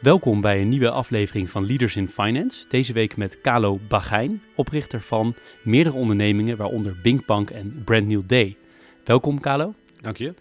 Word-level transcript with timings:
Welkom 0.00 0.40
bij 0.40 0.60
een 0.60 0.68
nieuwe 0.68 0.90
aflevering 0.90 1.50
van 1.50 1.66
Leaders 1.66 1.96
in 1.96 2.08
Finance. 2.08 2.64
Deze 2.68 2.92
week 2.92 3.16
met 3.16 3.40
Kalo 3.40 3.78
Bagijn, 3.88 4.42
oprichter 4.56 5.02
van 5.02 5.34
meerdere 5.62 5.96
ondernemingen, 5.96 6.56
waaronder 6.56 6.98
Binkbank 7.02 7.50
en 7.50 7.82
Brand 7.84 8.06
New 8.06 8.22
Day. 8.26 8.56
Welkom 9.04 9.40
Kalo. 9.40 9.74
Dank 10.00 10.16
je. 10.16 10.34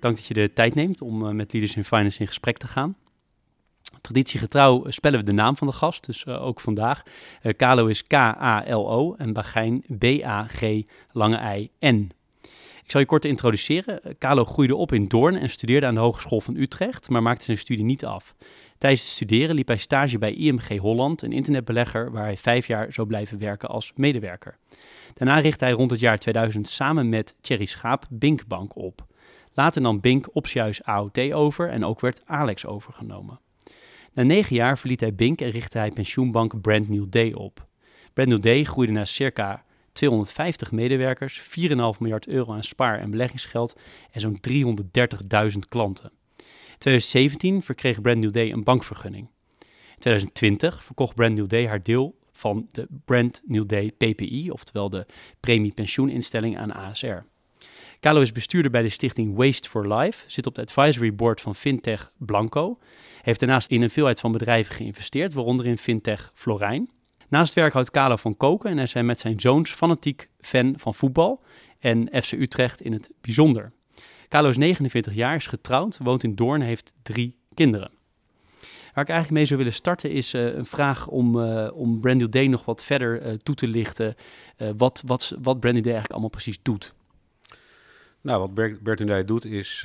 Dank 0.00 0.16
dat 0.16 0.26
je 0.26 0.34
de 0.34 0.52
tijd 0.52 0.74
neemt 0.74 1.02
om 1.02 1.22
uh, 1.22 1.30
met 1.30 1.52
Leaders 1.52 1.76
in 1.76 1.84
Finance 1.84 2.20
in 2.20 2.26
gesprek 2.26 2.56
te 2.56 2.66
gaan. 2.66 2.96
Traditiegetrouw 4.00 4.90
spellen 4.90 5.18
we 5.18 5.24
de 5.24 5.32
naam 5.32 5.56
van 5.56 5.66
de 5.66 5.72
gast, 5.72 6.06
dus 6.06 6.24
uh, 6.24 6.46
ook 6.46 6.60
vandaag. 6.60 7.02
Uh, 7.42 7.52
Kalo 7.56 7.86
is 7.86 8.06
K-A-L-O 8.06 9.14
en 9.14 9.32
Bagijn 9.32 9.84
B-A-G 9.98 10.82
lange 11.12 11.56
I-N. 11.56 12.12
Ik 12.84 12.94
zal 12.94 13.00
je 13.00 13.06
kort 13.06 13.24
introduceren. 13.24 14.00
Kalo 14.18 14.44
groeide 14.44 14.76
op 14.76 14.92
in 14.92 15.04
Doorn 15.04 15.36
en 15.36 15.50
studeerde 15.50 15.86
aan 15.86 15.94
de 15.94 16.00
Hogeschool 16.00 16.40
van 16.40 16.56
Utrecht, 16.56 17.08
maar 17.08 17.22
maakte 17.22 17.44
zijn 17.44 17.58
studie 17.58 17.84
niet 17.84 18.04
af. 18.04 18.34
Tijdens 18.78 19.02
het 19.02 19.10
studeren 19.10 19.54
liep 19.54 19.68
hij 19.68 19.76
stage 19.76 20.18
bij 20.18 20.34
IMG 20.34 20.78
Holland, 20.78 21.22
een 21.22 21.32
internetbelegger 21.32 22.10
waar 22.10 22.24
hij 22.24 22.36
vijf 22.36 22.66
jaar 22.66 22.92
zou 22.92 23.06
blijven 23.06 23.38
werken 23.38 23.68
als 23.68 23.92
medewerker. 23.96 24.58
Daarna 25.14 25.38
richtte 25.38 25.64
hij 25.64 25.72
rond 25.72 25.90
het 25.90 26.00
jaar 26.00 26.18
2000 26.18 26.68
samen 26.68 27.08
met 27.08 27.34
Thierry 27.40 27.64
Schaap 27.64 28.06
Binkbank 28.10 28.76
op. 28.76 29.06
Later 29.52 29.82
nam 29.82 30.00
Bink 30.00 30.28
optiehuis 30.32 30.82
AOT 30.82 31.32
over 31.32 31.68
en 31.68 31.84
ook 31.84 32.00
werd 32.00 32.22
Alex 32.24 32.66
overgenomen. 32.66 33.40
Na 34.12 34.22
negen 34.22 34.56
jaar 34.56 34.78
verliet 34.78 35.00
hij 35.00 35.14
Bink 35.14 35.40
en 35.40 35.50
richtte 35.50 35.78
hij 35.78 35.90
pensioenbank 35.90 36.60
Brand 36.60 36.88
New 36.88 37.06
Day 37.08 37.32
op. 37.32 37.66
Brand 38.12 38.28
New 38.28 38.42
Day 38.42 38.64
groeide 38.64 38.92
naar 38.92 39.06
circa 39.06 39.64
250 39.92 40.72
medewerkers, 40.72 41.40
4,5 41.40 42.00
miljard 42.00 42.26
euro 42.26 42.52
aan 42.52 42.64
spaar- 42.64 42.98
en 42.98 43.10
beleggingsgeld 43.10 43.80
en 44.10 44.20
zo'n 44.20 44.40
330.000 44.40 45.58
klanten. 45.68 46.12
In 46.78 46.84
2017 46.84 47.62
verkreeg 47.62 48.00
Brand 48.00 48.18
New 48.18 48.32
Day 48.32 48.52
een 48.52 48.64
bankvergunning. 48.64 49.28
In 49.60 49.98
2020 49.98 50.84
verkocht 50.84 51.14
Brand 51.14 51.34
New 51.34 51.46
Day 51.46 51.66
haar 51.66 51.82
deel 51.82 52.18
van 52.32 52.68
de 52.70 52.86
Brand 53.04 53.42
New 53.44 53.66
Day 53.66 53.92
PPI, 53.92 54.50
oftewel 54.50 54.90
de 54.90 55.06
premie 55.40 55.72
pensioeninstelling 55.72 56.58
aan 56.58 56.74
ASR. 56.74 57.16
Carlo 58.00 58.20
is 58.20 58.32
bestuurder 58.32 58.70
bij 58.70 58.82
de 58.82 58.88
stichting 58.88 59.36
Waste 59.36 59.68
for 59.68 59.94
Life, 59.94 60.24
zit 60.30 60.46
op 60.46 60.56
het 60.56 60.70
advisory 60.70 61.14
board 61.14 61.40
van 61.40 61.54
Fintech 61.54 62.12
Blanco, 62.16 62.78
heeft 63.22 63.40
daarnaast 63.40 63.70
in 63.70 63.82
een 63.82 63.90
veelheid 63.90 64.20
van 64.20 64.32
bedrijven 64.32 64.74
geïnvesteerd, 64.74 65.32
waaronder 65.32 65.66
in 65.66 65.78
Fintech 65.78 66.30
Florijn. 66.34 66.90
Naast 67.28 67.54
werk 67.54 67.72
houdt 67.72 67.90
Carlo 67.90 68.16
van 68.16 68.36
koken 68.36 68.70
en 68.70 68.76
hij 68.76 68.84
is 68.84 68.94
met 68.94 69.20
zijn 69.20 69.40
zoons 69.40 69.70
fanatiek 69.70 70.28
fan 70.40 70.74
van 70.76 70.94
voetbal 70.94 71.42
en 71.78 72.22
FC 72.22 72.32
Utrecht 72.32 72.80
in 72.80 72.92
het 72.92 73.10
bijzonder. 73.20 73.72
Carlo 74.28 74.48
is 74.48 74.56
49 74.56 75.14
jaar, 75.14 75.34
is 75.34 75.46
getrouwd, 75.46 75.98
woont 75.98 76.24
in 76.24 76.34
Doorn, 76.34 76.60
heeft 76.60 76.92
drie 77.02 77.36
kinderen. 77.54 77.90
Waar 78.94 79.06
ik 79.06 79.12
eigenlijk 79.12 79.30
mee 79.30 79.44
zou 79.44 79.58
willen 79.58 79.74
starten 79.74 80.10
is 80.10 80.34
uh, 80.34 80.54
een 80.54 80.64
vraag 80.64 81.06
om, 81.06 81.36
uh, 81.36 81.70
om 81.74 82.00
Brand 82.00 82.18
New 82.18 82.30
Day 82.30 82.46
nog 82.46 82.64
wat 82.64 82.84
verder 82.84 83.26
uh, 83.26 83.32
toe 83.32 83.54
te 83.54 83.66
lichten. 83.66 84.14
wat, 84.76 85.02
wat, 85.06 85.36
wat 85.42 85.60
Brand 85.60 85.74
New 85.74 85.84
Day 85.84 85.92
eigenlijk 85.92 86.10
allemaal 86.10 86.28
precies 86.28 86.58
doet. 86.62 86.94
Nou, 88.20 88.40
wat 88.40 88.54
Bert 88.82 89.06
Day 89.06 89.24
doet 89.24 89.44
is, 89.44 89.80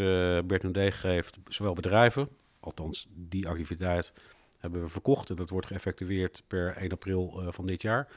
Bert 0.46 0.74
Day 0.74 0.92
geeft 0.92 1.38
zowel 1.48 1.74
bedrijven, 1.74 2.30
althans 2.60 3.08
die 3.16 3.48
activiteit 3.48 4.14
hebben 4.58 4.81
we 4.81 4.90
verkocht 4.90 5.30
en 5.30 5.36
dat 5.36 5.50
wordt 5.50 5.68
geëffectueerd 5.68 6.44
per 6.48 6.75
1 6.75 6.92
april 6.92 7.44
van 7.48 7.66
dit 7.66 7.81
jaar. 7.81 8.08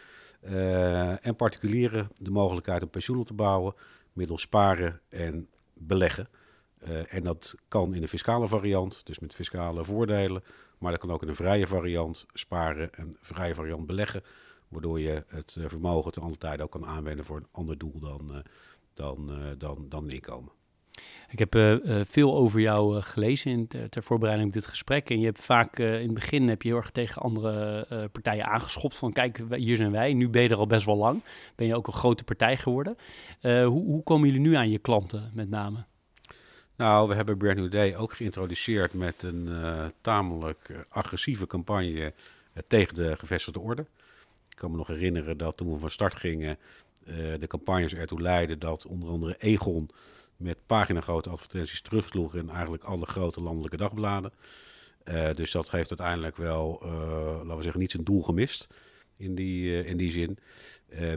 en 1.21 1.37
particulieren 1.37 2.09
de 2.19 2.31
mogelijkheid 2.31 2.83
om 2.83 2.91
pensioen 2.91 3.19
op 3.19 3.27
te 3.27 3.35
bouwen 3.35 3.75
middels 4.13 4.43
sparen 4.43 5.01
en 5.09 5.49
beleggen. 5.79 6.29
Uh, 6.89 7.15
en 7.15 7.23
dat 7.23 7.55
kan 7.69 7.95
in 7.95 8.03
een 8.03 8.09
fiscale 8.09 8.49
variant, 8.49 9.07
dus 9.07 9.19
met 9.19 9.35
fiscale 9.35 9.85
voordelen. 9.85 10.43
Maar 10.79 10.91
dat 10.91 11.01
kan 11.01 11.11
ook 11.11 11.23
in 11.23 11.29
een 11.29 11.35
vrije 11.35 11.67
variant 11.67 12.27
sparen 12.33 12.93
en 12.93 13.17
vrije 13.21 13.55
variant 13.55 13.87
beleggen. 13.87 14.23
Waardoor 14.69 15.01
je 15.01 15.25
het 15.27 15.57
vermogen 15.61 16.13
ten 16.13 16.23
andere 16.23 16.41
tijde 16.41 16.63
ook 16.63 16.71
kan 16.71 16.87
aanwenden 16.87 17.25
voor 17.25 17.37
een 17.37 17.49
ander 17.51 17.79
doel 17.79 18.01
dan, 18.01 18.31
uh, 18.31 18.39
dan, 18.95 19.55
dan, 19.59 19.89
dan 19.89 20.11
inkomen. 20.11 20.53
Ik 21.29 21.39
heb 21.39 21.55
uh, 21.55 22.01
veel 22.05 22.35
over 22.35 22.61
jou 22.61 22.97
uh, 22.97 23.03
gelezen 23.03 23.51
in 23.51 23.67
ter, 23.67 23.89
ter, 23.89 24.03
voorbereiding 24.03 24.49
op 24.49 24.55
dit 24.55 24.67
gesprek. 24.67 25.11
En 25.11 25.19
je 25.19 25.25
hebt 25.25 25.43
vaak 25.43 25.79
in 25.79 25.85
het 25.85 26.15
begin 26.15 26.49
heb 26.49 26.63
je 26.63 26.69
heel 26.69 26.77
erg 26.77 26.91
tegen 26.91 27.23
andere 27.23 27.87
partijen 28.13 28.47
aangeschopt. 28.47 28.97
Van 28.97 29.13
kijk, 29.13 29.41
hier 29.51 29.77
zijn 29.77 29.91
wij. 29.91 30.13
Nu 30.13 30.29
ben 30.29 30.43
je 30.43 30.49
er 30.49 30.57
al 30.57 30.67
best 30.67 30.87
wel 30.87 30.97
lang. 30.97 31.23
Ben 31.55 31.67
je 31.67 31.75
ook 31.75 31.87
een 31.87 31.93
grote 31.93 32.25
partij 32.25 32.57
geworden. 32.57 32.97
hoe, 33.41 33.67
hoe 33.67 34.03
komen 34.03 34.27
jullie 34.27 34.43
nu 34.43 34.55
aan 34.55 34.71
je 34.71 34.79
klanten 34.79 35.31
met 35.35 35.51
name? 35.51 35.85
Nou, 36.77 37.09
we 37.09 37.15
hebben 37.15 37.37
Brand 37.37 37.57
New 37.57 37.71
Day 37.71 37.97
ook 37.97 38.13
geïntroduceerd 38.13 38.95
met 38.95 39.23
een 39.23 39.49
tamelijk 40.01 40.87
agressieve 40.89 41.47
campagne 41.47 42.13
tegen 42.67 42.95
de 42.95 43.17
gevestigde 43.17 43.61
orde. 43.61 43.87
Ik 44.49 44.57
kan 44.57 44.71
me 44.71 44.77
nog 44.77 44.87
herinneren 44.87 45.39
dat 45.39 45.57
toen 45.57 45.73
we 45.73 45.79
van 45.79 45.91
start 45.91 46.15
gingen, 46.15 46.59
de 47.39 47.47
campagnes 47.47 47.95
ertoe 47.95 48.21
leidden 48.21 48.59
dat 48.59 48.87
onder 48.87 49.09
andere 49.09 49.37
Egon 49.39 49.91
met 50.37 50.59
paginagrote 50.67 51.31
advertenties 51.31 51.81
terugsloeg 51.81 52.35
in 52.35 52.51
eigenlijk 52.51 52.85
alle 52.85 53.07
grote 53.07 53.41
landelijke 53.41 53.77
dagbladen. 53.77 54.33
Uh, 55.09 55.29
dus 55.35 55.51
dat 55.51 55.71
heeft 55.71 55.89
uiteindelijk 55.89 56.37
wel, 56.37 56.83
uh, 56.85 56.91
laten 57.43 57.57
we 57.57 57.63
zeggen, 57.63 57.81
niet 57.81 57.91
zijn 57.91 58.05
doel 58.05 58.23
gemist 58.23 58.67
in 59.17 59.35
die, 59.35 59.65
uh, 59.65 59.89
in 59.89 59.97
die 59.97 60.11
zin. 60.11 60.39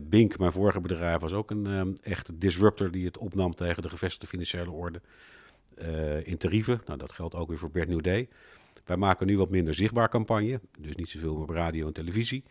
Bink, 0.01 0.37
mijn 0.37 0.51
vorige 0.51 0.81
bedrijf, 0.81 1.19
was 1.19 1.33
ook 1.33 1.51
een 1.51 1.65
um, 1.65 1.93
echte 2.01 2.37
disruptor 2.37 2.91
die 2.91 3.05
het 3.05 3.17
opnam 3.17 3.55
tegen 3.55 3.81
de 3.81 3.89
gevestigde 3.89 4.27
financiële 4.27 4.71
orde 4.71 5.01
in 6.23 6.37
tarieven. 6.37 6.81
Nou, 6.85 6.99
dat 6.99 7.11
geldt 7.11 7.35
ook 7.35 7.47
weer 7.47 7.57
voor 7.57 7.71
Bert 7.71 7.89
New 7.89 8.01
Day. 8.01 8.27
Wij 8.85 8.97
maken 8.97 9.27
nu 9.27 9.37
wat 9.37 9.49
minder 9.49 9.73
zichtbaar 9.73 10.09
campagne, 10.09 10.59
dus 10.79 10.95
niet 10.95 11.09
zoveel 11.09 11.35
op 11.35 11.49
radio 11.49 11.87
en 11.87 11.93
televisie. 11.93 12.43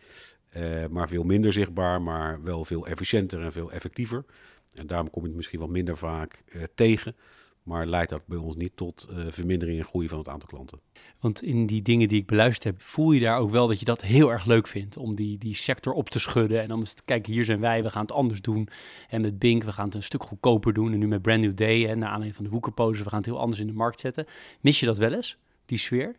maar 0.89 1.07
veel 1.07 1.23
minder 1.23 1.53
zichtbaar, 1.53 2.01
maar 2.01 2.43
wel 2.43 2.65
veel 2.65 2.87
efficiënter 2.87 3.41
en 3.41 3.51
veel 3.51 3.71
effectiever. 3.71 4.25
En 4.73 4.87
daarom 4.87 5.09
kom 5.09 5.21
je 5.21 5.27
het 5.27 5.37
misschien 5.37 5.59
wat 5.59 5.69
minder 5.69 5.97
vaak 5.97 6.43
uh, 6.45 6.63
tegen. 6.75 7.15
Maar 7.63 7.85
leidt 7.85 8.09
dat 8.09 8.25
bij 8.25 8.37
ons 8.37 8.55
niet 8.55 8.75
tot 8.75 9.07
uh, 9.11 9.25
vermindering 9.29 9.79
en 9.79 9.85
groei 9.85 10.07
van 10.07 10.17
het 10.17 10.27
aantal 10.27 10.49
klanten. 10.49 10.79
Want 11.19 11.43
in 11.43 11.65
die 11.65 11.81
dingen 11.81 12.07
die 12.07 12.19
ik 12.21 12.25
beluisterd 12.25 12.63
heb, 12.63 12.81
voel 12.81 13.11
je 13.11 13.19
daar 13.19 13.37
ook 13.37 13.51
wel 13.51 13.67
dat 13.67 13.79
je 13.79 13.85
dat 13.85 14.01
heel 14.01 14.31
erg 14.31 14.45
leuk 14.45 14.67
vindt. 14.67 14.97
Om 14.97 15.15
die, 15.15 15.37
die 15.37 15.55
sector 15.55 15.93
op 15.93 16.09
te 16.09 16.19
schudden. 16.19 16.61
En 16.61 16.67
dan 16.67 16.79
eens 16.79 16.93
te 16.93 17.03
kijken, 17.05 17.33
hier 17.33 17.45
zijn 17.45 17.59
wij, 17.59 17.83
we 17.83 17.89
gaan 17.89 18.01
het 18.01 18.11
anders 18.11 18.41
doen. 18.41 18.69
En 19.09 19.21
met 19.21 19.39
Bink, 19.39 19.63
we 19.63 19.71
gaan 19.71 19.85
het 19.85 19.95
een 19.95 20.03
stuk 20.03 20.23
goedkoper 20.23 20.73
doen. 20.73 20.93
En 20.93 20.99
nu 20.99 21.07
met 21.07 21.21
Brand 21.21 21.41
New 21.41 21.55
Day, 21.55 21.87
en 21.87 21.99
naar 21.99 22.07
aanleiding 22.07 22.35
van 22.35 22.43
de 22.43 22.51
woekerposes, 22.51 23.03
we 23.03 23.09
gaan 23.09 23.17
het 23.17 23.27
heel 23.27 23.39
anders 23.39 23.61
in 23.61 23.67
de 23.67 23.73
markt 23.73 23.99
zetten. 23.99 24.25
Mis 24.61 24.79
je 24.79 24.85
dat 24.85 24.97
wel 24.97 25.13
eens, 25.13 25.37
die 25.65 25.77
sfeer? 25.77 26.15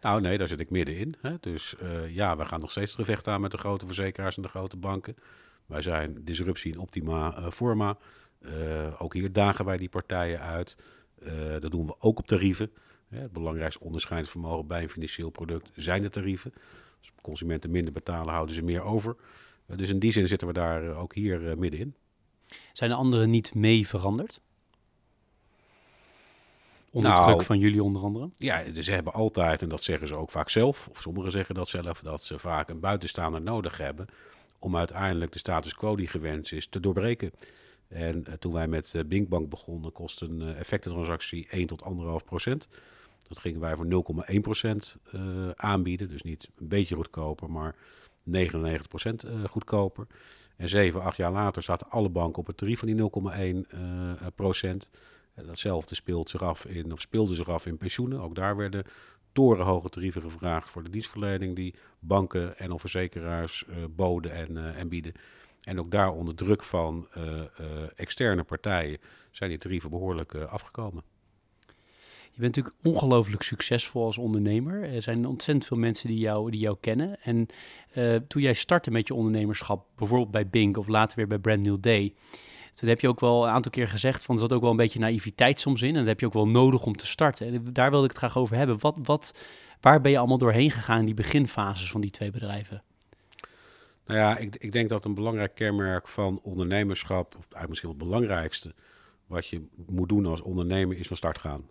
Nou 0.00 0.20
nee, 0.20 0.38
daar 0.38 0.48
zit 0.48 0.60
ik 0.60 0.70
middenin. 0.70 1.14
Hè. 1.20 1.34
Dus 1.40 1.74
uh, 1.82 2.14
ja, 2.14 2.36
we 2.36 2.44
gaan 2.44 2.60
nog 2.60 2.70
steeds 2.70 2.94
gevecht 2.94 3.28
aan 3.28 3.40
met 3.40 3.50
de 3.50 3.58
grote 3.58 3.86
verzekeraars 3.86 4.36
en 4.36 4.42
de 4.42 4.48
grote 4.48 4.76
banken. 4.76 5.16
Wij 5.66 5.82
zijn 5.82 6.24
disruptie 6.24 6.72
in 6.72 6.78
optima 6.78 7.38
uh, 7.38 7.50
forma. 7.50 7.96
Uh, 8.40 9.02
ook 9.02 9.14
hier 9.14 9.32
dagen 9.32 9.64
wij 9.64 9.76
die 9.76 9.88
partijen 9.88 10.40
uit. 10.40 10.76
Uh, 11.22 11.32
dat 11.60 11.70
doen 11.70 11.86
we 11.86 11.94
ook 11.98 12.18
op 12.18 12.26
tarieven. 12.26 12.70
het 13.08 13.32
belangrijkste 13.32 13.84
onderscheidingsvermogen 13.84 14.66
bij 14.66 14.82
een 14.82 14.90
financieel 14.90 15.30
product 15.30 15.70
zijn 15.74 16.02
de 16.02 16.10
tarieven. 16.10 16.52
Als 16.98 17.12
consumenten 17.22 17.70
minder 17.70 17.92
betalen, 17.92 18.32
houden 18.32 18.54
ze 18.54 18.62
meer 18.62 18.82
over. 18.82 19.16
dus 19.66 19.88
in 19.88 19.98
die 19.98 20.12
zin 20.12 20.28
zitten 20.28 20.46
we 20.46 20.54
daar 20.54 20.96
ook 20.96 21.14
hier 21.14 21.58
middenin. 21.58 21.94
Zijn 22.72 22.90
de 22.90 22.96
anderen 22.96 23.30
niet 23.30 23.54
mee 23.54 23.86
veranderd? 23.86 24.40
Onder 26.90 27.10
nou, 27.10 27.26
druk 27.26 27.42
van 27.42 27.58
jullie 27.58 27.82
onder 27.82 28.02
andere? 28.02 28.30
Ja, 28.36 28.62
dus 28.62 28.84
ze 28.84 28.92
hebben 28.92 29.12
altijd, 29.12 29.62
en 29.62 29.68
dat 29.68 29.82
zeggen 29.82 30.08
ze 30.08 30.14
ook 30.14 30.30
vaak 30.30 30.48
zelf, 30.48 30.88
of 30.88 31.00
sommigen 31.00 31.30
zeggen 31.30 31.54
dat 31.54 31.68
zelf, 31.68 32.00
dat 32.00 32.22
ze 32.22 32.38
vaak 32.38 32.70
een 32.70 32.80
buitenstaander 32.80 33.42
nodig 33.42 33.78
hebben 33.78 34.06
om 34.64 34.76
uiteindelijk 34.76 35.32
de 35.32 35.38
status 35.38 35.74
quo 35.74 35.96
die 35.96 36.06
gewenst 36.06 36.52
is 36.52 36.66
te 36.66 36.80
doorbreken. 36.80 37.30
En 37.88 38.24
uh, 38.28 38.34
toen 38.34 38.52
wij 38.52 38.68
met 38.68 38.92
uh, 38.94 39.02
Binkbank 39.04 39.48
begonnen, 39.48 39.92
kostte 39.92 40.24
een 40.24 40.40
uh, 40.40 40.58
effectentransactie 40.58 41.46
1 41.50 41.66
tot 41.66 41.82
1,5 42.20 42.24
procent. 42.24 42.68
Dat 43.28 43.38
gingen 43.38 43.60
wij 43.60 43.76
voor 43.76 44.24
0,1 44.32 44.40
procent 44.40 44.96
aanbieden. 45.54 46.08
Dus 46.08 46.22
niet 46.22 46.50
een 46.56 46.68
beetje 46.68 46.94
goedkoper, 46.94 47.50
maar 47.50 47.74
99 48.22 48.88
procent 48.88 49.24
goedkoper. 49.48 50.06
En 50.56 50.68
7, 50.68 51.02
8 51.02 51.16
jaar 51.16 51.32
later 51.32 51.62
zaten 51.62 51.90
alle 51.90 52.08
banken 52.08 52.38
op 52.38 52.46
het 52.46 52.56
tarief 52.56 52.78
van 52.78 52.88
die 52.88 53.10
0,1 54.26 54.34
procent. 54.34 54.90
datzelfde 55.34 55.94
speelt 55.94 56.30
zich 56.30 56.42
af 56.42 56.66
in, 56.66 56.92
of 56.92 57.00
speelde 57.00 57.34
zich 57.34 57.48
af 57.48 57.66
in 57.66 57.76
pensioenen. 57.76 58.20
Ook 58.20 58.34
daar 58.34 58.56
werden 58.56 58.84
torenhoge 59.34 59.88
tarieven 59.88 60.22
gevraagd 60.22 60.70
voor 60.70 60.82
de 60.82 60.90
dienstverlening 60.90 61.56
die 61.56 61.74
banken 61.98 62.58
en 62.58 62.72
of 62.72 62.80
verzekeraars 62.80 63.64
boden 63.90 64.32
en, 64.32 64.74
en 64.74 64.88
bieden. 64.88 65.12
En 65.62 65.78
ook 65.78 65.90
daar 65.90 66.12
onder 66.12 66.34
druk 66.34 66.62
van 66.62 67.08
externe 67.94 68.42
partijen 68.42 68.98
zijn 69.30 69.50
die 69.50 69.58
tarieven 69.58 69.90
behoorlijk 69.90 70.34
afgekomen. 70.34 71.02
Je 72.30 72.40
bent 72.40 72.56
natuurlijk 72.56 72.84
ongelooflijk 72.84 73.42
succesvol 73.42 74.04
als 74.04 74.18
ondernemer. 74.18 74.82
Er 74.82 75.02
zijn 75.02 75.26
ontzettend 75.26 75.66
veel 75.66 75.76
mensen 75.76 76.08
die 76.08 76.18
jou, 76.18 76.50
die 76.50 76.60
jou 76.60 76.76
kennen. 76.80 77.20
En 77.22 77.46
toen 78.28 78.42
jij 78.42 78.54
startte 78.54 78.90
met 78.90 79.06
je 79.06 79.14
ondernemerschap, 79.14 79.86
bijvoorbeeld 79.96 80.30
bij 80.30 80.48
Bink 80.48 80.76
of 80.76 80.88
later 80.88 81.16
weer 81.16 81.26
bij 81.26 81.38
Brand 81.38 81.62
New 81.62 81.80
Day, 81.80 82.14
toen 82.74 82.88
heb 82.88 83.00
je 83.00 83.08
ook 83.08 83.20
wel 83.20 83.44
een 83.44 83.50
aantal 83.50 83.70
keer 83.70 83.88
gezegd 83.88 84.24
van 84.24 84.34
er 84.34 84.40
zat 84.40 84.52
ook 84.52 84.60
wel 84.60 84.70
een 84.70 84.76
beetje 84.76 84.98
naïviteit 84.98 85.60
soms 85.60 85.82
in. 85.82 85.88
En 85.88 85.94
dat 85.94 86.06
heb 86.06 86.20
je 86.20 86.26
ook 86.26 86.32
wel 86.32 86.48
nodig 86.48 86.82
om 86.84 86.96
te 86.96 87.06
starten. 87.06 87.46
En 87.46 87.64
daar 87.72 87.90
wilde 87.90 88.04
ik 88.04 88.10
het 88.10 88.20
graag 88.20 88.38
over 88.38 88.56
hebben. 88.56 88.76
Wat, 88.80 88.96
wat, 89.02 89.38
waar 89.80 90.00
ben 90.00 90.10
je 90.10 90.18
allemaal 90.18 90.38
doorheen 90.38 90.70
gegaan 90.70 90.98
in 90.98 91.04
die 91.04 91.14
beginfases 91.14 91.90
van 91.90 92.00
die 92.00 92.10
twee 92.10 92.30
bedrijven? 92.30 92.82
Nou 94.06 94.18
ja, 94.18 94.36
ik, 94.36 94.56
ik 94.56 94.72
denk 94.72 94.88
dat 94.88 95.04
een 95.04 95.14
belangrijk 95.14 95.54
kenmerk 95.54 96.08
van 96.08 96.40
ondernemerschap, 96.42 97.26
of 97.26 97.40
eigenlijk 97.40 97.68
misschien 97.68 97.88
het 97.88 97.98
belangrijkste, 97.98 98.74
wat 99.26 99.46
je 99.46 99.66
moet 99.86 100.08
doen 100.08 100.26
als 100.26 100.40
ondernemer, 100.40 100.98
is 100.98 101.06
van 101.06 101.16
start 101.16 101.38
gaan. 101.38 101.70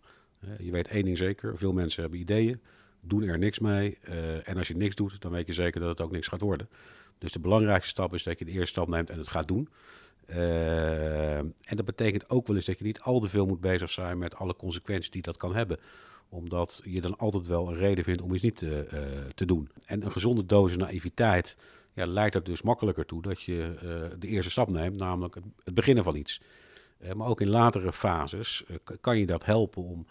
je 0.60 0.72
weet 0.72 0.88
één 0.88 1.04
ding 1.04 1.18
zeker, 1.18 1.58
veel 1.58 1.74
mensen 1.74 2.02
hebben 2.02 2.20
ideeën, 2.20 2.62
doen 3.02 3.24
er 3.24 3.38
niks 3.38 3.60
mee. 3.60 3.98
Uh, 4.10 4.50
en 4.50 4.58
als 4.58 4.68
je 4.68 4.76
niks 4.76 4.96
doet, 4.96 5.22
dan 5.22 5.32
weet 5.32 5.48
je 5.48 5.54
zeker 5.54 5.80
dat 5.80 5.90
het 5.90 6.02
ook 6.02 6.12
niks 6.12 6.28
gaat 6.28 6.42
worden. 6.42 6.70
Dus 7.18 7.32
de 7.32 7.40
belangrijkste 7.40 7.90
stap 7.90 8.14
is 8.14 8.24
dat 8.24 8.40
je 8.40 8.46
de 8.46 8.52
eerste 8.52 8.68
stap 8.68 8.88
neemt 8.88 9.10
en 9.10 9.18
het 9.18 9.28
gaat 9.28 9.48
doen. 9.48 9.70
Uh, 10.28 11.38
en 11.38 11.76
dat 11.76 11.86
betekent 11.86 12.30
ook 12.30 12.48
wel 12.48 12.56
eens 12.56 12.66
dat 12.66 12.78
je 12.78 12.84
niet 12.84 13.02
al 13.02 13.20
te 13.20 13.30
veel 13.30 13.46
moet 13.46 13.62
bezig 13.62 13.90
zijn 13.90 14.18
met 14.18 14.36
alle 14.36 14.56
consequenties 14.56 15.10
die 15.10 15.22
dat 15.22 15.38
kan 15.38 15.56
hebben. 15.56 15.80
Omdat 16.30 16.82
je 16.86 17.02
dan 17.02 17.18
altijd 17.18 17.48
wel 17.48 17.68
een 17.68 17.76
reden 17.76 18.04
vindt 18.04 18.22
om 18.22 18.34
iets 18.34 18.44
niet 18.44 18.56
te, 18.56 18.88
uh, 18.94 19.00
te 19.36 19.46
doen. 19.46 19.70
En 19.86 20.06
een 20.06 20.12
gezonde 20.12 20.46
dosis 20.46 20.78
naïviteit 20.78 21.58
ja, 21.94 22.06
leidt 22.06 22.36
er 22.36 22.44
dus 22.44 22.62
makkelijker 22.62 23.06
toe 23.06 23.22
dat 23.22 23.42
je 23.42 23.74
uh, 23.76 24.20
de 24.20 24.28
eerste 24.28 24.52
stap 24.52 24.70
neemt, 24.70 25.00
namelijk 25.00 25.36
het, 25.64 25.74
beginnen 25.74 26.04
van 26.04 26.16
iets. 26.16 26.42
maar 27.16 27.28
ook 27.28 27.42
in 27.42 27.50
latere 27.50 27.94
fases 27.94 28.64
kan 29.02 29.18
je 29.18 29.26
dat 29.26 29.46
helpen 29.46 29.84
om 29.84 30.06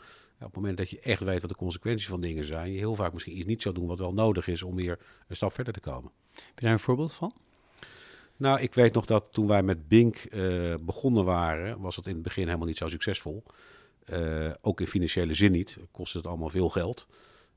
op 0.44 0.48
het 0.48 0.56
moment 0.56 0.76
dat 0.76 0.90
je 0.90 1.00
echt 1.00 1.22
weet 1.22 1.40
wat 1.40 1.50
de 1.50 1.56
consequenties 1.56 2.08
van 2.08 2.20
dingen 2.20 2.44
zijn, 2.44 2.72
je 2.72 2.78
heel 2.78 2.94
vaak 2.94 3.12
misschien 3.12 3.36
iets 3.36 3.46
niet 3.46 3.62
zou 3.62 3.74
doen 3.74 3.86
wat 3.86 3.98
wel 3.98 4.12
nodig 4.12 4.46
is 4.46 4.62
om 4.62 4.74
weer 4.74 4.98
een 5.28 5.36
stap 5.36 5.52
verder 5.52 5.72
te 5.72 5.80
komen. 5.80 6.10
Heb 6.32 6.58
je 6.58 6.64
daar 6.64 6.72
een 6.72 6.78
voorbeeld 6.78 7.12
van? 7.12 7.32
Nou, 8.42 8.60
ik 8.60 8.74
weet 8.74 8.94
nog 8.94 9.06
dat 9.06 9.28
toen 9.32 9.46
wij 9.46 9.62
met 9.62 9.88
Bink 9.88 10.24
uh, 10.30 10.74
begonnen 10.80 11.24
waren, 11.24 11.80
was 11.80 11.96
het 11.96 12.06
in 12.06 12.14
het 12.14 12.22
begin 12.22 12.46
helemaal 12.46 12.66
niet 12.66 12.76
zo 12.76 12.88
succesvol. 12.88 13.42
Uh, 14.12 14.50
ook 14.60 14.80
in 14.80 14.86
financiële 14.86 15.34
zin 15.34 15.52
niet. 15.52 15.78
Kostte 15.90 16.18
het 16.18 16.26
allemaal 16.26 16.48
veel 16.48 16.68
geld. 16.68 17.08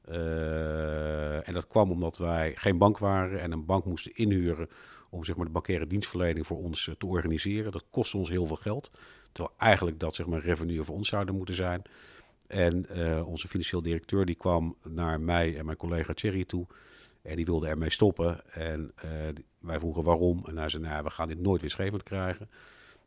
Uh, 0.09 1.47
en 1.47 1.53
dat 1.53 1.67
kwam 1.67 1.91
omdat 1.91 2.17
wij 2.17 2.53
geen 2.55 2.77
bank 2.77 2.97
waren 2.97 3.41
en 3.41 3.51
een 3.51 3.65
bank 3.65 3.85
moesten 3.85 4.15
inhuren 4.15 4.69
om 5.09 5.23
zeg 5.23 5.35
maar, 5.35 5.45
de 5.45 5.51
bankaire 5.51 5.87
dienstverlening 5.87 6.45
voor 6.45 6.57
ons 6.57 6.91
te 6.97 7.05
organiseren. 7.05 7.71
Dat 7.71 7.85
kostte 7.89 8.17
ons 8.17 8.29
heel 8.29 8.45
veel 8.45 8.55
geld. 8.55 8.91
Terwijl 9.31 9.55
eigenlijk 9.57 9.99
dat 9.99 10.15
zeg 10.15 10.25
maar, 10.25 10.41
revenue 10.41 10.83
voor 10.83 10.95
ons 10.95 11.07
zouden 11.09 11.35
moeten 11.35 11.55
zijn. 11.55 11.81
En 12.47 12.85
onze 13.25 13.47
financieel 13.47 13.81
directeur 13.81 14.25
die 14.25 14.35
kwam 14.35 14.75
naar 14.83 15.21
mij 15.21 15.57
en 15.57 15.65
mijn 15.65 15.77
collega 15.77 16.13
Thierry 16.13 16.45
toe. 16.45 16.67
En 17.25 17.35
die 17.35 17.45
wilde 17.45 17.67
ermee 17.67 17.89
stoppen. 17.89 18.51
En 18.51 18.91
uh, 19.05 19.11
wij 19.59 19.79
vroegen 19.79 20.03
waarom. 20.03 20.43
En 20.45 20.57
hij 20.57 20.69
zei, 20.69 20.83
nou, 20.83 21.03
we 21.03 21.09
gaan 21.09 21.27
dit 21.27 21.39
nooit 21.39 21.61
weerschevend 21.61 22.03
krijgen. 22.03 22.49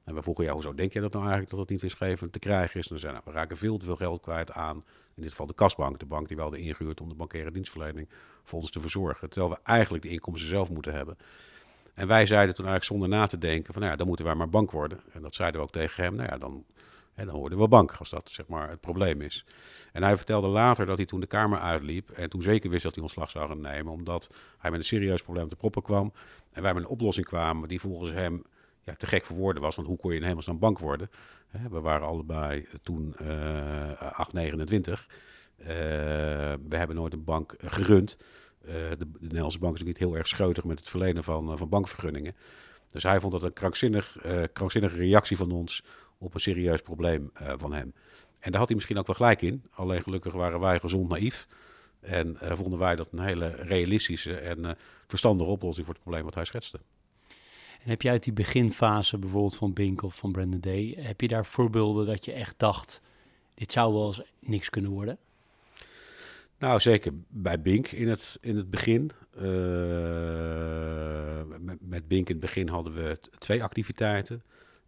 En 0.05 0.15
we 0.15 0.23
vroegen, 0.23 0.45
ja, 0.45 0.53
hoezo 0.53 0.75
denk 0.75 0.93
je 0.93 1.01
dat 1.01 1.13
nou 1.13 1.23
eigenlijk 1.23 1.51
dat 1.51 1.61
het 1.61 1.69
niet 1.71 1.81
weerschevend 1.81 2.33
te 2.33 2.39
krijgen 2.39 2.81
is? 2.81 2.87
Dan 2.87 2.99
nou, 3.03 3.21
we 3.25 3.31
raken 3.31 3.57
veel 3.57 3.77
te 3.79 3.85
veel 3.85 3.97
geld 3.97 4.21
kwijt 4.21 4.53
aan, 4.53 4.77
in 5.15 5.23
dit 5.23 5.31
geval 5.31 5.47
de 5.47 5.55
kasbank. 5.55 5.99
De 5.99 6.07
bank 6.07 6.27
die 6.29 6.37
we 6.37 6.43
hadden 6.43 6.61
ingehuurd 6.61 7.01
om 7.01 7.09
de 7.09 7.15
bankaire 7.15 7.51
dienstverlening 7.51 8.09
voor 8.43 8.59
ons 8.59 8.71
te 8.71 8.81
verzorgen. 8.81 9.31
Terwijl 9.31 9.53
we 9.53 9.61
eigenlijk 9.63 10.03
de 10.05 10.11
inkomsten 10.11 10.49
zelf 10.49 10.71
moeten 10.71 10.93
hebben. 10.93 11.17
En 11.95 12.07
wij 12.07 12.27
zeiden 12.27 12.55
toen 12.55 12.67
eigenlijk 12.67 13.01
zonder 13.01 13.19
na 13.19 13.27
te 13.27 13.39
denken 13.39 13.73
van, 13.73 13.83
nou 13.83 13.93
ja, 13.93 13.99
dan 13.99 14.07
moeten 14.07 14.25
wij 14.25 14.35
maar 14.35 14.49
bank 14.49 14.71
worden. 14.71 15.01
En 15.13 15.23
dat 15.23 15.35
zeiden 15.35 15.61
we 15.61 15.67
ook 15.67 15.73
tegen 15.73 16.05
hem. 16.05 16.15
Nou 16.15 16.29
ja, 16.31 16.39
dan 16.39 16.65
en 17.19 17.27
dan 17.27 17.37
worden 17.37 17.59
we 17.59 17.69
bank, 17.69 17.93
als 17.93 18.11
dat 18.11 18.31
zeg 18.31 18.47
maar 18.47 18.71
het 18.71 18.81
probleem 18.81 19.21
is. 19.21 19.45
En 19.93 20.03
hij 20.03 20.17
vertelde 20.17 20.47
later 20.47 20.87
dat 20.87 20.97
hij 20.97 21.07
toen 21.07 21.21
de 21.21 21.27
Kamer 21.27 21.59
uitliep 21.59 22.11
en 22.11 22.31
toen 22.31 22.43
zeker 22.43 22.71
wist 22.71 22.83
dat 22.83 22.95
hij 22.95 23.03
ontslag 23.03 23.31
zou 23.31 23.49
gaan 23.49 23.61
nemen, 23.61 23.93
omdat 23.93 24.31
hij 24.59 24.71
met 24.71 24.81
een 24.81 24.87
serieus 24.87 25.23
probleem 25.23 25.49
te 25.49 25.57
proppen 25.57 25.83
kwam. 25.83 26.13
En 26.53 26.63
wij 26.63 26.75
met 26.75 26.83
een 26.83 26.89
oplossing 26.89 27.27
kwamen 27.27 27.69
die 27.69 27.81
volgens 27.81 28.11
hem 28.11 28.43
ja, 28.85 28.95
te 28.95 29.07
gek 29.07 29.25
voor 29.25 29.37
woorden 29.37 29.63
was, 29.63 29.77
want 29.77 29.89
hoe 29.89 29.97
kon 29.97 30.11
je 30.11 30.17
in 30.17 30.23
hemelsnaam 30.23 30.59
bank 30.59 30.79
worden? 30.79 31.11
we 31.71 31.81
waren 31.81 32.07
allebei 32.07 32.67
toen 32.83 33.15
uh, 33.23 34.03
8, 34.13 34.33
29. 34.33 35.09
Uh, 35.59 35.67
we 35.67 36.77
hebben 36.77 36.97
nooit 36.97 37.13
een 37.13 37.25
bank 37.25 37.55
gerund. 37.59 38.19
De, 38.61 38.97
de, 38.99 39.07
Nederlandse 39.21 39.59
bank 39.59 39.75
is 39.75 39.81
ook 39.81 39.87
niet 39.87 39.99
heel 39.99 40.17
erg 40.17 40.29
scheutig 40.29 40.65
met 40.65 40.79
het 40.79 40.89
verlenen 40.89 41.25
van, 41.25 41.59
van 41.59 41.69
bankvergunningen. 41.69 42.37
Dus 42.91 43.03
hij 43.03 43.21
vond 43.21 43.33
dat 43.33 43.43
een 43.43 43.53
krankzinnig, 43.53 44.17
krankzinnige 44.53 44.97
reactie 44.97 45.37
van 45.37 45.51
ons 45.51 45.83
op 46.19 46.35
een 46.35 46.41
serieus 46.41 46.83
probleem 46.83 47.31
uh, 47.43 47.53
van 47.57 47.73
hem. 47.73 47.93
En 48.39 48.51
daar 48.51 48.59
had 48.59 48.67
hij 48.67 48.77
misschien 48.77 48.99
ook 48.99 49.07
wel 49.07 49.17
gelijk 49.17 49.43
in. 49.43 49.65
Alleen 49.71 50.03
gelukkig 50.03 50.33
waren 50.33 50.61
wij 50.61 50.81
gezond 50.81 51.09
naïef. 51.09 51.47
En 52.01 52.39
uh, 52.43 52.53
vonden 52.53 52.79
wij 52.79 52.97
dat 52.97 53.13
een 53.13 53.21
hele 53.21 53.49
realistische 53.49 54.35
en 54.35 54.59
uh, 54.59 54.71
verstandige 55.07 55.51
oplossing 55.51 55.87
voor 55.87 55.95
het 55.95 56.03
probleem 56.03 56.25
wat 56.25 56.35
hij 56.35 56.45
schetste. 56.45 56.81
En 57.83 57.89
heb 57.89 58.03
je 58.03 58.11
uit 58.11 58.25
die 58.25 58.33
beginfase 58.33 59.19
bijvoorbeeld 59.19 59.57
van 59.57 59.73
Bink 59.73 60.03
of 60.03 60.17
van 60.17 60.33
Brandon 60.33 60.61
Day, 60.61 60.95
heb 60.99 61.21
je 61.21 61.29
daar 61.29 61.47
voorbeelden 61.47 62.07
dat 62.07 62.25
je 62.25 62.33
echt 62.33 62.59
dacht, 62.59 63.01
dit 63.55 63.73
zou 63.73 63.93
wel 63.93 64.07
eens 64.07 64.23
niks 64.41 64.71
kunnen 64.71 64.91
worden? 64.91 65.19
Nou, 66.59 66.81
zeker 66.81 67.13
bij 67.29 67.61
Bink 67.61 67.89
in 67.89 68.09
het, 68.09 68.39
in 68.41 68.57
het 68.57 68.71
begin. 68.71 69.11
Uh, 69.37 69.43
met, 71.59 71.79
met 71.81 72.09
Bink 72.09 72.29
in 72.29 72.35
het 72.35 72.45
begin 72.45 72.69
hadden 72.69 72.95
we 72.95 73.19
twee 73.39 73.63
activiteiten. 73.63 74.43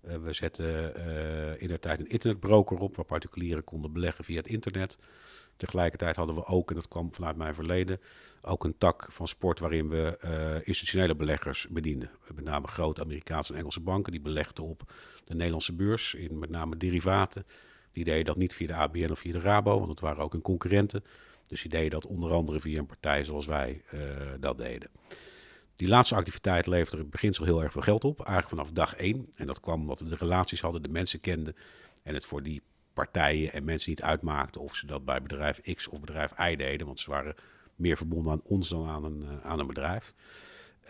Uh, 0.09 0.17
we 0.17 0.33
zetten 0.33 0.93
uh, 0.97 1.63
in 1.63 1.69
de 1.69 1.79
tijd 1.79 2.01
een 2.01 2.11
internetbroker 2.11 2.79
op, 2.79 2.97
waar 2.97 3.05
particulieren 3.05 3.65
konden 3.65 3.93
beleggen 3.93 4.25
via 4.25 4.37
het 4.37 4.47
internet. 4.47 4.99
Tegelijkertijd 5.57 6.17
hadden 6.17 6.35
we 6.35 6.45
ook, 6.45 6.71
en 6.71 6.77
dat 6.77 6.89
kwam 6.89 7.15
vanuit 7.15 7.37
mijn 7.37 7.55
verleden, 7.55 8.01
ook 8.43 8.65
een 8.65 8.79
tak 8.79 9.07
van 9.09 9.29
sport 9.29 9.59
waarin 9.59 9.89
we 9.89 10.19
uh, 10.25 10.55
institutionele 10.55 11.15
beleggers 11.15 11.67
bedienden. 11.71 12.11
Met 12.35 12.45
name 12.45 12.67
grote 12.67 13.01
Amerikaanse 13.01 13.53
en 13.53 13.59
Engelse 13.59 13.81
banken 13.81 14.13
die 14.13 14.21
belegden 14.21 14.65
op 14.65 14.93
de 15.25 15.35
Nederlandse 15.35 15.75
beurs 15.75 16.15
in 16.15 16.39
met 16.39 16.51
name 16.51 16.77
derivaten. 16.77 17.47
Die 17.93 18.05
deden 18.05 18.25
dat 18.25 18.37
niet 18.37 18.55
via 18.55 18.67
de 18.67 18.75
ABN 18.75 19.11
of 19.11 19.19
via 19.19 19.33
de 19.33 19.41
Rabo, 19.41 19.79
want 19.79 19.91
het 19.91 20.01
waren 20.01 20.23
ook 20.23 20.33
hun 20.33 20.43
concurrenten. 20.43 21.05
Dus 21.49 21.63
die 21.63 21.71
deden 21.71 21.91
dat 21.91 22.07
onder 22.07 22.33
andere 22.33 22.61
via 22.61 22.79
een 22.79 22.87
partij 22.87 23.25
zoals 23.25 23.47
wij 23.47 23.83
dat 24.41 24.59
deden. 24.59 24.91
Die 25.81 25.89
laatste 25.89 26.15
activiteit 26.15 26.67
leverde 26.67 26.97
in 26.97 27.03
het 27.03 27.11
beginsel 27.11 27.45
heel 27.45 27.63
erg 27.63 27.73
veel 27.73 27.83
geld 27.83 28.05
op. 28.05 28.19
Eigenlijk 28.19 28.49
vanaf 28.49 28.71
dag 28.71 28.95
één. 28.95 29.29
En 29.35 29.47
dat 29.47 29.61
kwam 29.61 29.81
omdat 29.81 30.01
we 30.01 30.09
de 30.09 30.17
relaties 30.17 30.61
hadden, 30.61 30.83
de 30.83 30.89
mensen 30.89 31.21
kenden. 31.21 31.57
En 32.03 32.15
het 32.15 32.25
voor 32.25 32.43
die 32.43 32.63
partijen 32.95 33.53
en 33.53 33.65
mensen 33.65 33.91
niet 33.91 34.03
uitmaakte 34.03 34.61
of 34.61 34.75
ze 34.75 34.87
dat 34.87 35.05
bij 35.05 35.23
bedrijf 35.23 35.61
X 35.75 35.89
of 35.89 36.01
bedrijf 36.01 36.33
Y 36.39 36.57
deden. 36.57 36.87
Want 36.87 37.01
ze 37.01 37.11
waren 37.11 37.35
meer 37.77 37.97
verbonden 37.97 38.33
aan 38.33 38.41
ons 38.45 38.69
dan 38.69 38.89
aan 38.89 39.05
een, 39.05 39.23
uh, 39.23 39.47
aan 39.47 39.59
een 39.59 39.67
bedrijf. 39.67 40.15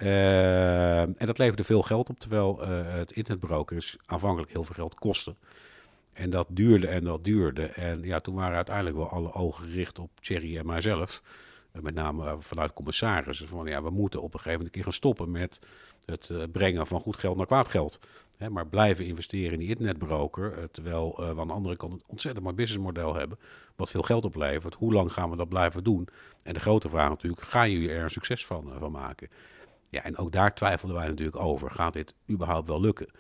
Uh, 0.03 1.01
en 1.01 1.27
dat 1.27 1.39
leverde 1.39 1.65
veel 1.65 1.83
geld 1.83 2.09
op, 2.09 2.19
terwijl 2.19 2.63
uh, 2.63 2.93
het 2.93 3.13
internetbrokers 3.13 3.97
aanvankelijk 4.07 4.53
heel 4.53 4.65
veel 4.65 4.75
geld 4.75 4.95
kostte. 4.95 5.35
En 6.13 6.31
dat 6.31 6.47
duurde 6.51 6.87
en 6.87 7.05
dat 7.05 7.25
duurde. 7.25 7.63
En 7.63 8.03
ja, 8.03 8.21
toen 8.21 8.35
waren 8.35 8.57
uiteindelijk 8.57 8.97
wel 8.97 9.09
alle 9.09 9.33
ogen 9.33 9.65
gericht 9.65 9.99
op 9.99 10.11
Thierry 10.21 10.59
en 10.59 10.67
mijzelf 10.67 11.23
met 11.73 11.95
name 11.95 12.27
eh, 12.27 12.35
vanuit 12.39 12.73
commissarissen, 12.73 13.49
van 13.49 13.67
ja, 13.67 13.83
we 13.83 13.91
moeten 13.91 14.23
op 14.23 14.35
een 14.35 14.41
gegeven 14.41 14.65
moment 14.65 14.85
gaan 14.85 14.93
stoppen 14.93 15.31
met 15.31 15.61
het 16.05 16.29
uh, 16.33 16.43
brengen 16.53 16.87
van 16.87 17.01
goed 17.01 17.17
geld 17.17 17.37
naar 17.37 17.47
kwaad 17.47 17.69
geld. 17.69 18.01
Hè, 18.37 18.51
maar 18.51 18.67
blijven 18.67 19.05
investeren 19.05 19.53
in 19.53 19.59
die 19.59 19.69
internetbroker, 19.69 20.71
terwijl 20.71 21.15
we 21.17 21.41
aan 21.41 21.47
de 21.47 21.53
andere 21.53 21.77
kant 21.77 21.93
een 21.93 22.03
ontzettend 22.07 22.45
mooi 22.45 22.57
businessmodel 22.57 23.15
hebben, 23.15 23.39
wat 23.77 23.91
veel 23.91 24.03
geld 24.03 24.25
oplevert. 24.25 24.75
Hoe 24.75 24.93
lang 24.93 25.13
gaan 25.13 25.31
we 25.31 25.37
dat 25.37 25.49
blijven 25.49 25.85
doen? 25.85 26.09
En 26.43 26.55
de 26.55 26.61
grote 26.61 26.89
vraag 26.89 27.09
natuurlijk, 27.09 27.43
gaan 27.43 27.71
jullie 27.71 27.91
er 27.91 28.03
een 28.03 28.11
succes 28.11 28.47
van, 28.47 28.73
van 28.79 28.93
maken? 28.93 29.29
Ja, 29.91 30.03
en 30.03 30.17
ook 30.17 30.33
daar 30.33 30.55
twijfelden 30.55 30.97
wij 30.97 31.09
natuurlijk 31.09 31.37
over. 31.37 31.71
Gaat 31.71 31.93
dit 31.93 32.15
überhaupt 32.31 32.69
wel 32.69 32.81
lukken? 32.81 33.11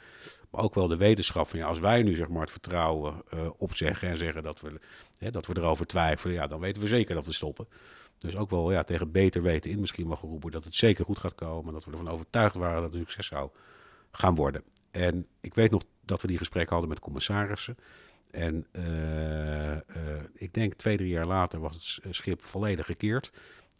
Maar 0.50 0.62
ook 0.62 0.74
wel 0.74 0.88
de 0.88 0.96
wetenschap 0.96 1.48
van 1.48 1.58
ja, 1.58 1.66
als 1.66 1.78
wij 1.78 2.02
nu 2.02 2.14
zeg 2.14 2.28
maar 2.28 2.40
het 2.40 2.50
vertrouwen 2.50 3.14
opzeggen 3.56 4.08
en 4.08 4.18
zeggen 4.18 4.42
dat 4.42 4.60
we, 4.60 4.80
hè, 5.18 5.30
dat 5.30 5.46
we 5.46 5.56
erover 5.56 5.86
twijfelen, 5.86 6.34
ja, 6.34 6.46
dan 6.46 6.60
weten 6.60 6.82
we 6.82 6.88
zeker 6.88 7.14
dat 7.14 7.26
we 7.26 7.32
stoppen. 7.32 7.66
Dus 8.20 8.36
ook 8.36 8.50
wel 8.50 8.72
ja, 8.72 8.82
tegen 8.82 9.10
beter 9.10 9.42
weten 9.42 9.70
in 9.70 9.80
misschien 9.80 10.06
wel 10.06 10.16
geroepen 10.16 10.50
dat 10.50 10.64
het 10.64 10.74
zeker 10.74 11.04
goed 11.04 11.18
gaat 11.18 11.34
komen. 11.34 11.66
En 11.66 11.72
dat 11.72 11.84
we 11.84 11.90
ervan 11.90 12.08
overtuigd 12.08 12.54
waren 12.54 12.82
dat 12.82 12.92
het 12.92 13.00
succes 13.00 13.26
zou 13.26 13.50
gaan 14.10 14.34
worden. 14.34 14.62
En 14.90 15.26
ik 15.40 15.54
weet 15.54 15.70
nog 15.70 15.82
dat 16.04 16.20
we 16.20 16.26
die 16.26 16.38
gesprekken 16.38 16.72
hadden 16.72 16.90
met 16.90 17.00
commissarissen. 17.00 17.76
En 18.30 18.66
uh, 18.72 19.72
uh, 19.72 19.80
ik 20.34 20.54
denk 20.54 20.74
twee, 20.74 20.96
drie 20.96 21.08
jaar 21.08 21.26
later 21.26 21.60
was 21.60 22.00
het 22.02 22.14
schip 22.14 22.42
volledig 22.42 22.86
gekeerd. 22.86 23.32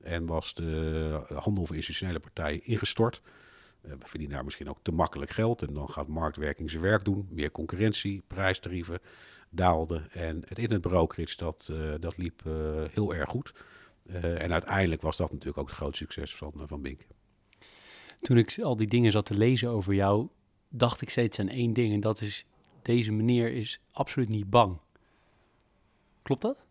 En 0.03 0.27
was 0.27 0.55
de 0.55 1.21
handel 1.35 1.67
voor 1.67 1.77
institutionele 1.77 2.21
partijen 2.21 2.65
ingestort. 2.65 3.23
We 3.81 3.97
verdienen 3.99 4.37
daar 4.37 4.45
misschien 4.45 4.69
ook 4.69 4.79
te 4.83 4.93
makkelijk 4.93 5.31
geld. 5.31 5.63
En 5.63 5.75
dan 5.75 5.91
gaat 5.91 6.09
marktwerking 6.09 6.71
zijn 6.71 6.83
werk 6.83 7.05
doen. 7.05 7.29
Meer 7.31 7.51
concurrentie, 7.51 8.23
prijstarieven. 8.27 8.99
daalde. 9.51 10.03
En 10.11 10.43
het 10.47 10.59
internetbrokerage, 10.59 11.37
dat, 11.37 11.73
dat 12.01 12.17
liep 12.17 12.43
heel 12.93 13.15
erg 13.15 13.29
goed. 13.29 13.53
En 14.13 14.53
uiteindelijk 14.53 15.03
was 15.03 15.17
dat 15.17 15.31
natuurlijk 15.31 15.59
ook 15.59 15.69
het 15.69 15.77
groot 15.77 15.97
succes 15.97 16.35
van, 16.35 16.53
van 16.67 16.83
Bink. 16.83 17.07
Toen 18.17 18.37
ik 18.37 18.59
al 18.63 18.77
die 18.77 18.87
dingen 18.87 19.13
zat 19.13 19.27
te 19.27 19.37
lezen 19.37 19.69
over 19.69 19.95
jou, 19.95 20.29
dacht 20.69 21.01
ik 21.01 21.11
steeds 21.11 21.39
aan 21.39 21.49
één 21.49 21.73
ding. 21.73 21.93
En 21.93 22.01
dat 22.01 22.21
is, 22.21 22.45
deze 22.83 23.13
meneer 23.13 23.53
is 23.53 23.81
absoluut 23.91 24.29
niet 24.29 24.51
bang. 24.51 24.79
Klopt 26.23 26.43
dat? 26.43 26.67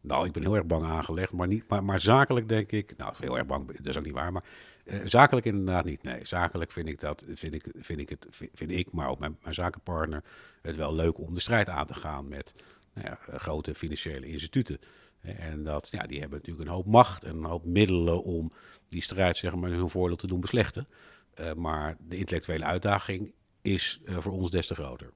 Nou, 0.00 0.26
ik 0.26 0.32
ben 0.32 0.42
heel 0.42 0.56
erg 0.56 0.66
bang 0.66 0.84
aangelegd, 0.84 1.32
maar, 1.32 1.48
niet, 1.48 1.68
maar, 1.68 1.84
maar 1.84 2.00
zakelijk 2.00 2.48
denk 2.48 2.72
ik... 2.72 2.96
Nou, 2.96 3.14
heel 3.18 3.38
erg 3.38 3.46
bang, 3.46 3.66
dat 3.66 3.86
is 3.86 3.96
ook 3.96 4.04
niet 4.04 4.12
waar, 4.12 4.32
maar 4.32 4.44
uh, 4.84 5.00
zakelijk 5.04 5.46
inderdaad 5.46 5.84
niet. 5.84 6.02
Nee, 6.02 6.24
zakelijk 6.24 6.70
vind 6.70 6.88
ik 6.88 7.00
dat, 7.00 7.24
vind 7.28 7.54
ik, 7.54 7.66
vind 7.76 8.00
ik, 8.00 8.08
het, 8.08 8.26
vind 8.30 8.70
ik 8.70 8.92
maar 8.92 9.08
ook 9.08 9.18
mijn, 9.18 9.38
mijn 9.42 9.54
zakenpartner, 9.54 10.24
het 10.62 10.76
wel 10.76 10.94
leuk 10.94 11.18
om 11.18 11.34
de 11.34 11.40
strijd 11.40 11.68
aan 11.68 11.86
te 11.86 11.94
gaan 11.94 12.28
met 12.28 12.54
nou 12.92 13.06
ja, 13.08 13.38
grote 13.38 13.74
financiële 13.74 14.26
instituten. 14.26 14.78
En 15.20 15.64
dat, 15.64 15.88
ja, 15.90 16.02
die 16.02 16.20
hebben 16.20 16.38
natuurlijk 16.38 16.68
een 16.68 16.74
hoop 16.74 16.86
macht 16.86 17.24
en 17.24 17.36
een 17.36 17.44
hoop 17.44 17.64
middelen 17.64 18.22
om 18.22 18.50
die 18.88 19.02
strijd 19.02 19.36
zeg 19.36 19.54
maar, 19.54 19.70
hun 19.70 19.88
voordeel 19.88 20.16
te 20.16 20.26
doen 20.26 20.40
beslechten. 20.40 20.88
Uh, 21.40 21.52
maar 21.52 21.96
de 22.08 22.16
intellectuele 22.16 22.64
uitdaging 22.64 23.32
is 23.62 24.00
uh, 24.04 24.16
voor 24.18 24.32
ons 24.32 24.50
des 24.50 24.66
te 24.66 24.74
groter. 24.74 25.12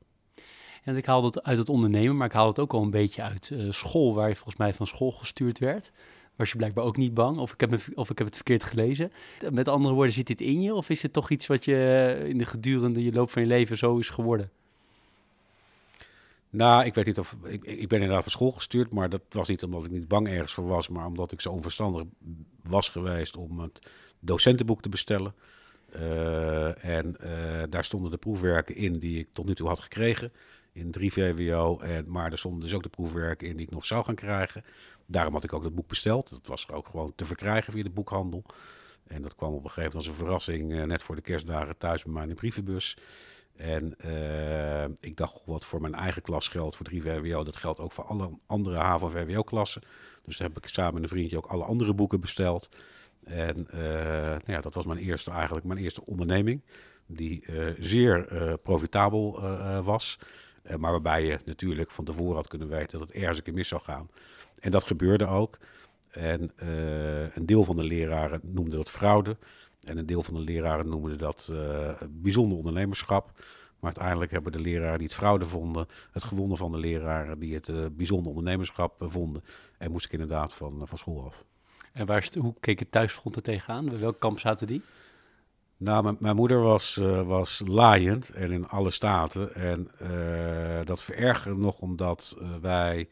En 0.83 0.97
ik 0.97 1.07
haalde 1.07 1.27
het 1.27 1.43
uit 1.43 1.59
het 1.59 1.69
ondernemen, 1.69 2.17
maar 2.17 2.27
ik 2.27 2.33
haalde 2.33 2.49
het 2.49 2.59
ook 2.59 2.73
al 2.73 2.83
een 2.83 2.91
beetje 2.91 3.23
uit 3.23 3.51
uh, 3.51 3.73
school, 3.73 4.15
waar 4.15 4.29
je 4.29 4.35
volgens 4.35 4.57
mij 4.57 4.75
van 4.75 4.87
school 4.87 5.11
gestuurd 5.11 5.59
werd. 5.59 5.93
Was 6.37 6.51
je 6.51 6.57
blijkbaar 6.57 6.85
ook 6.85 6.97
niet 6.97 7.15
bang, 7.15 7.39
of 7.39 7.53
ik, 7.53 7.61
heb 7.61 7.71
me, 7.71 7.79
of 7.95 8.11
ik 8.11 8.19
heb 8.19 8.27
het 8.27 8.37
verkeerd 8.37 8.65
gelezen. 8.65 9.13
Met 9.51 9.69
andere 9.69 9.95
woorden, 9.95 10.13
zit 10.13 10.27
dit 10.27 10.41
in 10.41 10.63
je, 10.63 10.75
of 10.75 10.91
is 10.91 11.03
het 11.03 11.13
toch 11.13 11.31
iets 11.31 11.47
wat 11.47 11.65
je 11.65 12.25
in 12.29 12.39
de 12.39 12.45
gedurende 12.45 13.05
je 13.05 13.13
loop 13.13 13.31
van 13.31 13.43
je 13.43 13.49
leven 13.49 13.77
zo 13.77 13.99
is 13.99 14.09
geworden? 14.09 14.51
Nou, 16.53 16.85
ik 16.85 16.95
weet 16.95 17.07
niet 17.07 17.19
of. 17.19 17.37
Ik, 17.45 17.65
ik 17.65 17.89
ben 17.89 18.01
inderdaad 18.01 18.23
van 18.23 18.33
school 18.33 18.51
gestuurd, 18.51 18.93
maar 18.93 19.09
dat 19.09 19.23
was 19.29 19.49
niet 19.49 19.63
omdat 19.63 19.85
ik 19.85 19.91
niet 19.91 20.09
bang 20.09 20.29
ergens 20.29 20.53
voor 20.53 20.67
was, 20.67 20.89
maar 20.89 21.07
omdat 21.07 21.33
ik 21.33 21.41
zo 21.41 21.51
onverstandig 21.51 22.05
was 22.63 22.89
geweest 22.89 23.37
om 23.37 23.61
het 23.61 23.91
docentenboek 24.21 24.83
te 24.83 24.89
bestellen. 24.89 25.35
Uh, 25.97 26.85
en 26.85 27.17
uh, 27.21 27.63
daar 27.69 27.85
stonden 27.85 28.11
de 28.11 28.17
proefwerken 28.17 28.75
in 28.75 28.99
die 28.99 29.19
ik 29.19 29.29
tot 29.33 29.47
nu 29.47 29.55
toe 29.55 29.69
had 29.69 29.81
gekregen 29.81 30.33
in 30.73 30.91
3 30.91 31.13
VWO. 31.13 31.79
En, 31.79 32.11
maar 32.11 32.33
er 32.33 32.39
stonden 32.39 32.61
dus 32.61 32.75
ook 32.75 32.83
de 32.83 32.89
proefwerken 32.89 33.49
in 33.49 33.57
die 33.57 33.67
ik 33.67 33.73
nog 33.73 33.85
zou 33.85 34.05
gaan 34.05 34.15
krijgen. 34.15 34.65
Daarom 35.07 35.35
had 35.35 35.45
ik 35.45 35.53
ook 35.53 35.63
dat 35.63 35.75
boek 35.75 35.89
besteld. 35.89 36.31
Dat 36.31 36.47
was 36.47 36.71
ook 36.71 36.89
gewoon 36.89 37.13
te 37.15 37.25
verkrijgen 37.25 37.73
via 37.73 37.83
de 37.83 37.91
boekhandel. 37.91 38.45
En 39.07 39.23
dat 39.23 39.35
kwam 39.35 39.53
op 39.53 39.65
een 39.65 39.71
gegeven 39.71 39.97
moment 39.97 39.97
als 39.97 40.07
een 40.07 40.25
verrassing 40.25 40.73
uh, 40.73 40.85
net 40.85 41.03
voor 41.03 41.15
de 41.15 41.23
kerstdagen 41.23 41.79
thuis 41.79 42.03
bij 42.03 42.13
mij 42.13 42.23
in 42.23 42.29
de 42.29 42.35
brievenbus. 42.35 42.97
En 43.57 43.95
uh, 44.05 44.85
ik 44.85 45.17
dacht, 45.17 45.43
wat 45.45 45.65
voor 45.65 45.81
mijn 45.81 45.95
eigen 45.95 46.23
klas 46.23 46.49
geldt 46.49 46.77
voor 46.77 46.87
3 46.87 47.03
VWO, 47.03 47.45
dat 47.45 47.57
geldt 47.57 47.81
ook 47.81 47.93
voor 47.93 48.05
alle 48.05 48.39
andere 48.47 48.77
HAVO-VWO-klassen. 48.77 49.83
Dus 50.25 50.37
daar 50.37 50.49
heb 50.49 50.57
ik 50.57 50.69
samen 50.69 50.95
met 50.95 51.03
een 51.03 51.09
vriendje 51.09 51.37
ook 51.37 51.47
alle 51.47 51.65
andere 51.65 51.95
boeken 51.95 52.21
besteld. 52.21 52.69
En 53.25 53.67
uh, 53.75 53.81
nou 54.23 54.43
ja, 54.47 54.61
dat 54.61 54.75
was 54.75 54.87
mijn 54.87 54.99
eerste, 54.99 55.31
eigenlijk 55.31 55.67
mijn 55.67 55.79
eerste 55.79 56.07
onderneming, 56.07 56.63
die 57.07 57.45
zeer 57.79 58.27
profitabel 58.63 59.41
was. 59.83 60.19
maar 60.77 60.91
waarbij 60.91 61.25
je 61.25 61.39
natuurlijk 61.45 61.91
van 61.91 62.05
tevoren 62.05 62.37
had 62.37 62.49
kunnen 62.49 62.69
weten 62.69 62.99
dat 62.99 63.09
het 63.09 63.17
ergens 63.17 63.39
een 63.39 63.45
keer 63.45 63.55
mis 63.55 63.69
zou 63.69 63.83
gaan. 63.83 64.11
En 64.61 64.71
dat 64.71 64.85
gebeurde 64.85 65.27
ook. 65.27 65.59
En 66.11 66.51
een 67.35 67.47
deel 67.47 67.65
van 67.65 67.77
de 67.77 67.85
leraren 67.85 68.41
noemde 68.43 68.77
dat 68.77 68.91
fraude. 68.91 69.37
En 69.83 69.99
een 69.99 70.07
deel 70.07 70.23
van 70.23 70.35
de 70.35 70.41
leraren 70.41 70.89
noemde 70.89 71.17
dat 71.17 71.49
uh, 71.53 71.91
bijzonder 72.11 72.59
ondernemerschap. 72.59 73.31
Maar 73.81 73.91
uiteindelijk 73.95 74.31
hebben 74.31 74.53
de 74.53 74.61
leraren 74.61 74.99
die 74.99 75.07
het 75.07 75.17
fraude 75.17 75.45
vonden, 75.45 75.87
het 76.13 76.25
gewonnen 76.25 76.57
van 76.57 76.73
de 76.73 76.79
leraren 76.79 77.39
die 77.39 77.55
het 77.55 77.69
uh, 77.69 77.87
bijzonder 77.93 78.29
ondernemerschap 78.29 79.03
uh, 79.03 79.09
vonden. 79.11 79.45
En 79.79 79.91
moest 79.91 80.05
ik 80.05 80.13
inderdaad 80.13 80.53
van, 80.53 80.83
van 80.85 80.99
school 80.99 81.25
af. 81.25 81.45
En 81.93 82.07
waar 82.07 82.29
hoe 82.39 82.55
keek 82.61 82.79
het 82.79 82.91
thuisfront 82.91 83.37
er 83.37 83.43
tegenaan? 83.43 83.99
Welk 83.99 84.21
kamp 84.21 84.39
zaten 84.39 84.67
die? 84.67 84.83
Nou, 85.77 86.17
mijn 86.19 86.37
moeder 86.37 86.61
was, 86.61 86.95
was 87.25 87.63
laaiend 87.67 88.31
en 88.31 88.51
in 88.51 88.69
alle 88.69 88.91
staten. 88.91 89.55
En 89.55 89.91
dat 90.85 91.03
verergerde 91.03 91.61
nog 91.61 91.81
omdat 91.81 92.37
wij 92.61 93.09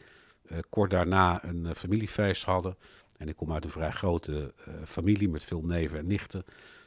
kort 0.68 0.90
daarna 0.90 1.44
een 1.44 1.74
familiefeest 1.74 2.44
hadden. 2.44 2.76
En 3.20 3.28
ik 3.28 3.36
kom 3.36 3.52
uit 3.52 3.64
een 3.64 3.70
vrij 3.70 3.90
grote 3.90 4.52
uh, 4.68 4.74
familie 4.84 5.28
met 5.28 5.44
veel 5.44 5.60
neven 5.60 5.98
en 5.98 6.06
nichten. 6.06 6.44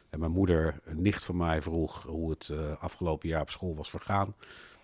En 0.10 0.20
mijn 0.20 0.32
moeder, 0.32 0.80
een 0.84 1.02
nicht 1.02 1.24
van 1.24 1.38
mij, 1.38 1.62
vroeg 1.62 2.04
hoe 2.04 2.30
het 2.30 2.50
uh, 2.52 2.78
afgelopen 2.80 3.30
jaar 3.30 3.42
op 3.42 3.50
school 3.50 3.76
was 3.76 3.90
vergaan. 3.90 4.36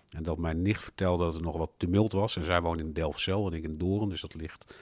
En 0.10 0.24
dat 0.24 0.38
mijn 0.38 0.62
nicht 0.62 0.84
vertelde 0.84 1.24
dat 1.24 1.36
er 1.36 1.42
nog 1.42 1.58
wat 1.58 1.72
tumult 1.78 2.12
was. 2.12 2.36
En 2.36 2.46
zij 2.46 2.62
woont 2.62 2.80
in 2.80 2.94
Delfzijl 2.94 3.48
en 3.48 3.54
ik 3.54 3.64
in 3.64 3.78
Doorn, 3.78 4.10
dus 4.10 4.22
dat 4.22 4.34
ligt, 4.34 4.76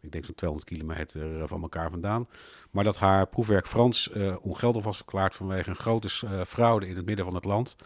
ik 0.00 0.12
denk 0.12 0.24
zo'n 0.24 0.34
200 0.34 0.70
kilometer 0.70 1.36
uh, 1.36 1.42
van 1.46 1.62
elkaar 1.62 1.90
vandaan. 1.90 2.28
Maar 2.70 2.84
dat 2.84 2.96
haar 2.96 3.26
proefwerk 3.26 3.66
Frans 3.66 4.10
ongeldig 4.40 4.84
was 4.84 4.96
verklaard 4.96 5.34
vanwege 5.34 5.70
een 5.70 5.76
grote 5.76 6.08
fraude 6.46 6.88
in 6.88 6.96
het 6.96 7.06
midden 7.06 7.24
van 7.24 7.34
het 7.34 7.44
land. 7.44 7.76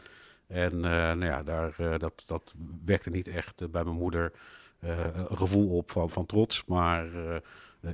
En 0.47 0.81
nou 0.81 1.25
ja, 1.25 1.43
daar, 1.43 1.99
dat, 1.99 2.25
dat 2.27 2.55
wekte 2.85 3.11
niet 3.11 3.27
echt 3.27 3.71
bij 3.71 3.85
mijn 3.85 3.97
moeder 3.97 4.33
een 4.81 5.37
gevoel 5.37 5.77
op 5.77 5.91
van, 5.91 6.11
van 6.11 6.27
trots, 6.27 6.65
maar 6.65 7.15
eh, 7.15 7.37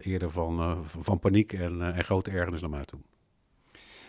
eerder 0.01 0.31
van, 0.31 0.61
eh, 0.61 0.79
van 0.85 1.19
paniek 1.19 1.53
en, 1.53 1.83
eh, 1.83 1.97
en 1.97 2.05
grote 2.05 2.31
ergernis 2.31 2.61
naar 2.61 2.71
mij 2.71 2.85
toe 2.85 3.01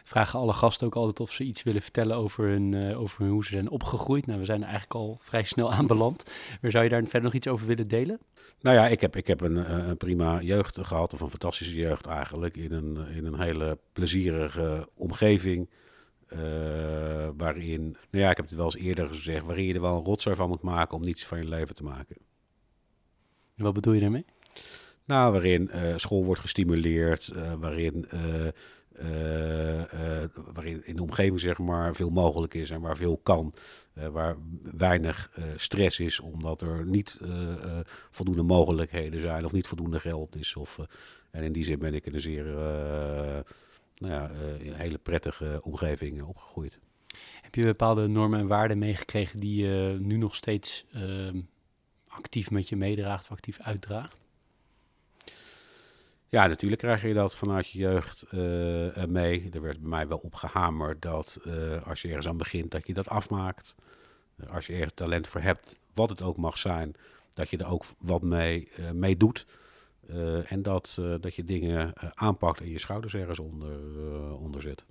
vragen 0.06 0.40
alle 0.40 0.54
gasten 0.54 0.88
ook 0.88 0.96
altijd 0.96 1.20
of 1.20 1.32
ze 1.32 1.44
iets 1.44 1.64
willen 1.64 1.82
vertellen 1.82 2.16
over, 2.16 2.48
hun, 2.48 2.72
uh, 2.72 3.02
over 3.02 3.22
hun, 3.22 3.32
hoe 3.32 3.44
ze 3.44 3.52
zijn 3.52 3.70
opgegroeid. 3.70 4.26
Nou, 4.26 4.40
we 4.40 4.46
zijn 4.46 4.64
eigenlijk 4.64 4.94
al 4.94 5.18
vrij 5.20 5.44
snel 5.44 5.72
aanbeland. 5.74 6.32
Maar 6.62 6.72
zou 6.72 6.84
je 6.84 6.90
daar 6.90 7.04
verder 7.04 7.22
nog 7.22 7.34
iets 7.34 7.48
over 7.48 7.68
willen 7.68 7.88
delen? 7.88 8.20
Nou 8.62 8.76
ja, 8.76 8.88
ik 8.88 9.02
heb, 9.02 9.16
ik 9.16 9.28
heb 9.28 9.42
een, 9.42 9.88
een 9.90 9.98
prima 9.98 10.42
jeugd 10.42 10.80
gehad, 10.82 11.14
of 11.14 11.22
een 11.22 11.30
fantastische 11.30 11.76
jeugd 11.76 12.06
eigenlijk, 12.06 12.58
in 12.58 12.72
een, 12.72 13.08
in 13.08 13.26
een 13.26 13.40
hele 13.40 13.78
plezierige 13.94 14.90
omgeving. 14.94 15.70
Uh, 16.30 16.40
waarin, 17.38 17.82
nou 18.10 18.24
ja, 18.24 18.30
ik 18.30 18.38
heb 18.38 18.46
het 18.46 18.56
wel 18.56 18.66
eens 18.66 18.76
eerder 18.76 19.08
gezegd, 19.08 19.46
waarin 19.46 19.66
je 19.66 19.74
er 19.74 19.82
wel 19.82 19.98
een 19.98 20.04
rotzooi 20.04 20.36
van 20.36 20.50
moet 20.50 20.62
maken 20.62 20.98
om 20.98 21.04
niets 21.04 21.26
van 21.26 21.38
je 21.38 21.48
leven 21.48 21.76
te 21.76 21.84
maken. 21.84 22.16
En 23.56 23.64
wat 23.64 23.74
bedoel 23.74 23.94
je 23.94 24.02
daarmee? 24.02 24.26
Nou, 25.06 25.32
waarin 25.32 25.70
uh, 25.74 25.94
school 25.98 26.26
wordt 26.26 26.42
gestimuleerd, 26.42 27.32
waarin, 27.60 28.08
uh, 28.14 28.48
waarin 30.54 30.86
in 30.86 30.96
de 30.96 31.02
omgeving 31.02 31.40
zeg 31.40 31.58
maar 31.58 31.96
veel 31.96 32.10
mogelijk 32.10 32.54
is 32.54 32.70
en 32.70 32.82
waar 32.82 32.98
veel 32.98 33.18
kan. 33.18 33.54
waar 33.94 34.36
weinig 34.78 35.32
stress 35.56 36.00
is, 36.00 36.20
omdat 36.20 36.62
er 36.62 36.86
niet 36.86 37.20
voldoende 38.12 38.44
mogelijkheden 38.44 39.22
zijn 39.22 39.46
of 39.46 39.52
niet 39.52 39.68
voldoende 39.68 40.00
geld 40.00 40.36
is. 40.36 40.56
Of, 40.56 40.80
en 41.32 41.44
in 41.44 41.52
die 41.52 41.64
zin 41.64 41.80
ben 41.80 41.94
ik 41.94 42.06
in 42.06 42.14
een 42.14 42.22
zeer 42.22 42.46
nou 43.98 44.14
ja, 44.14 44.32
een 44.60 44.74
hele 44.74 44.98
prettige 44.98 45.60
omgeving 45.64 46.24
opgegroeid. 46.24 46.80
Heb 47.42 47.56
je 47.56 47.62
bepaalde 47.62 48.08
normen 48.08 48.40
en 48.40 48.48
waarden 48.48 48.78
meegekregen 48.78 49.40
die 49.40 49.66
je 49.66 49.98
nu 50.00 50.18
nog 50.18 50.36
steeds 50.36 50.86
actief 52.08 52.52
met 52.52 52.70
je 52.70 52.76
meedraagt 52.76 53.24
of 53.24 53.32
actief 53.32 53.60
uitdraagt? 53.60 54.25
Ja, 56.36 56.48
natuurlijk 56.48 56.82
krijg 56.82 57.02
je 57.02 57.14
dat 57.14 57.36
vanuit 57.36 57.70
je 57.70 57.80
jeugd 57.80 58.26
uh, 58.32 59.06
mee. 59.06 59.50
Er 59.54 59.62
werd 59.62 59.80
bij 59.80 59.90
mij 59.90 60.08
wel 60.08 60.18
opgehamerd 60.18 61.02
dat 61.02 61.40
uh, 61.46 61.88
als 61.88 62.02
je 62.02 62.08
ergens 62.08 62.28
aan 62.28 62.38
begint, 62.38 62.72
dat 62.72 62.88
je 62.88 62.94
dat 62.94 63.10
afmaakt. 63.10 63.76
als 64.50 64.66
je 64.68 64.74
ergens 64.74 64.94
talent 64.96 65.28
voor 65.28 65.42
hebt, 65.42 65.76
wat 65.94 66.10
het 66.10 66.22
ook 66.22 66.38
mag 66.38 66.58
zijn, 66.58 66.96
dat 67.34 67.50
je 67.50 67.58
er 67.58 67.68
ook 67.68 67.86
wat 67.98 68.22
mee, 68.22 68.72
mee 68.94 69.18
doet. 69.18 69.46
en 70.46 70.62
dat, 70.62 71.02
dat 71.22 71.36
je 71.36 71.44
dingen 71.44 71.94
aanpakt 72.16 72.60
en 72.60 72.70
je 72.70 72.80
schouders 72.80 73.14
ergens 73.14 73.40
onder, 73.40 73.80
onder 74.38 74.62
zet. 74.62 74.86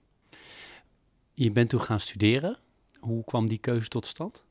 Je 1.34 1.52
bent 1.52 1.68
toen 1.68 1.80
gaan 1.80 2.00
studeren. 2.00 2.58
Hoe 2.98 3.24
kwam 3.24 3.48
die 3.48 3.58
keuze 3.58 3.88
tot 3.88 4.06
stand? 4.06 4.44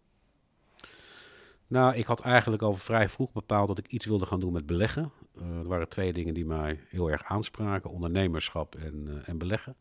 Nou, 1.67 1.95
ik 1.95 2.05
had 2.05 2.21
eigenlijk 2.21 2.62
al 2.62 2.73
vrij 2.73 3.09
vroeg 3.09 3.31
bepaald 3.31 3.67
dat 3.67 3.77
ik 3.77 3.88
iets 3.88 4.05
wilde 4.05 4.25
gaan 4.25 4.39
doen 4.39 4.53
met 4.53 4.65
beleggen. 4.65 5.12
Uh, 5.42 5.58
er 5.58 5.68
waren 5.68 5.90
twee 5.90 6.13
dingen 6.13 6.34
die 6.34 6.46
mij 6.46 6.80
heel 6.88 7.12
erg 7.12 7.24
aanspraken: 7.24 7.90
ondernemerschap 7.90 8.75
en, 8.75 9.06
uh, 9.08 9.30
en 9.30 9.38
beleggen. 9.38 9.75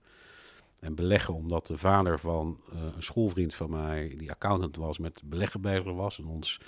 En 0.80 0.94
beleggen 0.94 1.34
omdat 1.34 1.66
de 1.66 1.76
vader 1.76 2.18
van 2.18 2.60
uh, 2.72 2.82
een 2.96 3.02
schoolvriend 3.02 3.54
van 3.54 3.70
mij, 3.70 4.14
die 4.18 4.30
accountant 4.30 4.76
was, 4.76 4.98
met 4.98 5.22
beleggen 5.24 5.60
bezig 5.60 5.92
was. 5.92 6.18
En 6.18 6.26
ons 6.26 6.60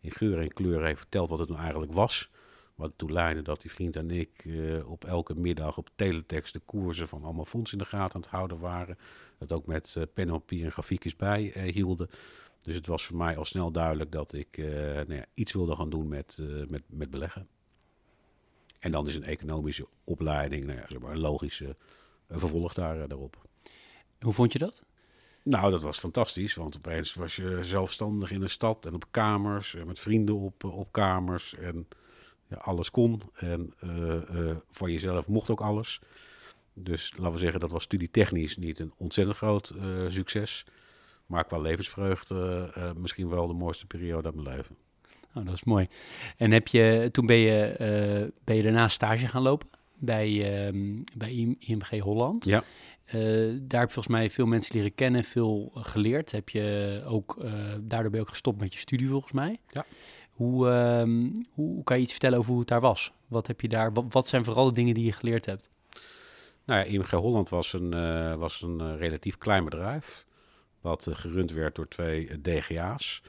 in 0.00 0.10
geur 0.10 0.38
en 0.38 0.52
kleur 0.52 0.84
heeft 0.84 0.98
verteld 0.98 1.28
wat 1.28 1.38
het 1.38 1.48
nou 1.48 1.60
eigenlijk 1.60 1.92
was. 1.92 2.30
Wat 2.74 2.92
toen 2.96 3.12
leidde 3.12 3.42
dat 3.42 3.60
die 3.60 3.70
vriend 3.70 3.96
en 3.96 4.10
ik 4.10 4.48
op 4.86 5.04
elke 5.04 5.34
middag 5.34 5.78
op 5.78 5.90
teletext 5.96 6.52
de 6.52 6.58
koersen 6.58 7.08
van 7.08 7.24
allemaal 7.24 7.44
fondsen 7.44 7.78
in 7.78 7.84
de 7.84 7.90
gaten 7.90 8.14
aan 8.14 8.20
het 8.20 8.30
houden 8.30 8.58
waren. 8.58 8.98
Dat 9.38 9.52
ook 9.52 9.66
met 9.66 9.96
pen 10.14 10.28
en 10.28 10.32
papier 10.32 10.64
en 10.64 10.72
grafiekjes 10.72 11.16
bij 11.16 11.70
hielden. 11.72 12.08
Dus 12.62 12.74
het 12.74 12.86
was 12.86 13.04
voor 13.04 13.16
mij 13.16 13.36
al 13.36 13.44
snel 13.44 13.70
duidelijk 13.70 14.12
dat 14.12 14.32
ik 14.32 14.56
nou 14.56 15.14
ja, 15.14 15.24
iets 15.34 15.52
wilde 15.52 15.76
gaan 15.76 15.90
doen 15.90 16.08
met, 16.08 16.38
met, 16.68 16.82
met 16.86 17.10
beleggen. 17.10 17.48
En 18.84 18.90
dan 18.90 19.06
is 19.06 19.14
een 19.14 19.24
economische 19.24 19.86
opleiding 20.04 20.64
nou 20.66 20.78
ja, 20.78 20.84
zeg 20.88 20.98
maar 20.98 21.12
een 21.12 21.18
logische 21.18 21.76
vervolg 22.28 22.74
daar, 22.74 23.00
eh, 23.00 23.08
daarop. 23.08 23.46
Hoe 24.20 24.32
vond 24.32 24.52
je 24.52 24.58
dat? 24.58 24.84
Nou, 25.42 25.70
dat 25.70 25.82
was 25.82 25.98
fantastisch, 25.98 26.54
want 26.54 26.76
opeens 26.76 27.14
was 27.14 27.36
je 27.36 27.58
zelfstandig 27.62 28.30
in 28.30 28.42
een 28.42 28.50
stad 28.50 28.86
en 28.86 28.94
op 28.94 29.06
kamers, 29.10 29.74
en 29.74 29.86
met 29.86 30.00
vrienden 30.00 30.34
op, 30.34 30.64
op 30.64 30.92
kamers 30.92 31.54
en 31.54 31.88
ja, 32.46 32.56
alles 32.56 32.90
kon. 32.90 33.22
En 33.34 33.74
uh, 33.80 34.30
uh, 34.30 34.56
van 34.70 34.92
jezelf 34.92 35.28
mocht 35.28 35.50
ook 35.50 35.60
alles. 35.60 36.00
Dus 36.72 37.12
laten 37.16 37.32
we 37.32 37.38
zeggen, 37.38 37.60
dat 37.60 37.70
was 37.70 37.82
studietechnisch 37.82 38.56
niet 38.56 38.78
een 38.78 38.92
ontzettend 38.96 39.36
groot 39.36 39.74
uh, 39.76 40.08
succes. 40.08 40.66
Maar 41.26 41.44
qua 41.44 41.58
levensvreugde 41.58 42.94
misschien 42.98 43.28
wel 43.28 43.46
de 43.46 43.52
mooiste 43.54 43.86
periode 43.86 44.26
uit 44.26 44.34
mijn 44.34 44.56
leven. 44.56 44.76
Oh, 45.34 45.44
dat 45.44 45.54
is 45.54 45.64
mooi. 45.64 45.86
En 46.36 46.50
heb 46.50 46.68
je, 46.68 47.08
toen 47.12 47.26
ben 47.26 47.36
je, 47.36 48.32
ben 48.44 48.56
je 48.56 48.62
daarna 48.62 48.88
stage 48.88 49.26
gaan 49.26 49.42
lopen 49.42 49.68
bij, 49.98 50.30
uh, 50.72 50.96
bij 51.16 51.56
IMG 51.58 52.00
Holland. 52.00 52.44
Ja. 52.44 52.62
daar 53.52 53.80
heb 53.80 53.88
je 53.88 53.94
volgens 53.94 54.08
mij 54.08 54.30
veel 54.30 54.46
mensen 54.46 54.76
leren 54.76 54.94
kennen, 54.94 55.24
veel 55.24 55.70
geleerd. 55.74 56.32
Heb 56.32 56.48
je 56.48 57.02
ook, 57.06 57.36
daardoor 57.80 58.10
ben 58.10 58.20
je 58.20 58.26
ook 58.26 58.28
gestopt 58.28 58.60
met 58.60 58.72
je 58.72 58.78
studie 58.78 59.08
volgens 59.08 59.32
mij. 59.32 59.58
Ja. 59.72 59.84
Hoe, 60.34 60.68
uh, 60.68 61.30
hoe 61.54 61.82
kan 61.82 61.96
je 61.96 62.02
iets 62.02 62.12
vertellen 62.12 62.38
over 62.38 62.50
hoe 62.50 62.58
het 62.58 62.68
daar 62.68 62.80
was? 62.80 63.12
Wat, 63.26 63.46
heb 63.46 63.60
je 63.60 63.68
daar, 63.68 63.92
wat, 63.92 64.04
wat 64.08 64.28
zijn 64.28 64.44
vooral 64.44 64.66
de 64.66 64.72
dingen 64.72 64.94
die 64.94 65.04
je 65.04 65.12
geleerd 65.12 65.46
hebt? 65.46 65.70
Nou 66.64 66.80
ja, 66.80 66.84
IMG 66.84 67.10
Holland 67.10 67.48
was 67.48 67.72
een, 67.72 67.94
uh, 67.94 68.34
was 68.34 68.62
een 68.62 68.80
uh, 68.80 68.98
relatief 68.98 69.38
klein 69.38 69.64
bedrijf. 69.64 70.26
Wat 70.80 71.06
uh, 71.06 71.14
gerund 71.14 71.52
werd 71.52 71.74
door 71.74 71.88
twee 71.88 72.40
DGA's. 72.40 73.22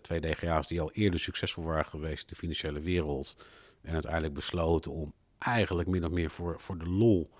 Twee 0.00 0.20
DGA's 0.20 0.66
die 0.66 0.80
al 0.80 0.92
eerder 0.92 1.20
succesvol 1.20 1.64
waren 1.64 1.84
geweest 1.84 2.20
in 2.20 2.28
de 2.28 2.34
financiële 2.34 2.80
wereld. 2.80 3.36
En 3.82 3.92
uiteindelijk 3.92 4.34
besloten 4.34 4.92
om 4.92 5.12
eigenlijk 5.38 5.88
min 5.88 6.04
of 6.04 6.10
meer 6.10 6.30
voor, 6.30 6.60
voor 6.60 6.78
de 6.78 6.88
lol 6.88 7.30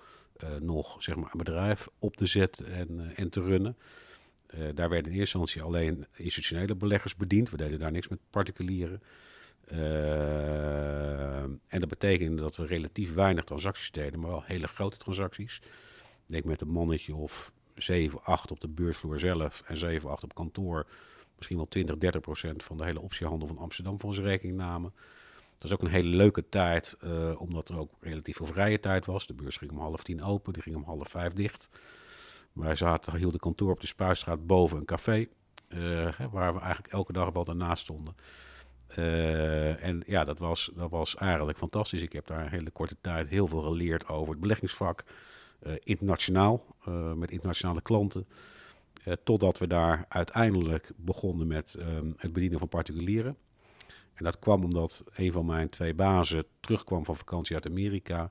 nog 0.59 1.03
zeg 1.03 1.15
maar, 1.15 1.29
een 1.31 1.37
bedrijf 1.37 1.87
op 1.99 2.15
te 2.15 2.25
zetten 2.25 2.71
en, 2.71 3.11
en 3.15 3.29
te 3.29 3.41
runnen. 3.41 3.77
Daar 4.73 4.89
werden 4.89 5.11
in 5.11 5.19
eerste 5.19 5.37
instantie 5.37 5.61
alleen 5.61 6.05
institutionele 6.15 6.75
beleggers 6.75 7.15
bediend. 7.15 7.49
We 7.49 7.57
deden 7.57 7.79
daar 7.79 7.91
niks 7.91 8.07
met 8.07 8.19
particulieren. 8.29 9.01
En 11.67 11.79
dat 11.79 11.87
betekende 11.87 12.41
dat 12.41 12.55
we 12.55 12.65
relatief 12.65 13.13
weinig 13.13 13.43
transacties 13.43 13.91
deden, 13.91 14.19
maar 14.19 14.29
wel 14.29 14.43
hele 14.43 14.67
grote 14.67 14.97
transacties. 14.97 15.61
Ik 16.25 16.33
denk 16.33 16.43
met 16.43 16.61
een 16.61 16.69
mannetje 16.69 17.15
of 17.15 17.51
7, 17.75 18.23
8 18.23 18.51
op 18.51 18.59
de 18.59 18.67
beursvloer 18.67 19.19
zelf 19.19 19.61
en 19.65 19.77
7, 19.77 20.09
8 20.09 20.23
op 20.23 20.35
kantoor. 20.35 20.87
Misschien 21.37 21.57
wel 21.57 21.67
20, 21.67 21.97
30 21.97 22.21
procent 22.21 22.63
van 22.63 22.77
de 22.77 22.83
hele 22.83 23.01
optiehandel 23.01 23.47
van 23.47 23.57
Amsterdam 23.57 23.99
voor 23.99 24.09
onze 24.09 24.21
rekening 24.21 24.57
namen. 24.57 24.93
Dat 25.57 25.65
is 25.65 25.71
ook 25.71 25.81
een 25.81 25.87
hele 25.87 26.15
leuke 26.15 26.49
tijd, 26.49 26.97
uh, 27.03 27.41
omdat 27.41 27.69
er 27.69 27.77
ook 27.77 27.91
relatief 27.99 28.35
veel 28.35 28.45
vrije 28.45 28.79
tijd 28.79 29.05
was. 29.05 29.27
De 29.27 29.33
beurs 29.33 29.57
ging 29.57 29.71
om 29.71 29.79
half 29.79 30.03
tien 30.03 30.23
open, 30.23 30.53
die 30.53 30.61
ging 30.61 30.75
om 30.75 30.83
half 30.83 31.07
vijf 31.07 31.33
dicht. 31.33 31.69
Wij 32.53 32.75
zaten, 32.75 33.17
hielden 33.17 33.39
kantoor 33.39 33.71
op 33.71 33.81
de 33.81 33.87
Spuistraat 33.87 34.47
boven 34.47 34.77
een 34.77 34.85
café. 34.85 35.27
Uh, 35.69 36.19
waar 36.31 36.53
we 36.53 36.59
eigenlijk 36.59 36.93
elke 36.93 37.13
dag 37.13 37.29
wel 37.29 37.43
daarnaast 37.43 37.83
stonden. 37.83 38.15
Uh, 38.97 39.83
en 39.83 40.03
ja, 40.05 40.23
dat 40.23 40.39
was, 40.39 40.71
dat 40.75 40.89
was 40.89 41.15
eigenlijk 41.15 41.57
fantastisch. 41.57 42.01
Ik 42.01 42.13
heb 42.13 42.27
daar 42.27 42.41
een 42.41 42.51
hele 42.51 42.71
korte 42.71 42.95
tijd 43.01 43.27
heel 43.27 43.47
veel 43.47 43.61
geleerd 43.61 44.07
over 44.07 44.31
het 44.31 44.39
beleggingsvak. 44.39 45.03
Internationaal, 45.83 46.65
met 47.15 47.31
internationale 47.31 47.81
klanten. 47.81 48.27
Totdat 49.23 49.57
we 49.57 49.67
daar 49.67 50.05
uiteindelijk 50.07 50.91
begonnen 50.95 51.47
met 51.47 51.75
um, 51.79 52.13
het 52.17 52.33
bedienen 52.33 52.59
van 52.59 52.67
particulieren. 52.67 53.37
En 54.13 54.23
dat 54.23 54.39
kwam 54.39 54.63
omdat 54.63 55.03
een 55.15 55.31
van 55.31 55.45
mijn 55.45 55.69
twee 55.69 55.93
bazen 55.93 56.45
terugkwam 56.59 57.05
van 57.05 57.15
vakantie 57.15 57.55
uit 57.55 57.65
Amerika. 57.65 58.29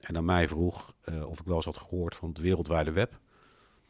En 0.00 0.16
aan 0.16 0.24
mij 0.24 0.48
vroeg 0.48 0.94
of 1.24 1.40
ik 1.40 1.46
wel 1.46 1.56
eens 1.56 1.64
had 1.64 1.76
gehoord 1.76 2.16
van 2.16 2.28
het 2.28 2.38
wereldwijde 2.38 2.92
web. 2.92 3.18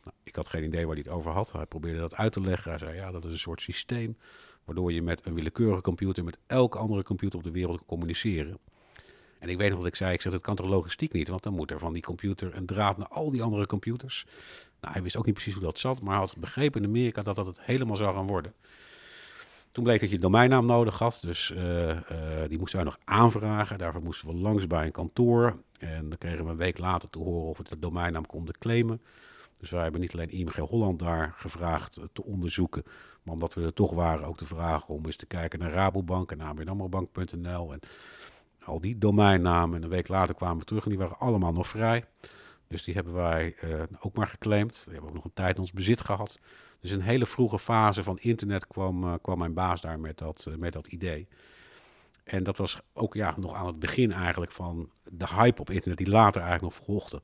Nou, 0.04 0.16
ik 0.22 0.36
had 0.36 0.48
geen 0.48 0.64
idee 0.64 0.86
waar 0.86 0.94
hij 0.94 1.04
het 1.06 1.14
over 1.14 1.32
had. 1.32 1.52
Hij 1.52 1.66
probeerde 1.66 1.98
dat 1.98 2.14
uit 2.14 2.32
te 2.32 2.40
leggen. 2.40 2.70
Hij 2.70 2.78
zei, 2.78 2.94
ja, 2.94 3.10
dat 3.10 3.24
is 3.24 3.30
een 3.30 3.38
soort 3.38 3.60
systeem 3.60 4.16
waardoor 4.64 4.92
je 4.92 5.02
met 5.02 5.26
een 5.26 5.34
willekeurige 5.34 5.82
computer 5.82 6.24
met 6.24 6.38
elke 6.46 6.78
andere 6.78 7.02
computer 7.02 7.38
op 7.38 7.44
de 7.44 7.50
wereld 7.50 7.76
kan 7.76 7.86
communiceren. 7.86 8.58
En 9.38 9.48
ik 9.48 9.56
weet 9.56 9.68
nog 9.70 9.78
wat 9.78 9.86
ik 9.86 9.94
zei, 9.94 10.12
ik 10.12 10.20
zeg, 10.20 10.32
dat 10.32 10.40
kan 10.40 10.54
toch 10.54 10.66
logistiek 10.66 11.12
niet, 11.12 11.28
want 11.28 11.42
dan 11.42 11.54
moet 11.54 11.70
er 11.70 11.78
van 11.78 11.92
die 11.92 12.02
computer 12.02 12.56
een 12.56 12.66
draad 12.66 12.96
naar 12.96 13.08
al 13.08 13.30
die 13.30 13.42
andere 13.42 13.66
computers. 13.66 14.26
Nou, 14.80 14.92
hij 14.92 15.02
wist 15.02 15.16
ook 15.16 15.26
niet 15.26 15.34
precies 15.34 15.54
hoe 15.54 15.62
dat 15.62 15.78
zat, 15.78 16.02
maar 16.02 16.10
hij 16.10 16.20
had 16.20 16.36
begrepen 16.36 16.82
in 16.82 16.88
Amerika 16.88 17.22
dat 17.22 17.36
dat 17.36 17.46
het 17.46 17.60
helemaal 17.60 17.96
zou 17.96 18.14
gaan 18.14 18.26
worden. 18.26 18.54
Toen 19.72 19.84
bleek 19.84 20.00
dat 20.00 20.10
je 20.10 20.18
domeinnaam 20.18 20.66
nodig 20.66 20.98
had, 20.98 21.18
dus 21.22 21.50
uh, 21.50 21.88
uh, 21.88 21.96
die 22.48 22.58
moesten 22.58 22.78
wij 22.78 22.84
nog 22.84 22.98
aanvragen. 23.04 23.78
Daarvoor 23.78 24.02
moesten 24.02 24.28
we 24.28 24.34
langs 24.34 24.66
bij 24.66 24.84
een 24.84 24.92
kantoor. 24.92 25.56
En 25.78 26.08
dan 26.08 26.18
kregen 26.18 26.44
we 26.44 26.50
een 26.50 26.56
week 26.56 26.78
later 26.78 27.10
te 27.10 27.18
horen 27.18 27.48
of 27.48 27.58
we 27.58 27.64
de 27.68 27.78
domeinnaam 27.78 28.26
konden 28.26 28.58
claimen. 28.58 29.00
Dus 29.60 29.70
wij 29.70 29.82
hebben 29.82 30.00
niet 30.00 30.12
alleen 30.12 30.30
IMG 30.30 30.56
Holland 30.56 30.98
daar 30.98 31.32
gevraagd 31.36 31.96
eh, 31.96 32.04
te 32.12 32.24
onderzoeken, 32.24 32.82
maar 33.22 33.34
omdat 33.34 33.54
we 33.54 33.62
er 33.62 33.72
toch 33.72 33.92
waren 33.92 34.26
ook 34.26 34.36
te 34.36 34.46
vragen 34.46 34.94
om 34.94 35.06
eens 35.06 35.16
te 35.16 35.26
kijken 35.26 35.58
naar 35.58 35.72
Rabobank 35.72 36.32
en 36.32 36.40
ABNAMROBank.nl 36.40 37.72
en 37.72 37.80
al 38.64 38.80
die 38.80 38.98
domeinnamen. 38.98 39.76
En 39.76 39.82
een 39.82 39.88
week 39.88 40.08
later 40.08 40.34
kwamen 40.34 40.58
we 40.58 40.64
terug 40.64 40.84
en 40.84 40.90
die 40.90 40.98
waren 40.98 41.18
allemaal 41.18 41.52
nog 41.52 41.68
vrij. 41.68 42.04
Dus 42.70 42.84
die 42.84 42.94
hebben 42.94 43.12
wij 43.12 43.56
uh, 43.64 43.82
ook 44.00 44.16
maar 44.16 44.26
geclaimd. 44.26 44.82
Die 44.84 44.92
hebben 44.92 45.08
ook 45.08 45.14
nog 45.14 45.24
een 45.24 45.32
tijd 45.34 45.54
in 45.54 45.60
ons 45.60 45.72
bezit 45.72 46.00
gehad. 46.00 46.38
Dus 46.80 46.90
in 46.90 46.96
een 46.96 47.04
hele 47.04 47.26
vroege 47.26 47.58
fase 47.58 48.02
van 48.02 48.18
internet 48.18 48.66
kwam, 48.66 49.04
uh, 49.04 49.14
kwam 49.22 49.38
mijn 49.38 49.54
baas 49.54 49.80
daar 49.80 50.00
met 50.00 50.18
dat, 50.18 50.46
uh, 50.48 50.54
met 50.54 50.72
dat 50.72 50.86
idee. 50.86 51.28
En 52.24 52.42
dat 52.42 52.56
was 52.56 52.80
ook 52.92 53.14
ja, 53.14 53.34
nog 53.36 53.54
aan 53.54 53.66
het 53.66 53.78
begin 53.78 54.12
eigenlijk 54.12 54.52
van 54.52 54.90
de 55.10 55.26
hype 55.26 55.60
op 55.60 55.70
internet 55.70 55.98
die 55.98 56.08
later 56.08 56.42
eigenlijk 56.42 56.74
nog 56.74 56.84
volgde. 56.86 57.22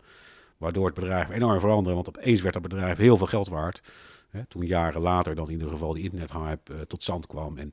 Waardoor 0.56 0.87
het 0.87 0.94
bedrijf 0.94 1.30
enorm 1.30 1.61
veranderde, 1.61 2.02
want 2.02 2.09
opeens 2.09 2.40
werd 2.40 2.54
het 2.54 2.62
bedrijf 2.62 2.98
heel 2.98 3.16
veel 3.16 3.26
geld 3.26 3.48
waard. 3.48 3.92
Hè, 4.28 4.46
toen 4.46 4.66
jaren 4.66 5.00
later 5.00 5.35
dan 5.35 5.46
in 5.46 5.52
ieder 5.52 5.68
geval 5.68 5.92
die 5.92 6.02
internethype 6.02 6.87
tot 6.87 7.02
stand 7.02 7.26
kwam 7.26 7.59
en 7.59 7.70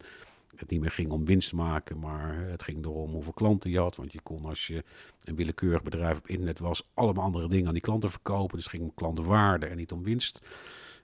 het 0.55 0.69
niet 0.69 0.81
meer 0.81 0.91
ging 0.91 1.11
om 1.11 1.25
winst 1.25 1.53
maken, 1.53 1.99
maar 1.99 2.37
het 2.37 2.63
ging 2.63 2.85
erom 2.85 3.11
hoeveel 3.11 3.33
klanten 3.33 3.69
je 3.69 3.79
had. 3.79 3.95
Want 3.95 4.11
je 4.11 4.21
kon 4.21 4.45
als 4.45 4.67
je 4.67 4.83
een 5.23 5.35
willekeurig 5.35 5.83
bedrijf 5.83 6.17
op 6.17 6.27
internet 6.27 6.59
was, 6.59 6.89
allemaal 6.93 7.23
andere 7.23 7.47
dingen 7.47 7.67
aan 7.67 7.73
die 7.73 7.81
klanten 7.81 8.11
verkopen. 8.11 8.55
Dus 8.55 8.63
het 8.63 8.73
ging 8.73 8.83
om 8.83 8.93
klantenwaarde 8.95 9.65
en 9.65 9.77
niet 9.77 9.91
om 9.91 10.03
winst. 10.03 10.41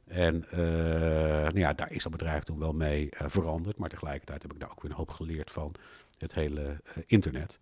En 0.09 0.45
uh, 0.51 0.59
nou 0.59 1.59
ja, 1.59 1.73
daar 1.73 1.91
is 1.91 2.03
dat 2.03 2.11
bedrijf 2.11 2.43
toen 2.43 2.59
wel 2.59 2.73
mee 2.73 3.09
uh, 3.11 3.27
veranderd. 3.27 3.79
Maar 3.79 3.89
tegelijkertijd 3.89 4.41
heb 4.41 4.53
ik 4.53 4.59
daar 4.59 4.71
ook 4.71 4.81
weer 4.81 4.91
een 4.91 4.97
hoop 4.97 5.09
geleerd 5.09 5.51
van 5.51 5.75
het 6.17 6.33
hele 6.33 6.61
uh, 6.61 7.03
internet. 7.05 7.59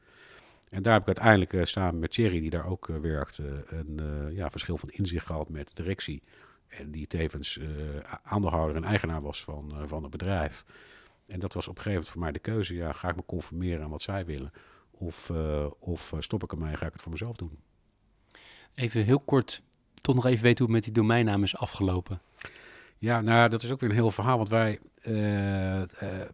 En 0.69 0.83
daar 0.83 0.93
heb 0.93 1.01
ik 1.01 1.17
uiteindelijk 1.17 1.67
samen 1.67 1.99
met 1.99 2.11
Thierry, 2.11 2.39
die 2.39 2.49
daar 2.49 2.67
ook 2.67 2.87
werkte, 2.87 3.65
een 3.67 3.99
ja, 4.33 4.49
verschil 4.49 4.77
van 4.77 4.89
inzicht 4.89 5.25
gehad 5.25 5.49
met 5.49 5.67
de 5.67 5.83
directie. 5.83 6.21
En 6.67 6.91
die 6.91 7.07
tevens 7.07 7.59
aandeelhouder 8.23 8.75
en 8.75 8.83
eigenaar 8.83 9.21
was 9.21 9.43
van, 9.43 9.73
van 9.85 10.01
het 10.01 10.11
bedrijf. 10.11 10.65
En 11.27 11.39
dat 11.39 11.53
was 11.53 11.67
op 11.67 11.77
een 11.77 11.81
gegeven 11.81 11.91
moment 11.91 12.09
voor 12.09 12.21
mij 12.21 12.31
de 12.31 12.39
keuze. 12.39 12.75
Ja, 12.75 12.93
ga 12.93 13.09
ik 13.09 13.15
me 13.15 13.23
conformeren 13.25 13.83
aan 13.83 13.89
wat 13.89 14.01
zij 14.01 14.25
willen? 14.25 14.51
Of, 14.91 15.31
of 15.79 16.13
stop 16.19 16.43
ik 16.43 16.51
ermee 16.51 16.71
en 16.71 16.77
ga 16.77 16.85
ik 16.85 16.93
het 16.93 17.01
voor 17.01 17.11
mezelf 17.11 17.35
doen? 17.35 17.57
Even 18.75 19.03
heel 19.03 19.19
kort, 19.19 19.61
toch 20.01 20.15
nog 20.15 20.25
even 20.25 20.43
weten 20.43 20.65
hoe 20.65 20.75
het 20.75 20.85
met 20.85 20.93
die 20.93 21.03
domeinnaam 21.03 21.43
is 21.43 21.57
afgelopen. 21.57 22.21
Ja, 22.99 23.21
nou, 23.21 23.49
dat 23.49 23.63
is 23.63 23.71
ook 23.71 23.79
weer 23.79 23.89
een 23.89 23.95
heel 23.95 24.11
verhaal. 24.11 24.37
Want 24.37 24.49
wij, 24.49 24.79
uh, 25.03 25.77
uh, 25.77 25.85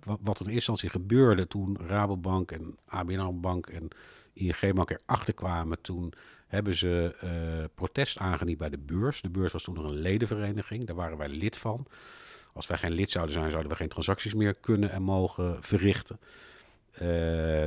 wat, 0.03 0.19
wat 0.21 0.39
in 0.39 0.45
eerste 0.45 0.53
instantie 0.53 0.89
gebeurde 0.89 1.47
toen 1.47 1.77
Rabobank 1.87 2.51
en 2.51 2.75
ABN 2.85 3.39
Bank 3.39 3.67
en 3.67 3.87
ING 4.33 4.73
Bank 4.73 4.89
erachter 4.89 5.33
kwamen, 5.33 5.81
toen 5.81 6.13
hebben 6.47 6.75
ze 6.75 7.15
uh, 7.23 7.65
protest 7.75 8.17
aangediend 8.17 8.57
bij 8.57 8.69
de 8.69 8.77
beurs. 8.77 9.21
De 9.21 9.29
beurs 9.29 9.51
was 9.53 9.63
toen 9.63 9.75
nog 9.75 9.83
een 9.83 9.99
ledenvereniging, 9.99 10.85
daar 10.85 10.95
waren 10.95 11.17
wij 11.17 11.29
lid 11.29 11.57
van. 11.57 11.85
Als 12.53 12.67
wij 12.67 12.77
geen 12.77 12.91
lid 12.91 13.11
zouden 13.11 13.33
zijn, 13.33 13.49
zouden 13.49 13.71
we 13.71 13.77
geen 13.77 13.89
transacties 13.89 14.33
meer 14.33 14.55
kunnen 14.55 14.91
en 14.91 15.01
mogen 15.01 15.63
verrichten. 15.63 16.19
Uh, 16.93 16.99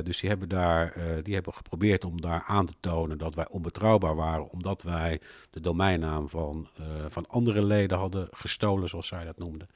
dus 0.03 0.19
die 0.19 0.29
hebben, 0.29 0.49
daar, 0.49 0.97
uh, 0.97 1.23
die 1.23 1.33
hebben 1.33 1.53
geprobeerd 1.53 2.05
om 2.05 2.21
daar 2.21 2.43
aan 2.47 2.65
te 2.65 2.73
tonen 2.79 3.17
dat 3.17 3.35
wij 3.35 3.47
onbetrouwbaar 3.47 4.15
waren, 4.15 4.49
omdat 4.49 4.81
wij 4.81 5.21
de 5.49 5.59
domeinnaam 5.59 6.29
van, 6.29 6.67
uh, 6.79 6.85
van 7.07 7.27
andere 7.27 7.63
leden 7.63 7.97
hadden 7.97 8.27
gestolen, 8.31 8.89
zoals 8.89 9.07
zij 9.07 9.23
dat 9.25 9.37
noemden. 9.37 9.67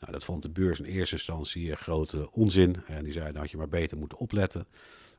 Nou, 0.00 0.12
dat 0.12 0.24
vond 0.24 0.42
de 0.42 0.50
beurs 0.50 0.78
in 0.78 0.84
eerste 0.84 1.14
instantie 1.14 1.76
grote 1.76 2.32
onzin. 2.32 2.76
En 2.86 3.02
die 3.02 3.12
zeiden, 3.12 3.32
dat 3.32 3.42
had 3.42 3.50
je 3.50 3.56
maar 3.56 3.68
beter 3.68 3.96
moeten 3.96 4.18
opletten. 4.18 4.66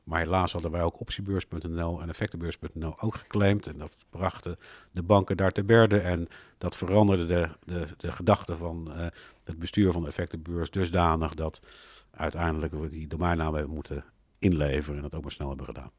Maar 0.08 0.20
helaas 0.20 0.52
hadden 0.52 0.70
wij 0.70 0.82
ook 0.82 1.00
optiebeurs.nl 1.00 2.00
en 2.00 2.08
effectenbeurs.nl 2.08 3.00
ook 3.00 3.14
geclaimd. 3.14 3.66
En 3.66 3.78
dat 3.78 4.04
brachten 4.10 4.58
de 4.90 5.02
banken 5.02 5.36
daar 5.36 5.52
te 5.52 5.64
berde. 5.64 5.98
En 5.98 6.28
dat 6.58 6.76
veranderde 6.76 7.26
de, 7.26 7.48
de, 7.64 7.86
de 7.96 8.12
gedachte 8.12 8.56
van 8.56 8.92
uh, 8.96 9.06
het 9.44 9.58
bestuur 9.58 9.92
van 9.92 10.02
de 10.02 10.08
effectenbeurs 10.08 10.70
dusdanig 10.70 11.34
dat 11.34 11.62
uiteindelijk 12.10 12.72
we 12.72 12.88
die 12.88 13.06
domeinnaam 13.06 13.54
hebben 13.54 13.74
moeten 13.74 14.04
inleveren 14.38 14.96
en 14.96 15.02
dat 15.02 15.14
ook 15.14 15.22
maar 15.22 15.32
snel 15.32 15.48
hebben 15.48 15.66
gedaan. 15.66 15.90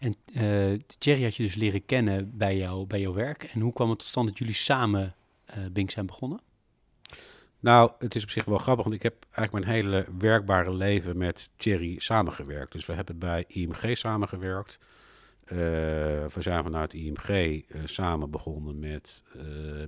En 0.00 0.14
uh, 0.34 0.78
Thierry 0.98 1.22
had 1.22 1.36
je 1.36 1.42
dus 1.42 1.54
leren 1.54 1.84
kennen 1.84 2.36
bij, 2.36 2.56
jou, 2.56 2.86
bij 2.86 3.00
jouw 3.00 3.12
werk. 3.12 3.42
En 3.42 3.60
hoe 3.60 3.72
kwam 3.72 3.88
het 3.88 3.98
tot 3.98 4.08
stand 4.08 4.28
dat 4.28 4.38
jullie 4.38 4.54
samen 4.54 5.14
uh, 5.50 5.66
Bink 5.72 5.90
zijn 5.90 6.06
begonnen? 6.06 6.40
Nou, 7.60 7.92
het 7.98 8.14
is 8.14 8.22
op 8.22 8.30
zich 8.30 8.44
wel 8.44 8.58
grappig, 8.58 8.84
want 8.84 8.96
ik 8.96 9.02
heb 9.02 9.26
eigenlijk 9.32 9.66
mijn 9.66 9.76
hele 9.76 10.06
werkbare 10.18 10.74
leven 10.74 11.18
met 11.18 11.50
Thierry 11.56 11.98
samengewerkt. 11.98 12.72
Dus 12.72 12.86
we 12.86 12.92
hebben 12.92 13.18
bij 13.18 13.44
IMG 13.46 13.96
samengewerkt. 13.96 14.80
we 15.44 16.36
zijn 16.38 16.62
vanuit 16.62 16.92
IMG 16.94 17.62
samen 17.84 18.30
begonnen 18.30 18.78
met, 18.78 19.24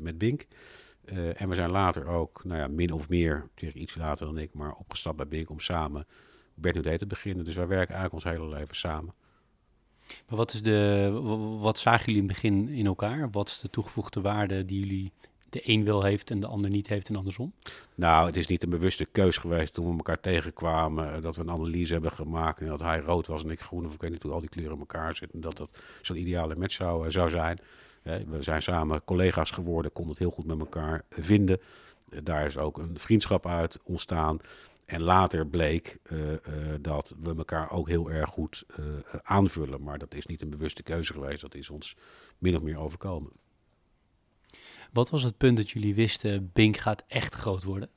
met 0.00 0.18
Bink. 0.18 0.46
en 1.36 1.48
we 1.48 1.54
zijn 1.54 1.70
later 1.70 2.06
ook, 2.06 2.44
nou 2.44 2.60
ja, 2.60 2.68
min 2.68 2.92
of 2.92 3.08
meer, 3.08 3.48
iets 3.74 3.94
later 3.94 4.26
dan 4.26 4.38
ik, 4.38 4.54
maar 4.54 4.72
opgestapt 4.72 5.16
bij 5.16 5.28
Bink 5.28 5.50
om 5.50 5.60
samen 5.60 6.06
Bert 6.54 6.98
te 6.98 7.06
beginnen. 7.06 7.44
Dus 7.44 7.54
wij 7.54 7.66
werken 7.66 7.94
eigenlijk 7.94 8.24
ons 8.24 8.36
hele 8.36 8.54
leven 8.54 8.76
samen. 8.76 9.14
Maar 10.28 10.36
wat, 10.36 10.52
is 10.52 10.62
de, 10.62 11.10
wat 11.60 11.78
zagen 11.78 12.04
jullie 12.04 12.20
in 12.20 12.28
het 12.28 12.34
begin 12.34 12.68
in 12.68 12.86
elkaar? 12.86 13.30
Wat 13.30 13.48
is 13.48 13.60
de 13.60 13.70
toegevoegde 13.70 14.20
waarde 14.20 14.64
die 14.64 14.80
jullie 14.80 15.12
de 15.50 15.60
een 15.68 15.84
wil 15.84 16.02
heeft 16.02 16.30
en 16.30 16.40
de 16.40 16.46
ander 16.46 16.70
niet 16.70 16.88
heeft 16.88 17.08
en 17.08 17.16
andersom? 17.16 17.52
Nou, 17.94 18.26
het 18.26 18.36
is 18.36 18.46
niet 18.46 18.62
een 18.62 18.70
bewuste 18.70 19.06
keus 19.12 19.36
geweest 19.36 19.74
toen 19.74 19.90
we 19.90 19.96
elkaar 19.96 20.20
tegenkwamen. 20.20 21.14
Eh, 21.14 21.22
dat 21.22 21.36
we 21.36 21.42
een 21.42 21.50
analyse 21.50 21.92
hebben 21.92 22.12
gemaakt 22.12 22.60
en 22.60 22.66
dat 22.66 22.80
hij 22.80 23.00
rood 23.00 23.26
was 23.26 23.42
en 23.42 23.50
ik 23.50 23.60
groen. 23.60 23.86
Of 23.86 23.94
ik 23.94 24.00
weet 24.00 24.10
niet 24.10 24.22
hoe 24.22 24.32
al 24.32 24.40
die 24.40 24.48
kleuren 24.48 24.74
in 24.74 24.80
elkaar 24.80 25.16
zitten. 25.16 25.40
Dat 25.40 25.56
dat 25.56 25.78
zo'n 26.02 26.16
ideale 26.16 26.56
match 26.56 26.74
zou, 26.74 27.06
eh, 27.06 27.12
zou 27.12 27.30
zijn. 27.30 27.58
We 28.02 28.42
zijn 28.42 28.62
samen 28.62 29.04
collega's 29.04 29.50
geworden, 29.50 29.92
konden 29.92 30.12
het 30.12 30.22
heel 30.22 30.30
goed 30.30 30.46
met 30.46 30.58
elkaar 30.58 31.04
vinden. 31.10 31.60
Eh, 32.08 32.18
daar 32.22 32.46
is 32.46 32.58
ook 32.58 32.78
een 32.78 32.98
vriendschap 32.98 33.46
uit 33.46 33.78
ontstaan. 33.82 34.38
En 34.86 35.02
later 35.02 35.46
bleek 35.46 35.98
dat 36.80 37.14
we 37.22 37.34
elkaar 37.36 37.70
ook 37.70 37.88
heel 37.88 38.10
erg 38.10 38.30
goed 38.30 38.64
aanvullen. 39.22 39.82
Maar 39.82 39.98
dat 39.98 40.14
is 40.14 40.26
niet 40.26 40.42
een 40.42 40.50
bewuste 40.50 40.82
keuze 40.82 41.12
geweest. 41.12 41.40
Dat 41.40 41.54
is 41.54 41.70
ons 41.70 41.96
min 42.38 42.56
of 42.56 42.62
meer 42.62 42.78
overkomen. 42.78 43.30
Wat 44.92 45.10
was 45.10 45.22
het 45.22 45.36
punt 45.36 45.56
dat 45.56 45.70
jullie 45.70 45.94
wisten, 45.94 46.50
Bink 46.52 46.76
gaat 46.76 47.04
echt 47.06 47.34
groot 47.34 47.62
worden? 47.62 47.88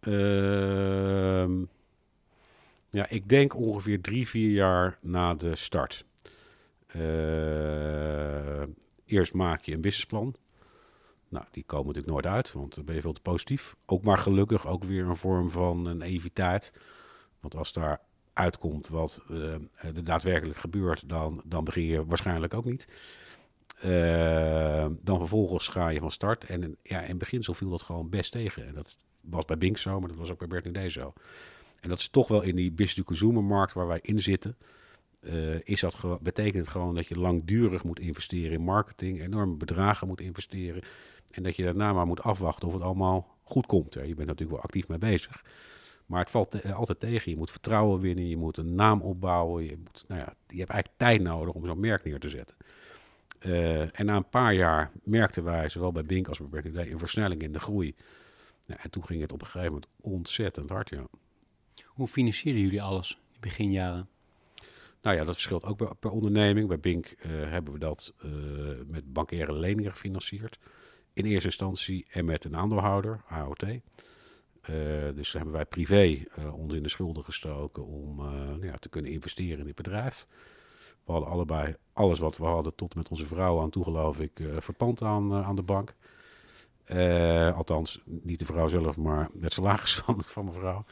Ehm, 0.00 1.64
ja, 2.90 3.08
ik 3.08 3.28
denk 3.28 3.56
ongeveer 3.56 4.00
drie, 4.00 4.28
vier 4.28 4.50
jaar 4.50 4.98
na 5.02 5.34
de 5.34 5.56
start. 5.56 6.04
eerst 9.04 9.34
maak 9.34 9.62
je 9.62 9.72
een 9.72 9.80
businessplan. 9.80 10.34
Nou, 11.28 11.44
die 11.50 11.64
komen 11.64 11.86
natuurlijk 11.86 12.12
nooit 12.12 12.26
uit, 12.26 12.52
want 12.52 12.74
dan 12.74 12.84
ben 12.84 12.94
je 12.94 13.00
veel 13.00 13.12
te 13.12 13.20
positief. 13.20 13.76
Ook 13.86 14.02
maar 14.02 14.18
gelukkig 14.18 14.66
ook 14.66 14.84
weer 14.84 15.06
een 15.06 15.16
vorm 15.16 15.50
van 15.50 15.86
een 15.86 16.02
eviteit. 16.02 16.72
Want 17.40 17.56
als 17.56 17.72
daar 17.72 18.00
uitkomt 18.32 18.88
wat 18.88 19.22
uh, 19.30 19.54
er 19.78 20.04
daadwerkelijk 20.04 20.58
gebeurt, 20.58 21.08
dan, 21.08 21.42
dan 21.44 21.64
begin 21.64 21.84
je 21.84 22.04
waarschijnlijk 22.04 22.54
ook 22.54 22.64
niet. 22.64 22.88
Uh, 23.84 24.86
dan 25.02 25.18
vervolgens 25.18 25.68
ga 25.68 25.88
je 25.88 26.00
van 26.00 26.10
start. 26.10 26.44
En 26.44 26.76
ja, 26.82 27.00
in 27.00 27.18
beginsel 27.18 27.54
viel 27.54 27.70
dat 27.70 27.82
gewoon 27.82 28.08
best 28.08 28.32
tegen. 28.32 28.66
En 28.66 28.74
dat 28.74 28.96
was 29.20 29.44
bij 29.44 29.58
Bink 29.58 29.78
zo, 29.78 30.00
maar 30.00 30.08
dat 30.08 30.18
was 30.18 30.30
ook 30.30 30.48
bij 30.48 30.60
Bert 30.60 30.92
zo. 30.92 31.12
En 31.80 31.88
dat 31.88 31.98
is 31.98 32.08
toch 32.08 32.28
wel 32.28 32.42
in 32.42 32.56
die 32.56 32.72
business 32.72 33.08
consumer 33.08 33.44
markt 33.44 33.72
waar 33.72 33.86
wij 33.86 33.98
in 34.02 34.20
zitten. 34.20 34.56
Uh, 35.20 35.60
is 35.64 35.80
dat 35.80 36.22
betekent 36.22 36.56
het 36.56 36.68
gewoon 36.68 36.94
dat 36.94 37.06
je 37.06 37.18
langdurig 37.18 37.84
moet 37.84 38.00
investeren 38.00 38.52
in 38.52 38.60
marketing, 38.60 39.24
enorme 39.24 39.54
bedragen 39.54 40.06
moet 40.06 40.20
investeren. 40.20 40.82
En 41.30 41.42
dat 41.42 41.56
je 41.56 41.64
daarna 41.64 41.92
maar 41.92 42.06
moet 42.06 42.22
afwachten 42.22 42.68
of 42.68 42.74
het 42.74 42.82
allemaal 42.82 43.36
goed 43.42 43.66
komt. 43.66 43.94
Hè. 43.94 44.00
Je 44.00 44.14
bent 44.14 44.28
natuurlijk 44.28 44.56
wel 44.56 44.64
actief 44.64 44.88
mee 44.88 44.98
bezig. 44.98 45.44
Maar 46.06 46.20
het 46.20 46.30
valt 46.30 46.72
altijd 46.72 47.00
tegen. 47.00 47.30
Je 47.30 47.36
moet 47.36 47.50
vertrouwen 47.50 48.00
winnen, 48.00 48.28
je 48.28 48.36
moet 48.36 48.56
een 48.56 48.74
naam 48.74 49.00
opbouwen. 49.00 49.64
Je, 49.64 49.76
moet, 49.84 50.04
nou 50.08 50.20
ja, 50.20 50.34
je 50.46 50.58
hebt 50.58 50.70
eigenlijk 50.70 50.88
tijd 50.96 51.20
nodig 51.20 51.54
om 51.54 51.66
zo'n 51.66 51.80
merk 51.80 52.04
neer 52.04 52.18
te 52.18 52.28
zetten. 52.28 52.56
Uh, 53.40 54.00
en 54.00 54.06
na 54.06 54.16
een 54.16 54.28
paar 54.28 54.54
jaar 54.54 54.90
merkten 55.02 55.44
wij, 55.44 55.68
zowel 55.68 55.92
bij 55.92 56.04
Bink 56.04 56.28
als 56.28 56.38
bij 56.38 56.48
Berkeley, 56.48 56.90
een 56.90 56.98
versnelling 56.98 57.42
in 57.42 57.52
de 57.52 57.60
groei. 57.60 57.94
Nou, 58.66 58.80
en 58.82 58.90
toen 58.90 59.04
ging 59.04 59.20
het 59.20 59.32
op 59.32 59.40
een 59.40 59.46
gegeven 59.46 59.72
moment 59.72 59.90
ontzettend 60.00 60.70
hard, 60.70 60.90
ja. 60.90 61.06
Hoe 61.84 62.08
financierden 62.08 62.62
jullie 62.62 62.82
alles 62.82 63.18
in 63.32 63.40
beginjaren? 63.40 64.08
Nou 65.02 65.16
ja, 65.16 65.24
dat 65.24 65.34
verschilt 65.34 65.64
ook 65.64 65.98
per, 66.00 66.10
onderneming. 66.10 66.68
Bij 66.68 66.78
Bink 66.78 67.06
uh, 67.06 67.30
hebben 67.50 67.72
we 67.72 67.78
dat 67.78 68.14
uh, 68.24 68.32
met 68.86 69.12
bankaire 69.12 69.52
leningen 69.52 69.90
gefinancierd 69.90 70.58
in 71.12 71.24
eerste 71.24 71.46
instantie 71.46 72.06
en 72.10 72.24
met 72.24 72.44
een 72.44 72.56
aandeelhouder, 72.56 73.20
AOT. 73.28 73.62
Uh, 73.62 75.08
eh, 75.08 75.14
dus 75.14 75.32
hebben 75.32 75.52
wij 75.52 75.64
privé 75.64 76.24
ons 76.52 76.74
in 76.74 76.82
de 76.82 76.88
schulden 76.88 77.24
gestoken 77.24 77.86
om 77.86 78.16
nou 78.16 78.66
ja, 78.66 78.76
te 78.76 78.88
kunnen 78.88 79.10
investeren 79.10 79.58
in 79.58 79.64
dit 79.64 79.74
bedrijf. 79.74 80.26
We 81.08 81.14
hadden 81.14 81.32
allebei 81.32 81.74
alles 81.92 82.18
wat 82.18 82.36
we 82.36 82.44
hadden, 82.44 82.74
tot 82.74 82.94
met 82.94 83.08
onze 83.08 83.26
vrouw 83.26 83.60
aan 83.60 83.70
toe, 83.70 83.84
geloof 83.84 84.20
ik, 84.20 84.42
verpand 84.58 85.02
aan, 85.02 85.34
aan 85.34 85.56
de 85.56 85.62
bank. 85.62 85.94
althans, 87.56 88.00
niet 88.04 88.38
de 88.38 88.44
vrouw 88.44 88.68
zelf, 88.68 88.96
maar 88.96 89.28
het 89.40 89.52
salaris 89.52 89.94
van, 90.00 90.22
van 90.22 90.44
mijn 90.44 90.56
vrouw. 90.56 90.84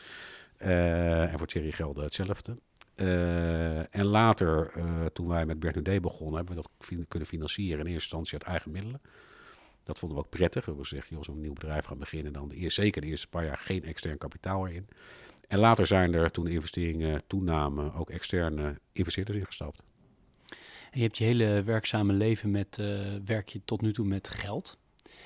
en 1.29 1.38
voor 1.38 1.46
Thierry 1.46 1.70
Gelder 1.70 2.05
hetzelfde. 2.05 2.57
en 3.90 4.07
later, 4.07 4.72
toen 5.12 5.29
wij 5.29 5.46
met 5.46 5.61
Bert 5.61 6.02
begonnen, 6.02 6.37
hebben 6.37 6.57
we 6.57 6.62
dat 6.62 7.07
kunnen 7.09 7.29
financieren 7.29 7.79
in 7.79 7.92
eerste 7.92 8.16
instantie 8.16 8.33
uit 8.33 8.42
eigen 8.42 8.70
middelen. 8.70 9.00
Dat 9.83 9.98
vonden 9.98 10.18
we 10.18 10.24
ook 10.24 10.31
prettig. 10.31 10.64
We 10.64 10.85
zeggen, 10.85 11.16
joh, 11.16 11.24
zo'n 11.24 11.40
nieuw 11.40 11.52
bedrijf 11.52 11.85
gaan 11.85 11.98
beginnen, 11.98 12.33
dan 12.33 12.48
de 12.48 12.70
zeker 12.70 13.00
de 13.00 13.07
eerste 13.07 13.29
paar 13.29 13.44
jaar 13.44 13.59
geen 13.59 13.85
extern 13.85 14.18
kapitaal 14.18 14.66
erin. 14.66 14.88
En 15.48 15.59
later 15.59 15.87
zijn 15.87 16.14
er, 16.14 16.31
toen 16.31 16.44
de 16.44 16.50
investeringen 16.50 17.22
toenamen, 17.26 17.94
ook 17.94 18.11
externe 18.11 18.81
investeerders 18.92 19.38
ingestapt. 19.38 19.83
En 20.90 20.99
je 20.99 21.03
hebt 21.03 21.18
je 21.18 21.25
hele 21.25 21.62
werkzame 21.62 22.12
leven 22.12 22.51
met, 22.51 22.79
uh, 22.81 23.14
werk 23.25 23.49
je 23.49 23.61
tot 23.64 23.81
nu 23.81 23.92
toe 23.92 24.07
met 24.07 24.29
geld. 24.29 24.79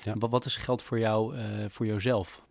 Ja. 0.03 0.17
Wat, 0.17 0.29
wat 0.29 0.45
is 0.45 0.55
geld 0.55 0.81
voor 0.81 0.99
jou, 0.99 1.35
uh, 1.37 1.65
voor 1.69 1.85
jouzelf? 1.85 2.45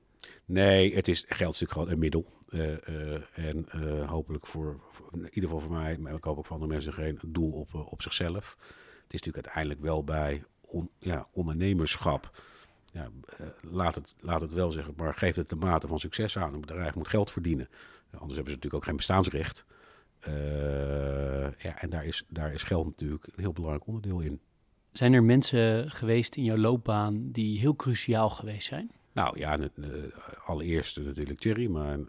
Nee, 0.44 0.94
het 0.94 1.08
is, 1.08 1.24
geld 1.28 1.54
is 1.54 1.60
natuurlijk 1.60 1.72
gewoon 1.72 1.90
een 1.90 1.98
middel. 1.98 2.26
Uh, 2.50 3.38
en 3.38 3.66
hopelijk 4.06 4.46
voor, 4.46 4.80
voor, 4.92 5.08
in 5.12 5.24
ieder 5.24 5.50
geval 5.50 5.60
voor 5.60 5.72
mij, 5.72 5.98
maar 5.98 6.14
ik 6.14 6.24
hoop 6.24 6.38
ook 6.38 6.46
voor 6.46 6.56
andere 6.56 6.72
mensen, 6.72 6.92
geen 6.92 7.18
doel 7.26 7.50
op, 7.50 7.74
op 7.74 8.02
zichzelf. 8.02 8.56
Het 8.58 9.14
is 9.14 9.20
natuurlijk 9.20 9.46
uiteindelijk 9.46 9.80
wel 9.80 10.04
bij 10.04 10.44
on, 10.60 10.90
ja, 10.98 11.26
ondernemerschap. 11.32 12.42
Ja, 12.92 13.08
laat, 13.60 13.94
het, 13.94 14.14
laat 14.20 14.40
het 14.40 14.52
wel 14.52 14.72
zeggen, 14.72 14.94
maar 14.96 15.14
geeft 15.14 15.36
het 15.36 15.48
de 15.48 15.56
mate 15.56 15.86
van 15.86 15.98
succes 15.98 16.38
aan. 16.38 16.54
Een 16.54 16.60
bedrijf 16.60 16.94
moet 16.94 17.08
geld 17.08 17.30
verdienen. 17.30 17.68
Anders 18.10 18.34
hebben 18.34 18.52
ze 18.52 18.56
natuurlijk 18.56 18.74
ook 18.74 18.84
geen 18.84 18.96
bestaansrecht. 18.96 19.66
Uh, 20.28 20.32
ja, 21.58 21.80
en 21.80 21.90
daar 21.90 22.06
is, 22.06 22.24
daar 22.28 22.52
is 22.52 22.62
geld 22.62 22.84
natuurlijk 22.84 23.26
een 23.26 23.42
heel 23.42 23.52
belangrijk 23.52 23.86
onderdeel 23.86 24.20
in. 24.20 24.40
Zijn 24.92 25.12
er 25.12 25.24
mensen 25.24 25.90
geweest 25.90 26.34
in 26.36 26.44
jouw 26.44 26.56
loopbaan 26.56 27.30
die 27.30 27.58
heel 27.58 27.76
cruciaal 27.76 28.30
geweest 28.30 28.66
zijn? 28.66 28.90
Nou 29.12 29.38
ja, 29.38 29.58
allereerst 30.44 31.00
natuurlijk 31.00 31.40
Thierry, 31.40 31.70
mijn, 31.70 32.08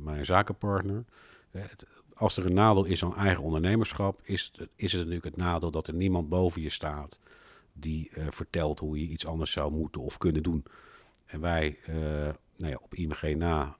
mijn 0.00 0.24
zakenpartner. 0.24 1.04
Het, 1.50 1.86
als 2.14 2.36
er 2.36 2.46
een 2.46 2.54
nadeel 2.54 2.84
is 2.84 3.04
aan 3.04 3.16
eigen 3.16 3.44
ondernemerschap, 3.44 4.20
is, 4.22 4.52
is 4.76 4.92
het 4.92 5.00
natuurlijk 5.00 5.24
het 5.24 5.36
nadeel 5.36 5.70
dat 5.70 5.86
er 5.86 5.94
niemand 5.94 6.28
boven 6.28 6.62
je 6.62 6.70
staat 6.70 7.18
die 7.80 8.10
uh, 8.12 8.26
vertelt 8.30 8.78
hoe 8.78 9.00
je 9.00 9.08
iets 9.08 9.26
anders 9.26 9.52
zou 9.52 9.72
moeten 9.72 10.00
of 10.00 10.18
kunnen 10.18 10.42
doen. 10.42 10.64
En 11.26 11.40
wij, 11.40 11.78
uh, 11.88 11.94
nou 12.56 12.72
ja, 12.72 12.78
op 12.82 12.94
IMG 12.94 13.36
na 13.36 13.76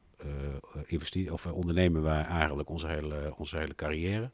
investeren, 0.87 1.33
of 1.33 1.47
ondernemen 1.47 2.03
wij 2.03 2.23
eigenlijk 2.23 2.69
onze 2.69 2.87
hele, 2.87 3.35
onze 3.37 3.57
hele 3.57 3.75
carrière. 3.75 4.31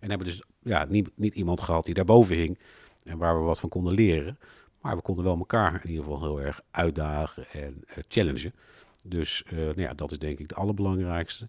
En 0.00 0.08
hebben 0.08 0.26
dus 0.26 0.42
ja, 0.62 0.84
niet, 0.84 1.10
niet 1.14 1.34
iemand 1.34 1.60
gehad 1.60 1.84
die 1.84 1.94
daarboven 1.94 2.36
hing 2.36 2.58
en 3.04 3.18
waar 3.18 3.38
we 3.38 3.44
wat 3.44 3.60
van 3.60 3.68
konden 3.68 3.94
leren. 3.94 4.38
Maar 4.80 4.96
we 4.96 5.02
konden 5.02 5.24
wel 5.24 5.36
elkaar 5.36 5.80
in 5.84 5.90
ieder 5.90 6.04
geval 6.04 6.22
heel 6.22 6.40
erg 6.40 6.60
uitdagen 6.70 7.46
en 7.52 7.84
challengen. 8.08 8.54
Dus 9.04 9.44
nou 9.50 9.80
ja, 9.80 9.94
dat 9.94 10.12
is 10.12 10.18
denk 10.18 10.38
ik 10.38 10.48
het 10.48 10.54
allerbelangrijkste. 10.54 11.48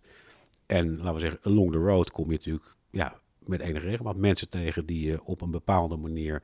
En 0.65 0.98
laten 0.98 1.13
we 1.13 1.19
zeggen, 1.19 1.39
along 1.43 1.71
the 1.71 1.78
road 1.78 2.12
kom 2.12 2.26
je 2.26 2.38
natuurlijk 2.38 2.76
ja, 2.89 3.19
met 3.39 3.60
enige 3.60 3.86
regelmaat 3.86 4.15
mensen 4.15 4.50
tegen 4.50 4.86
die 4.86 5.08
je 5.08 5.24
op 5.24 5.41
een 5.41 5.52
bepaalde 5.52 5.95
manier 5.95 6.43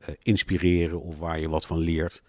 uh, 0.00 0.14
inspireren 0.22 1.00
of 1.00 1.18
waar 1.18 1.40
je 1.40 1.48
wat 1.48 1.66
van 1.66 1.78
leert. 1.78 2.22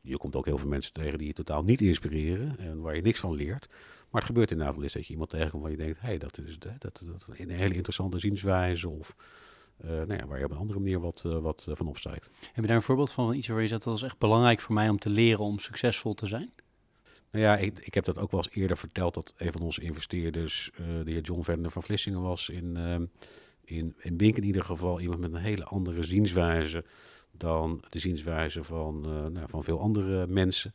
Je 0.00 0.16
komt 0.16 0.36
ook 0.36 0.44
heel 0.44 0.58
veel 0.58 0.68
mensen 0.68 0.92
tegen 0.92 1.18
die 1.18 1.26
je 1.26 1.32
totaal 1.32 1.62
niet 1.62 1.80
inspireren 1.80 2.58
en 2.58 2.80
waar 2.80 2.94
je 2.94 3.02
niks 3.02 3.20
van 3.20 3.34
leert. 3.34 3.68
Maar 4.10 4.20
het 4.20 4.30
gebeurt 4.30 4.50
inderdaad 4.50 4.74
wel 4.74 4.84
eens 4.84 4.92
dat 4.92 5.06
je 5.06 5.12
iemand 5.12 5.30
tegenkomt 5.30 5.62
waar 5.62 5.70
je 5.70 5.76
denkt, 5.76 6.00
hé, 6.00 6.06
hey, 6.06 6.18
dat 6.18 6.38
is 6.38 6.58
dat, 6.58 6.72
dat, 6.78 7.02
dat, 7.06 7.26
een 7.36 7.50
hele 7.50 7.74
interessante 7.74 8.18
zienswijze 8.18 8.88
of 8.88 9.16
uh, 9.84 9.90
nou 9.90 10.14
ja, 10.14 10.26
waar 10.26 10.38
je 10.38 10.44
op 10.44 10.50
een 10.50 10.56
andere 10.56 10.78
manier 10.78 11.00
wat, 11.00 11.22
uh, 11.26 11.38
wat 11.38 11.66
van 11.70 11.86
opstijgt. 11.86 12.30
Heb 12.52 12.62
je 12.62 12.66
daar 12.66 12.76
een 12.76 12.82
voorbeeld 12.82 13.12
van, 13.12 13.34
iets 13.34 13.48
waar 13.48 13.62
je 13.62 13.68
zegt, 13.68 13.84
dat 13.84 13.96
is 13.96 14.02
echt 14.02 14.18
belangrijk 14.18 14.60
voor 14.60 14.74
mij 14.74 14.88
om 14.88 14.98
te 14.98 15.10
leren 15.10 15.44
om 15.44 15.58
succesvol 15.58 16.14
te 16.14 16.26
zijn? 16.26 16.52
Nou 17.30 17.44
ja, 17.44 17.56
ik, 17.56 17.78
ik 17.78 17.94
heb 17.94 18.04
dat 18.04 18.18
ook 18.18 18.30
wel 18.30 18.40
eens 18.40 18.54
eerder 18.54 18.76
verteld 18.76 19.14
dat 19.14 19.34
een 19.36 19.52
van 19.52 19.60
onze 19.60 19.82
investeerders, 19.82 20.70
de 20.76 21.10
heer 21.10 21.20
John 21.20 21.42
Vender 21.42 21.70
van 21.70 21.82
Vlissingen 21.82 22.20
was 22.20 22.48
in, 22.48 22.76
in, 23.64 23.94
in 23.98 24.16
Bink 24.16 24.36
in 24.36 24.44
ieder 24.44 24.64
geval, 24.64 25.00
iemand 25.00 25.20
met 25.20 25.32
een 25.32 25.40
hele 25.40 25.64
andere 25.64 26.02
zienswijze 26.02 26.84
dan 27.38 27.84
de 27.88 27.98
zienswijze 27.98 28.64
van, 28.64 29.04
uh, 29.06 29.26
nou, 29.26 29.48
van 29.48 29.64
veel 29.64 29.80
andere 29.80 30.26
mensen. 30.26 30.72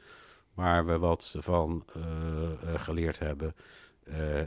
Waar 0.53 0.85
we 0.85 0.97
wat 0.97 1.35
van 1.39 1.85
uh, 1.97 2.73
geleerd 2.75 3.19
hebben. 3.19 3.55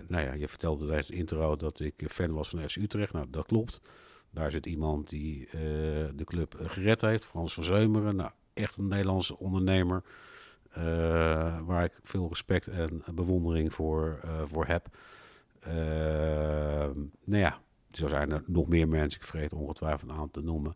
nou 0.09 0.25
ja, 0.25 0.33
je 0.33 0.49
vertelde 0.49 0.87
tijdens 0.87 1.07
de 1.07 1.15
intro 1.15 1.57
dat 1.57 1.81
ik 1.81 2.05
fan 2.09 2.33
was 2.33 2.49
van 2.49 2.69
FC 2.69 2.77
Utrecht. 2.77 3.13
Nou, 3.13 3.27
dat 3.31 3.47
klopt. 3.47 3.81
Daar 4.31 4.51
zit 4.51 4.67
iemand 4.67 5.09
die 5.09 5.49
de 6.15 6.25
club 6.25 6.55
gered 6.63 7.01
heeft. 7.01 7.25
Frans 7.25 7.55
van 7.55 7.65
Zeumeren. 7.65 8.17
Nou, 8.17 8.31
echt 8.55 8.79
een 8.79 8.89
Nederlandse 8.89 9.39
ondernemer. 9.39 10.03
waar 11.65 11.85
ik 11.85 11.99
veel 12.03 12.29
respect 12.29 12.67
en 12.67 13.03
bewondering 13.13 13.73
voor, 13.73 14.21
voor 14.45 14.67
heb. 14.67 14.97
nou 17.25 17.43
ja, 17.43 17.61
zo 17.91 18.09
zijn 18.09 18.31
er 18.31 18.43
nog 18.47 18.69
meer 18.69 18.89
mensen, 18.89 19.21
ik 19.21 19.27
vergeet 19.27 19.53
ongetwijfeld 19.53 20.11
aan 20.11 20.31
te 20.31 20.41
noemen, 20.41 20.73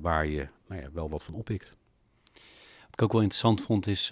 waar 0.00 0.26
je 0.26 0.48
nou 0.66 0.80
ja, 0.80 0.88
wel 0.92 1.10
wat 1.10 1.22
van 1.22 1.34
oppikt. 1.34 1.78
Ik 2.98 3.04
ook 3.04 3.12
wel 3.12 3.22
interessant 3.22 3.62
vond, 3.62 3.86
is 3.86 4.10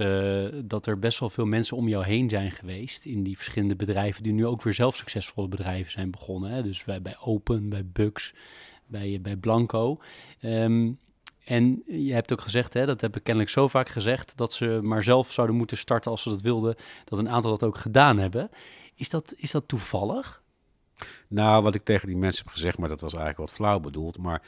dat 0.65 0.87
er 0.87 0.99
best 0.99 1.19
wel 1.19 1.31
veel 1.31 1.45
mensen 1.45 1.77
om 1.77 1.89
jou 1.89 2.05
heen 2.05 2.29
zijn 2.29 2.51
geweest 2.51 3.05
in 3.05 3.23
die 3.23 3.37
verschillende 3.37 3.77
bedrijven, 3.77 4.23
die 4.23 4.33
nu 4.33 4.47
ook 4.47 4.63
weer 4.63 4.75
zelf 4.75 4.97
succesvolle 4.97 5.49
bedrijven 5.49 5.93
zijn 5.93 6.11
begonnen. 6.11 6.51
Hè? 6.51 6.63
Dus 6.63 6.85
bij, 6.85 7.03
bij 7.03 7.17
Open, 7.21 7.69
bij 7.69 7.87
Bugs, 7.87 8.35
bij, 8.87 9.21
bij 9.21 9.37
Blanco. 9.37 9.99
Ehm, 10.41 10.93
en 11.45 11.83
je 11.87 12.13
hebt 12.13 12.33
ook 12.33 12.41
gezegd, 12.41 12.75
hè, 12.75 12.87
dat 12.87 13.01
heb 13.01 13.17
ik 13.17 13.23
kennelijk 13.23 13.53
zo 13.53 13.69
vaak 13.69 13.89
gezegd, 13.89 14.37
dat 14.37 14.53
ze 14.53 14.81
maar 14.83 15.03
zelf 15.03 15.33
zouden 15.33 15.57
moeten 15.57 15.77
starten 15.77 16.11
als 16.11 16.23
ze 16.23 16.29
dat 16.29 16.41
wilden. 16.41 16.75
Dat 17.05 17.19
een 17.19 17.31
aantal 17.31 17.51
dat 17.51 17.65
ook 17.65 17.77
gedaan 17.77 18.19
hebben. 18.19 18.51
Is 18.95 19.09
dat, 19.09 19.35
is 19.37 19.51
dat 19.51 19.69
toevallig? 19.69 20.43
Nou, 21.29 21.63
wat 21.63 21.75
ik 21.75 21.85
tegen 21.85 22.07
die 22.07 22.17
mensen 22.17 22.45
heb 22.45 22.55
gezegd, 22.55 22.79
maar 22.79 22.89
dat 22.89 23.01
was 23.01 23.15
eigenlijk 23.15 23.49
wat 23.49 23.57
flauw 23.57 23.81
bedoeld. 23.81 24.19
Maar 24.19 24.43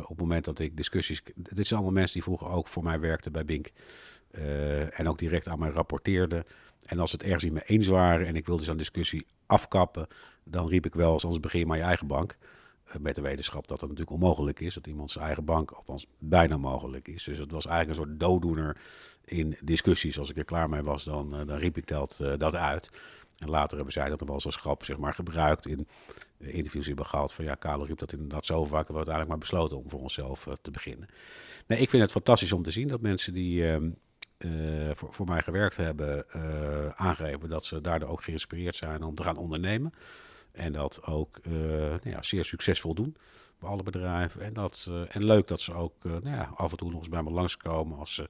op 0.00 0.08
het 0.08 0.18
moment 0.18 0.44
dat 0.44 0.58
ik 0.58 0.76
discussies. 0.76 1.22
Dit 1.34 1.66
zijn 1.66 1.80
allemaal 1.80 1.98
mensen 1.98 2.12
die 2.12 2.22
vroeger 2.22 2.48
ook 2.48 2.68
voor 2.68 2.82
mij 2.82 3.00
werkten 3.00 3.32
bij 3.32 3.44
Bink. 3.44 3.70
Uh, 4.38 5.00
en 5.00 5.08
ook 5.08 5.18
direct 5.18 5.48
aan 5.48 5.58
mij 5.58 5.70
rapporteerden. 5.70 6.44
En 6.84 6.98
als 6.98 7.12
het 7.12 7.22
ergens 7.22 7.44
niet 7.44 7.52
mee 7.52 7.62
eens 7.66 7.86
waren 7.86 8.26
en 8.26 8.36
ik 8.36 8.46
wilde 8.46 8.64
zo'n 8.64 8.76
discussie 8.76 9.26
afkappen, 9.46 10.06
dan 10.44 10.68
riep 10.68 10.86
ik 10.86 10.94
wel, 10.94 11.10
anders 11.10 11.40
begin 11.40 11.66
maar 11.66 11.76
je 11.76 11.82
eigen 11.82 12.06
bank. 12.06 12.36
Met 12.98 13.14
de 13.14 13.20
wetenschap 13.20 13.68
dat 13.68 13.80
het 13.80 13.90
natuurlijk 13.90 14.22
onmogelijk 14.22 14.60
is, 14.60 14.74
dat 14.74 14.86
iemand 14.86 15.10
zijn 15.10 15.24
eigen 15.24 15.44
bank, 15.44 15.70
althans 15.70 16.06
bijna 16.18 16.56
mogelijk 16.56 17.08
is. 17.08 17.24
Dus 17.24 17.38
het 17.38 17.50
was 17.50 17.66
eigenlijk 17.66 17.98
een 17.98 18.06
soort 18.06 18.20
dooddoener 18.20 18.76
in 19.24 19.56
discussies. 19.60 20.18
Als 20.18 20.30
ik 20.30 20.36
er 20.36 20.44
klaar 20.44 20.68
mee 20.68 20.82
was, 20.82 21.04
dan, 21.04 21.30
dan 21.30 21.56
riep 21.56 21.76
ik 21.76 21.86
dat, 21.86 22.20
dat 22.38 22.54
uit. 22.54 22.90
En 23.38 23.50
later 23.50 23.76
hebben 23.76 23.92
zij 23.92 24.08
dat 24.08 24.18
nog 24.18 24.28
wel 24.28 24.40
als 24.44 24.56
grap 24.56 24.84
zeg 24.84 24.98
maar, 24.98 25.14
gebruikt 25.14 25.66
in 25.66 25.88
interviews 26.38 26.86
hebben 26.86 27.06
gehad. 27.06 27.34
Van 27.34 27.44
ja, 27.44 27.54
Karel 27.54 27.86
riep 27.86 27.98
dat 27.98 28.12
inderdaad 28.12 28.46
zo 28.46 28.64
vaak. 28.64 28.86
Dat 28.86 28.88
we 28.88 28.94
uiteindelijk 28.94 29.28
maar 29.28 29.38
besloten 29.38 29.76
om 29.76 29.90
voor 29.90 30.00
onszelf 30.00 30.48
te 30.62 30.70
beginnen. 30.70 31.08
Nee, 31.66 31.78
ik 31.78 31.90
vind 31.90 32.02
het 32.02 32.10
fantastisch 32.10 32.52
om 32.52 32.62
te 32.62 32.70
zien 32.70 32.88
dat 32.88 33.00
mensen 33.00 33.32
die 33.32 33.62
uh, 34.38 34.90
voor, 34.92 35.12
voor 35.12 35.26
mij 35.26 35.42
gewerkt 35.42 35.76
hebben, 35.76 36.24
uh, 36.36 36.88
aangeven 36.88 37.48
dat 37.48 37.64
ze 37.64 37.80
daardoor 37.80 38.08
ook 38.08 38.22
geïnspireerd 38.22 38.76
zijn 38.76 39.02
om 39.02 39.14
te 39.14 39.22
gaan 39.22 39.36
ondernemen. 39.36 39.92
En 40.54 40.72
dat 40.72 41.04
ook 41.04 41.38
nou 41.44 42.10
ja, 42.10 42.22
zeer 42.22 42.44
succesvol 42.44 42.94
doen 42.94 43.16
bij 43.58 43.68
alle 43.68 43.82
bedrijven. 43.82 44.40
En, 44.40 44.52
dat, 44.52 44.90
en 45.08 45.24
leuk 45.24 45.48
dat 45.48 45.60
ze 45.60 45.72
ook 45.72 45.94
nou 46.02 46.28
ja, 46.28 46.50
af 46.54 46.70
en 46.70 46.76
toe 46.76 46.90
nog 46.90 46.98
eens 46.98 47.08
bij 47.08 47.22
me 47.22 47.30
langskomen 47.30 47.98
als 47.98 48.14
ze 48.14 48.28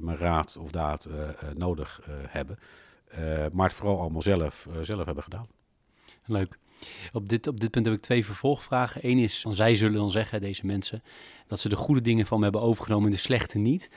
mijn 0.00 0.18
raad 0.18 0.56
of 0.56 0.70
daad 0.70 1.08
nodig 1.54 2.00
hebben. 2.28 2.58
maar 3.52 3.66
het 3.66 3.76
vooral 3.76 4.00
allemaal 4.00 4.22
zelf, 4.22 4.68
zelf 4.82 5.04
hebben 5.04 5.24
gedaan. 5.24 5.46
Leuk. 6.24 6.58
Op 7.12 7.28
dit, 7.28 7.46
op 7.46 7.60
dit 7.60 7.70
punt 7.70 7.84
heb 7.86 7.94
ik 7.94 8.00
twee 8.00 8.24
vervolgvragen. 8.24 9.00
Eén 9.04 9.18
is, 9.18 9.44
zij 9.48 9.74
zullen 9.74 9.96
dan 9.96 10.10
zeggen, 10.10 10.40
deze 10.40 10.66
mensen, 10.66 11.02
dat 11.46 11.60
ze 11.60 11.68
de 11.68 11.76
goede 11.76 12.00
dingen 12.00 12.26
van 12.26 12.38
me 12.38 12.44
hebben 12.44 12.62
overgenomen 12.62 13.06
en 13.06 13.12
de 13.12 13.18
slechte 13.18 13.58
niet. 13.58 13.90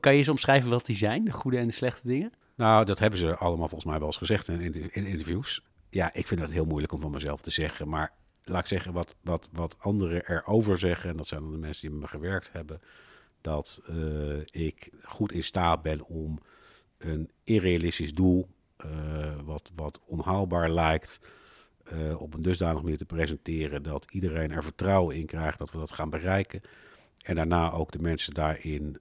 Kan 0.00 0.12
je 0.12 0.18
eens 0.18 0.28
omschrijven 0.28 0.70
wat 0.70 0.86
die 0.86 0.96
zijn, 0.96 1.24
de 1.24 1.32
goede 1.32 1.58
en 1.58 1.66
de 1.66 1.72
slechte 1.72 2.06
dingen? 2.06 2.32
Nou, 2.54 2.84
dat 2.84 2.98
hebben 2.98 3.18
ze 3.18 3.36
allemaal 3.36 3.68
volgens 3.68 3.90
mij 3.90 3.98
wel 3.98 4.06
eens 4.06 4.16
gezegd 4.16 4.48
in, 4.48 4.92
in 4.92 5.06
interviews. 5.06 5.62
Ja, 5.90 6.14
ik 6.14 6.26
vind 6.26 6.40
dat 6.40 6.50
heel 6.50 6.64
moeilijk 6.64 6.92
om 6.92 7.00
van 7.00 7.10
mezelf 7.10 7.40
te 7.40 7.50
zeggen. 7.50 7.88
Maar 7.88 8.12
laat 8.44 8.60
ik 8.60 8.66
zeggen, 8.66 8.92
wat, 8.92 9.16
wat, 9.22 9.48
wat 9.52 9.76
anderen 9.78 10.28
erover 10.28 10.78
zeggen, 10.78 11.10
en 11.10 11.16
dat 11.16 11.26
zijn 11.26 11.40
dan 11.40 11.52
de 11.52 11.58
mensen 11.58 11.80
die 11.80 11.90
met 11.90 12.00
me 12.00 12.18
gewerkt 12.18 12.52
hebben, 12.52 12.80
dat 13.40 13.82
uh, 13.90 14.40
ik 14.50 14.90
goed 15.02 15.32
in 15.32 15.44
staat 15.44 15.82
ben 15.82 16.04
om 16.04 16.38
een 16.98 17.30
irrealistisch 17.44 18.14
doel, 18.14 18.48
uh, 18.84 19.40
wat, 19.44 19.72
wat 19.74 20.00
onhaalbaar 20.06 20.70
lijkt, 20.70 21.20
uh, 21.92 22.20
op 22.20 22.34
een 22.34 22.42
dusdanig 22.42 22.82
manier 22.82 22.98
te 22.98 23.04
presenteren 23.04 23.82
dat 23.82 24.10
iedereen 24.10 24.50
er 24.50 24.62
vertrouwen 24.62 25.16
in 25.16 25.26
krijgt 25.26 25.58
dat 25.58 25.70
we 25.70 25.78
dat 25.78 25.90
gaan 25.90 26.10
bereiken. 26.10 26.60
En 27.22 27.34
daarna 27.34 27.72
ook 27.72 27.92
de 27.92 27.98
mensen 27.98 28.34
daarin 28.34 29.00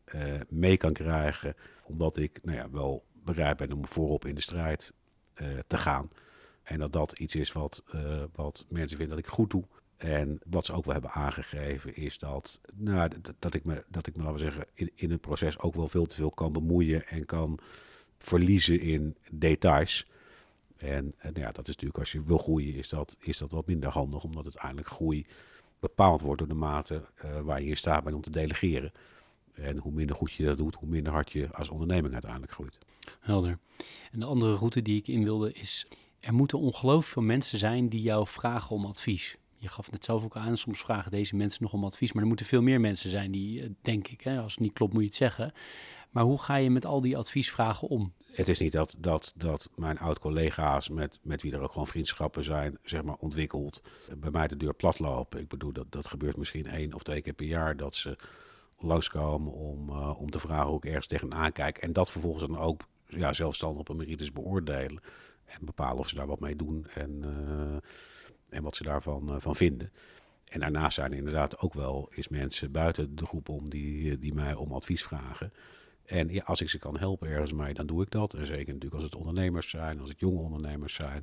mee 0.50 0.78
kan 0.78 0.94
krijgen, 0.94 1.56
omdat 1.84 2.18
ik 2.18 2.40
nou 2.44 2.58
ja, 2.58 2.70
wel 2.70 3.06
bereid 3.14 3.58
ben 3.58 3.72
om 3.72 3.88
voorop 3.88 4.26
in 4.26 4.36
de 4.36 4.42
strijd 4.42 4.94
te 5.68 5.78
gaan. 5.78 6.10
En 6.66 6.80
dat 6.80 6.94
dat 6.94 7.20
iets 7.20 7.36
is 7.36 7.52
wat, 7.52 7.84
wat 8.34 8.66
mensen 8.70 8.98
vinden 8.98 9.16
dat 9.16 9.26
ik 9.26 9.32
goed 9.32 9.50
doe. 9.50 9.64
En 9.98 10.40
wat 10.50 10.66
ze 10.66 10.74
ook 10.74 10.86
wel 10.86 10.94
hebben 10.94 11.12
aangegeven 11.12 11.96
is 11.96 12.18
dat, 12.18 12.62
nou, 12.76 13.10
dat, 13.40 13.54
ik 13.54 13.64
me, 13.64 13.84
dat 13.90 14.08
ik 14.08 14.18
me, 14.18 14.24
laten 14.24 14.40
zeggen, 14.40 14.66
in, 14.74 14.92
in 14.96 15.12
het 15.12 15.22
proces 15.22 15.60
ook 15.60 15.76
wel 15.76 15.88
veel 15.88 16.06
te 16.06 16.16
veel 16.16 16.32
kan 16.32 16.52
bemoeien 16.52 17.08
en 17.08 17.26
kan 17.26 17.60
verliezen 18.18 18.80
in 18.80 19.16
details. 19.32 20.06
En, 20.78 21.14
en 21.18 21.32
ja, 21.34 21.52
dat 21.52 21.68
is 21.68 21.74
natuurlijk 21.74 22.00
als 22.00 22.12
je 22.12 22.24
wil 22.24 22.38
groeien, 22.38 22.74
is 22.74 22.90
dat, 22.90 23.16
is 23.20 23.38
dat 23.38 23.52
wat 23.52 23.68
minder 23.68 23.90
handig, 23.90 24.24
omdat 24.24 24.44
uiteindelijk 24.44 24.88
groei 24.88 25.26
bepaald 25.80 26.22
wordt 26.22 26.40
door 26.40 26.48
de 26.48 26.54
mate 26.54 27.02
uh, 27.26 27.40
waar 27.40 27.62
je 27.62 27.70
in 27.70 27.78
staat 27.78 28.04
bent 28.04 28.16
om 28.16 28.22
te 28.22 28.30
delegeren. 28.30 28.92
En 29.54 29.78
hoe 29.78 29.92
minder 29.92 30.16
goed 30.16 30.34
je 30.34 30.46
dat 30.46 30.58
doet, 30.58 30.76
hoe 30.76 30.90
minder 30.90 31.14
hard 31.14 31.32
je 31.32 31.54
als 31.54 31.70
onderneming 31.70 32.14
uiteindelijk 32.14 32.52
groeit. 32.52 32.78
Helder. 33.20 33.58
En 34.12 34.20
de 34.20 34.26
andere 34.26 34.56
route 34.56 34.82
die 34.82 34.98
ik 34.98 35.08
in 35.08 35.24
wilde 35.24 35.54
is, 35.54 35.88
er 36.26 36.34
moeten 36.34 36.60
ongelooflijk 36.60 37.14
veel 37.14 37.22
mensen 37.22 37.60
zijn 37.60 37.90
die 37.90 38.02
jou 38.02 38.28
vragen 38.28 38.76
om 38.76 38.86
advies. 38.86 39.38
Je 39.58 39.68
gaf 39.68 39.92
net 39.92 40.06
zelf 40.06 40.24
ook 40.24 40.36
aan, 40.36 40.58
soms 40.58 40.80
vragen 40.80 41.12
deze 41.12 41.36
mensen 41.36 41.64
nog 41.64 41.74
om 41.74 41.84
advies, 41.84 42.14
maar 42.14 42.22
er 42.22 42.28
moeten 42.28 42.46
veel 42.46 42.62
meer 42.62 42.80
mensen 42.80 43.10
zijn 43.10 43.32
die, 43.32 43.62
eh, 43.62 43.70
denk 43.82 44.08
ik, 44.08 44.22
hè, 44.22 44.40
als 44.40 44.52
het 44.52 44.62
niet 44.62 44.74
klopt 44.74 44.94
moet 44.94 45.02
je 45.02 45.08
het 45.08 45.18
zeggen. 45.18 45.54
Maar 46.10 46.24
hoe 46.24 46.42
ga 46.42 46.56
je 46.56 46.70
met 46.70 46.86
al 46.86 47.02
die 47.02 47.18
adviesvragen 47.18 47.88
om? 47.88 48.14
het 48.32 48.48
is 48.48 48.60
niet 48.60 48.72
dat, 48.72 48.96
dat, 49.00 49.34
dat 49.36 49.70
mijn 49.76 50.00
oud-collega's, 50.00 50.90
met, 50.90 51.20
met 51.24 51.42
wie 51.42 51.54
er 51.54 51.62
ook 51.62 51.72
gewoon 51.72 51.88
vriendschappen 51.88 52.44
zijn, 52.44 52.78
zeg 52.84 53.04
maar 53.04 53.16
ontwikkeld, 53.16 53.82
bij 54.18 54.32
mij 54.32 54.48
de 54.48 54.58
deur 54.58 54.74
plat 54.74 55.00
lopen. 55.00 55.40
Ik 55.40 55.48
bedoel, 55.48 55.74
dat, 55.74 55.92
dat 55.92 56.08
gebeurt 56.08 56.38
misschien 56.38 56.66
één 56.68 56.94
of 56.94 57.04
twee 57.04 57.22
keer 57.22 57.34
per 57.34 57.46
jaar 57.46 57.78
dat 57.78 57.96
ze 57.96 58.18
langskomen 58.78 59.54
om, 59.54 59.90
uh, 59.90 60.22
om 60.22 60.30
te 60.30 60.40
vragen 60.40 60.68
hoe 60.68 60.78
ik 60.78 60.86
ergens 60.86 61.08
tegenaan 61.08 61.52
kijk. 61.52 61.78
En 61.78 61.94
dat 61.94 62.12
vervolgens 62.12 62.48
dan 62.48 62.58
ook 62.58 62.82
ja, 63.08 63.34
zelfstandig 63.34 63.80
op 63.80 63.90
een 63.90 63.96
meritus 63.96 64.32
beoordelen. 64.32 65.02
En 65.46 65.66
bepalen 65.66 65.98
of 65.98 66.08
ze 66.08 66.16
daar 66.16 66.28
wat 66.28 66.40
mee 66.40 66.56
doen 66.56 66.86
en, 66.94 67.22
uh, 67.24 67.78
en 68.50 68.64
wat 68.64 68.76
ze 68.76 68.84
daarvan 68.84 69.30
uh, 69.30 69.36
van 69.40 69.56
vinden. 69.56 69.92
En 70.46 70.60
daarnaast 70.60 70.96
zijn 70.96 71.12
er 71.12 71.18
inderdaad 71.18 71.58
ook 71.58 71.74
wel 71.74 72.12
eens 72.16 72.28
mensen 72.28 72.72
buiten 72.72 73.16
de 73.16 73.26
groep 73.26 73.50
om 73.50 73.70
die, 73.70 74.20
die 74.20 74.34
mij 74.34 74.54
om 74.54 74.72
advies 74.72 75.04
vragen. 75.04 75.54
En 76.06 76.30
ja, 76.30 76.44
als 76.44 76.62
ik 76.62 76.70
ze 76.70 76.80
kan 76.80 76.98
helpen 76.98 77.30
ergens 77.30 77.54
mee, 77.54 77.74
dan 77.74 77.86
doe 77.86 78.02
ik 78.04 78.12
dat. 78.12 78.34
En 78.34 78.46
zeker 78.46 78.74
natuurlijk 78.74 78.94
als 78.94 79.04
het 79.04 79.16
ondernemers 79.16 79.70
zijn, 79.70 80.00
als 80.00 80.10
het 80.10 80.20
jonge 80.20 80.40
ondernemers 80.40 80.94
zijn. 80.94 81.22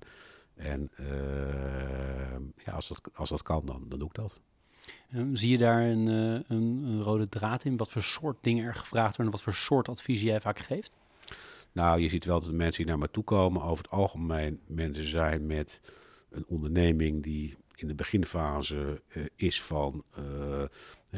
En 0.55 0.91
ja, 2.65 2.73
als, 2.73 2.89
dat, 2.89 3.01
als 3.15 3.29
dat 3.29 3.43
kan, 3.43 3.67
dan, 3.67 3.85
dan 3.89 3.99
doe 3.99 4.09
ik 4.09 4.15
dat. 4.15 4.41
Um, 5.15 5.37
zie 5.37 5.51
je 5.51 5.59
daar 5.59 5.83
een, 5.83 6.07
een, 6.07 6.45
een, 6.49 7.03
rode 7.03 7.29
draad 7.29 7.65
in? 7.65 7.77
Wat 7.77 7.91
voor 7.91 8.03
soort 8.03 8.37
dingen 8.41 8.65
er 8.65 8.75
gevraagd 8.75 9.17
worden? 9.17 9.35
Wat 9.35 9.43
voor 9.43 9.55
soort 9.55 9.89
advies 9.89 10.23
jij 10.23 10.41
vaak 10.41 10.59
geeft? 10.59 10.97
Nou, 11.73 12.01
je 12.01 12.09
ziet 12.09 12.25
wel 12.25 12.39
dat 12.39 12.49
de 12.49 12.55
mensen 12.55 12.83
die 12.83 12.91
naar 12.91 13.01
me 13.01 13.11
toe 13.11 13.25
komen 13.25 13.63
over 13.63 13.85
het 13.85 13.93
algemeen 13.93 14.61
mensen 14.67 15.05
zijn 15.05 15.47
met 15.47 15.83
een 16.31 16.45
onderneming 16.47 17.23
die 17.23 17.57
in 17.75 17.89
de 17.89 17.95
beginfase 17.95 19.03
uh, 19.09 19.25
is 19.37 19.63
van, 19.63 20.05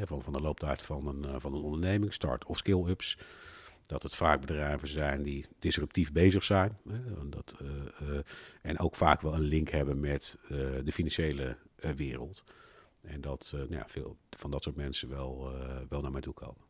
van, 0.04 0.22
van 0.22 0.32
de 0.32 0.40
looptijd 0.40 0.82
van 0.82 1.06
een, 1.06 1.40
van 1.40 1.54
een 1.54 1.62
onderneming, 1.62 2.12
start- 2.12 2.44
of 2.44 2.58
skill-ups 2.58 3.18
dat 3.86 4.02
het 4.02 4.14
vaak 4.14 4.40
bedrijven 4.40 4.88
zijn 4.88 5.22
die 5.22 5.46
disruptief 5.58 6.12
bezig 6.12 6.44
zijn. 6.44 6.78
Dat, 7.24 7.54
en 8.62 8.78
ook 8.78 8.96
vaak 8.96 9.20
wel 9.20 9.34
een 9.34 9.40
link 9.40 9.68
hebben 9.68 10.00
met 10.00 10.38
de 10.84 10.92
financiële 10.92 11.56
wereld. 11.96 12.44
En 13.00 13.20
dat 13.20 13.50
nou 13.52 13.74
ja, 13.74 13.84
veel 13.88 14.16
van 14.30 14.50
dat 14.50 14.62
soort 14.62 14.76
mensen 14.76 15.08
wel, 15.08 15.52
wel 15.88 16.00
naar 16.00 16.10
mij 16.10 16.20
toe 16.20 16.34
komen. 16.34 16.62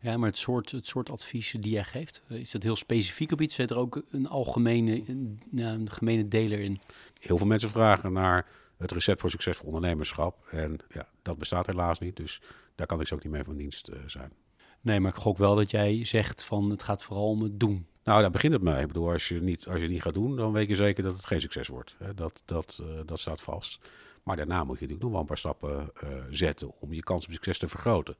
Ja, 0.00 0.16
maar 0.16 0.28
het 0.28 0.38
soort, 0.38 0.70
het 0.70 0.86
soort 0.86 1.10
adviezen 1.10 1.60
die 1.60 1.72
jij 1.72 1.84
geeft, 1.84 2.22
is 2.28 2.50
dat 2.50 2.62
heel 2.62 2.76
specifiek 2.76 3.32
op 3.32 3.40
iets? 3.40 3.54
Zit 3.54 3.70
er 3.70 3.78
ook 3.78 4.02
een 4.10 4.28
algemene, 4.28 5.02
een, 5.06 5.40
een 5.54 5.90
gemene 5.90 6.28
deler 6.28 6.60
in? 6.60 6.80
Heel 7.20 7.38
veel 7.38 7.46
mensen 7.46 7.68
vragen 7.68 8.12
naar 8.12 8.46
het 8.76 8.92
recept 8.92 9.20
voor 9.20 9.30
succesvol 9.30 9.66
ondernemerschap. 9.66 10.46
En 10.50 10.78
ja, 10.88 11.08
dat 11.22 11.38
bestaat 11.38 11.66
helaas 11.66 11.98
niet, 11.98 12.16
dus 12.16 12.40
daar 12.74 12.86
kan 12.86 13.00
ik 13.00 13.06
zo 13.06 13.14
ook 13.14 13.22
niet 13.22 13.32
mee 13.32 13.44
van 13.44 13.56
dienst 13.56 13.90
zijn. 14.06 14.32
Nee, 14.80 15.00
maar 15.00 15.10
ik 15.10 15.20
gok 15.20 15.38
wel 15.38 15.54
dat 15.54 15.70
jij 15.70 16.04
zegt 16.04 16.44
van 16.44 16.70
het 16.70 16.82
gaat 16.82 17.02
vooral 17.02 17.28
om 17.28 17.42
het 17.42 17.60
doen. 17.60 17.86
Nou, 18.04 18.20
daar 18.20 18.30
begint 18.30 18.52
het 18.52 18.62
mee. 18.62 18.80
Ik 18.80 18.86
bedoel, 18.86 19.10
als 19.10 19.28
je, 19.28 19.40
niet, 19.40 19.68
als 19.68 19.80
je 19.80 19.88
niet 19.88 20.02
gaat 20.02 20.14
doen, 20.14 20.36
dan 20.36 20.52
weet 20.52 20.68
je 20.68 20.74
zeker 20.74 21.02
dat 21.02 21.16
het 21.16 21.26
geen 21.26 21.40
succes 21.40 21.68
wordt. 21.68 21.96
Dat, 22.14 22.42
dat, 22.44 22.80
uh, 22.82 23.00
dat 23.06 23.20
staat 23.20 23.40
vast. 23.40 23.78
Maar 24.22 24.36
daarna 24.36 24.64
moet 24.64 24.78
je 24.78 24.86
natuurlijk 24.86 25.02
nog 25.02 25.10
wel 25.10 25.20
een 25.20 25.26
paar 25.26 25.38
stappen 25.38 25.92
uh, 26.04 26.08
zetten 26.30 26.80
om 26.80 26.92
je 26.92 27.02
kans 27.02 27.26
op 27.26 27.32
succes 27.32 27.58
te 27.58 27.68
vergroten. 27.68 28.16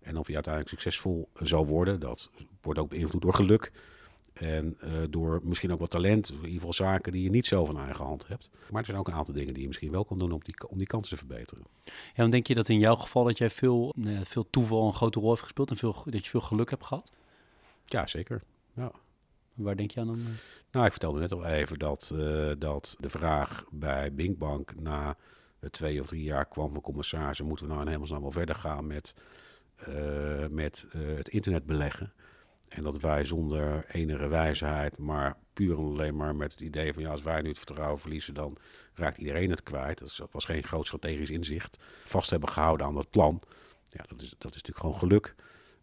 En 0.00 0.16
of 0.16 0.26
je 0.26 0.34
uiteindelijk 0.34 0.74
succesvol 0.74 1.28
zal 1.34 1.66
worden, 1.66 2.00
dat 2.00 2.30
wordt 2.60 2.80
ook 2.80 2.88
beïnvloed 2.88 3.22
door 3.22 3.34
geluk. 3.34 3.72
En 4.32 4.76
uh, 4.84 5.02
door 5.10 5.40
misschien 5.42 5.72
ook 5.72 5.80
wat 5.80 5.90
talent, 5.90 6.28
in 6.28 6.36
ieder 6.36 6.52
geval 6.52 6.72
zaken 6.72 7.12
die 7.12 7.22
je 7.22 7.30
niet 7.30 7.46
zelf 7.46 7.68
in 7.68 7.76
eigen 7.76 8.04
hand 8.04 8.28
hebt. 8.28 8.50
Maar 8.70 8.80
er 8.80 8.86
zijn 8.86 8.98
ook 8.98 9.08
een 9.08 9.14
aantal 9.14 9.34
dingen 9.34 9.52
die 9.52 9.62
je 9.62 9.68
misschien 9.68 9.90
wel 9.90 10.04
kan 10.04 10.18
doen 10.18 10.32
om 10.32 10.40
die, 10.42 10.68
om 10.68 10.78
die 10.78 10.86
kansen 10.86 11.18
te 11.18 11.26
verbeteren. 11.26 11.64
Ja, 11.84 11.92
dan 12.14 12.30
denk 12.30 12.46
je 12.46 12.54
dat 12.54 12.68
in 12.68 12.78
jouw 12.78 12.94
geval 12.94 13.24
dat 13.24 13.38
jij 13.38 13.50
veel, 13.50 13.92
nou, 13.96 14.24
veel 14.24 14.50
toeval 14.50 14.86
een 14.86 14.94
grote 14.94 15.20
rol 15.20 15.28
heeft 15.28 15.42
gespeeld 15.42 15.70
en 15.70 15.76
veel, 15.76 16.02
dat 16.04 16.24
je 16.24 16.30
veel 16.30 16.40
geluk 16.40 16.70
hebt 16.70 16.84
gehad? 16.84 17.12
Ja, 17.84 18.06
zeker. 18.06 18.42
Ja. 18.74 18.92
Waar 19.54 19.76
denk 19.76 19.90
je 19.90 20.00
aan 20.00 20.06
dan? 20.06 20.22
Nou, 20.70 20.86
ik 20.86 20.92
vertelde 20.92 21.20
net 21.20 21.32
al 21.32 21.44
even 21.44 21.78
dat, 21.78 22.12
uh, 22.14 22.52
dat 22.58 22.96
de 23.00 23.08
vraag 23.08 23.64
bij 23.70 24.14
Binkbank 24.14 24.74
na 24.80 25.16
twee 25.70 26.00
of 26.00 26.06
drie 26.06 26.22
jaar 26.22 26.46
kwam 26.46 26.72
van 26.72 26.80
commissarissen, 26.80 27.46
moeten 27.46 27.66
we 27.66 27.72
nou 27.72 27.84
in 27.84 27.90
hemelsnaam 27.92 28.22
wel 28.22 28.30
verder 28.30 28.54
gaan 28.54 28.86
met, 28.86 29.14
met 30.50 30.86
uh, 30.96 31.16
het 31.16 31.28
internet 31.28 31.66
beleggen? 31.66 32.12
En 32.68 32.82
dat 32.82 33.00
wij 33.00 33.24
zonder 33.24 33.84
enige 33.88 34.28
wijsheid, 34.28 34.98
maar 34.98 35.36
puur 35.52 35.78
en 35.78 35.84
alleen 35.84 36.16
maar 36.16 36.36
met 36.36 36.52
het 36.52 36.60
idee 36.60 36.92
van 36.92 37.02
ja, 37.02 37.10
als 37.10 37.22
wij 37.22 37.40
nu 37.42 37.48
het 37.48 37.58
vertrouwen 37.58 38.00
verliezen, 38.00 38.34
dan 38.34 38.56
raakt 38.94 39.18
iedereen 39.18 39.50
het 39.50 39.62
kwijt. 39.62 39.98
Dat, 39.98 40.28
was 40.30 40.44
geen 40.44 40.62
groot 40.62 40.86
strategisch 40.86 41.30
inzicht. 41.30 41.78
Vast 42.04 42.30
hebben 42.30 42.48
gehouden 42.48 42.86
aan 42.86 42.94
dat 42.94 43.10
plan. 43.10 43.42
Ja, 43.82 44.04
dat 44.08 44.22
is, 44.22 44.34
dat 44.38 44.54
is 44.54 44.62
natuurlijk 44.62 44.78
gewoon 44.78 44.98
geluk. 44.98 45.34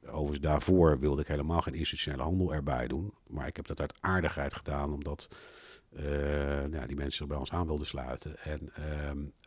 Overigens, 0.05 0.39
daarvoor 0.39 0.99
wilde 0.99 1.21
ik 1.21 1.27
helemaal 1.27 1.61
geen 1.61 1.73
institutionele 1.73 2.23
handel 2.23 2.53
erbij 2.53 2.87
doen. 2.87 3.13
Maar 3.27 3.47
ik 3.47 3.55
heb 3.55 3.67
dat 3.67 3.79
uit 3.79 3.97
aardigheid 3.99 4.53
gedaan, 4.53 4.93
omdat 4.93 5.29
uh, 5.91 6.03
nou, 6.63 6.87
die 6.87 6.95
mensen 6.95 7.17
zich 7.17 7.27
bij 7.27 7.37
ons 7.37 7.51
aan 7.51 7.67
wilden 7.67 7.87
sluiten. 7.87 8.37
En 8.37 8.71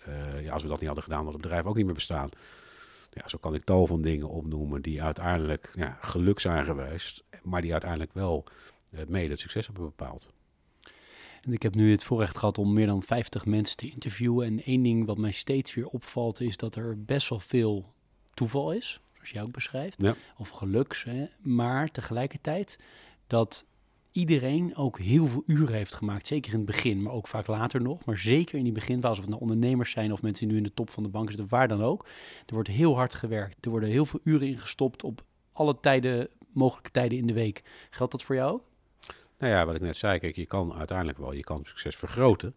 uh, 0.09 0.43
ja, 0.43 0.53
als 0.53 0.63
we 0.63 0.69
dat 0.69 0.79
niet 0.79 0.87
hadden 0.87 1.05
gedaan, 1.05 1.25
had 1.25 1.33
het 1.33 1.43
bedrijf 1.43 1.65
ook 1.65 1.77
niet 1.77 1.85
meer 1.85 1.95
bestaan. 1.95 2.29
Ja, 3.19 3.29
zo 3.29 3.39
kan 3.39 3.55
ik 3.55 3.65
tal 3.65 3.87
van 3.87 4.03
dingen 4.03 4.29
opnoemen 4.29 4.83
die 4.83 5.03
uiteindelijk 5.03 5.73
ja, 5.75 5.99
geluk 6.01 6.41
zijn 6.41 6.65
geweest, 6.65 7.25
maar 7.43 7.61
die 7.61 7.73
uiteindelijk 7.73 8.13
wel 8.13 8.45
uh, 8.91 9.01
mede 9.09 9.31
het 9.31 9.41
succes 9.41 9.67
hebben 9.67 9.85
bepaald. 9.85 10.33
En 11.41 11.53
ik 11.53 11.63
heb 11.63 11.75
nu 11.75 11.91
het 11.91 12.05
voorrecht 12.05 12.37
gehad 12.37 12.59
om 12.59 12.73
meer 12.73 12.87
dan 12.87 13.03
50 13.03 13.47
mensen 13.47 13.77
te 13.77 13.91
interviewen. 13.91 14.47
En 14.47 14.65
één 14.65 14.83
ding 14.83 15.07
wat 15.07 15.19
mij 15.19 15.31
steeds 15.31 15.75
weer 15.75 15.87
opvalt, 15.87 16.41
is 16.41 16.57
dat 16.57 16.77
er 16.77 17.05
best 17.05 17.29
wel 17.29 17.41
veel 17.41 17.93
toeval 18.35 18.73
is, 18.73 19.01
zoals 19.15 19.31
jij 19.31 19.43
ook 19.43 19.53
beschrijft, 19.53 20.03
ja. 20.03 20.15
of 20.37 20.49
geluks. 20.49 21.05
Hè? 21.05 21.27
Maar 21.41 21.89
tegelijkertijd 21.89 22.79
dat 23.27 23.67
iedereen 24.19 24.77
ook 24.77 24.99
heel 24.99 25.27
veel 25.27 25.43
uren 25.47 25.75
heeft 25.75 25.95
gemaakt. 25.95 26.27
Zeker 26.27 26.53
in 26.53 26.57
het 26.57 26.67
begin, 26.67 27.03
maar 27.03 27.13
ook 27.13 27.29
vaak 27.29 27.47
later 27.47 27.83
nog. 27.83 28.05
Maar 28.05 28.19
zeker 28.19 28.59
in 28.59 28.65
die 28.65 28.73
beginfase, 28.73 29.15
of 29.15 29.21
het 29.21 29.29
nou 29.29 29.41
ondernemers 29.41 29.91
zijn 29.91 30.13
of 30.13 30.23
mensen 30.23 30.45
die 30.45 30.53
nu 30.53 30.63
in 30.63 30.69
de 30.69 30.75
top 30.75 30.91
van 30.91 31.03
de 31.03 31.09
bank 31.09 31.29
zitten, 31.29 31.49
waar 31.49 31.69
dan 31.69 31.83
ook. 31.83 32.07
Er 32.47 32.55
wordt 32.55 32.69
heel 32.69 32.97
hard 32.97 33.15
gewerkt. 33.15 33.65
Er 33.65 33.71
worden 33.71 33.89
heel 33.89 34.07
veel 34.07 34.21
uren 34.23 34.49
ingestopt 34.49 35.03
op 35.03 35.25
alle 35.53 35.81
tijden, 35.81 36.29
mogelijke 36.53 36.91
tijden 36.91 37.19
in 37.19 37.27
de 37.27 37.33
week. 37.33 37.63
Geldt 37.91 38.13
dat 38.13 38.23
voor 38.23 38.35
jou? 38.35 38.61
Nou 39.39 39.53
ja, 39.53 39.67
wat 39.67 39.75
ik 39.75 39.81
net 39.81 39.97
zei, 39.97 40.19
kijk, 40.19 40.37
je 40.37 40.47
kan 40.47 40.75
uiteindelijk 40.75 41.19
wel 41.19 41.33
je 41.33 41.45
kan 41.45 41.65
succes 41.65 41.97
vergroten. 41.97 42.55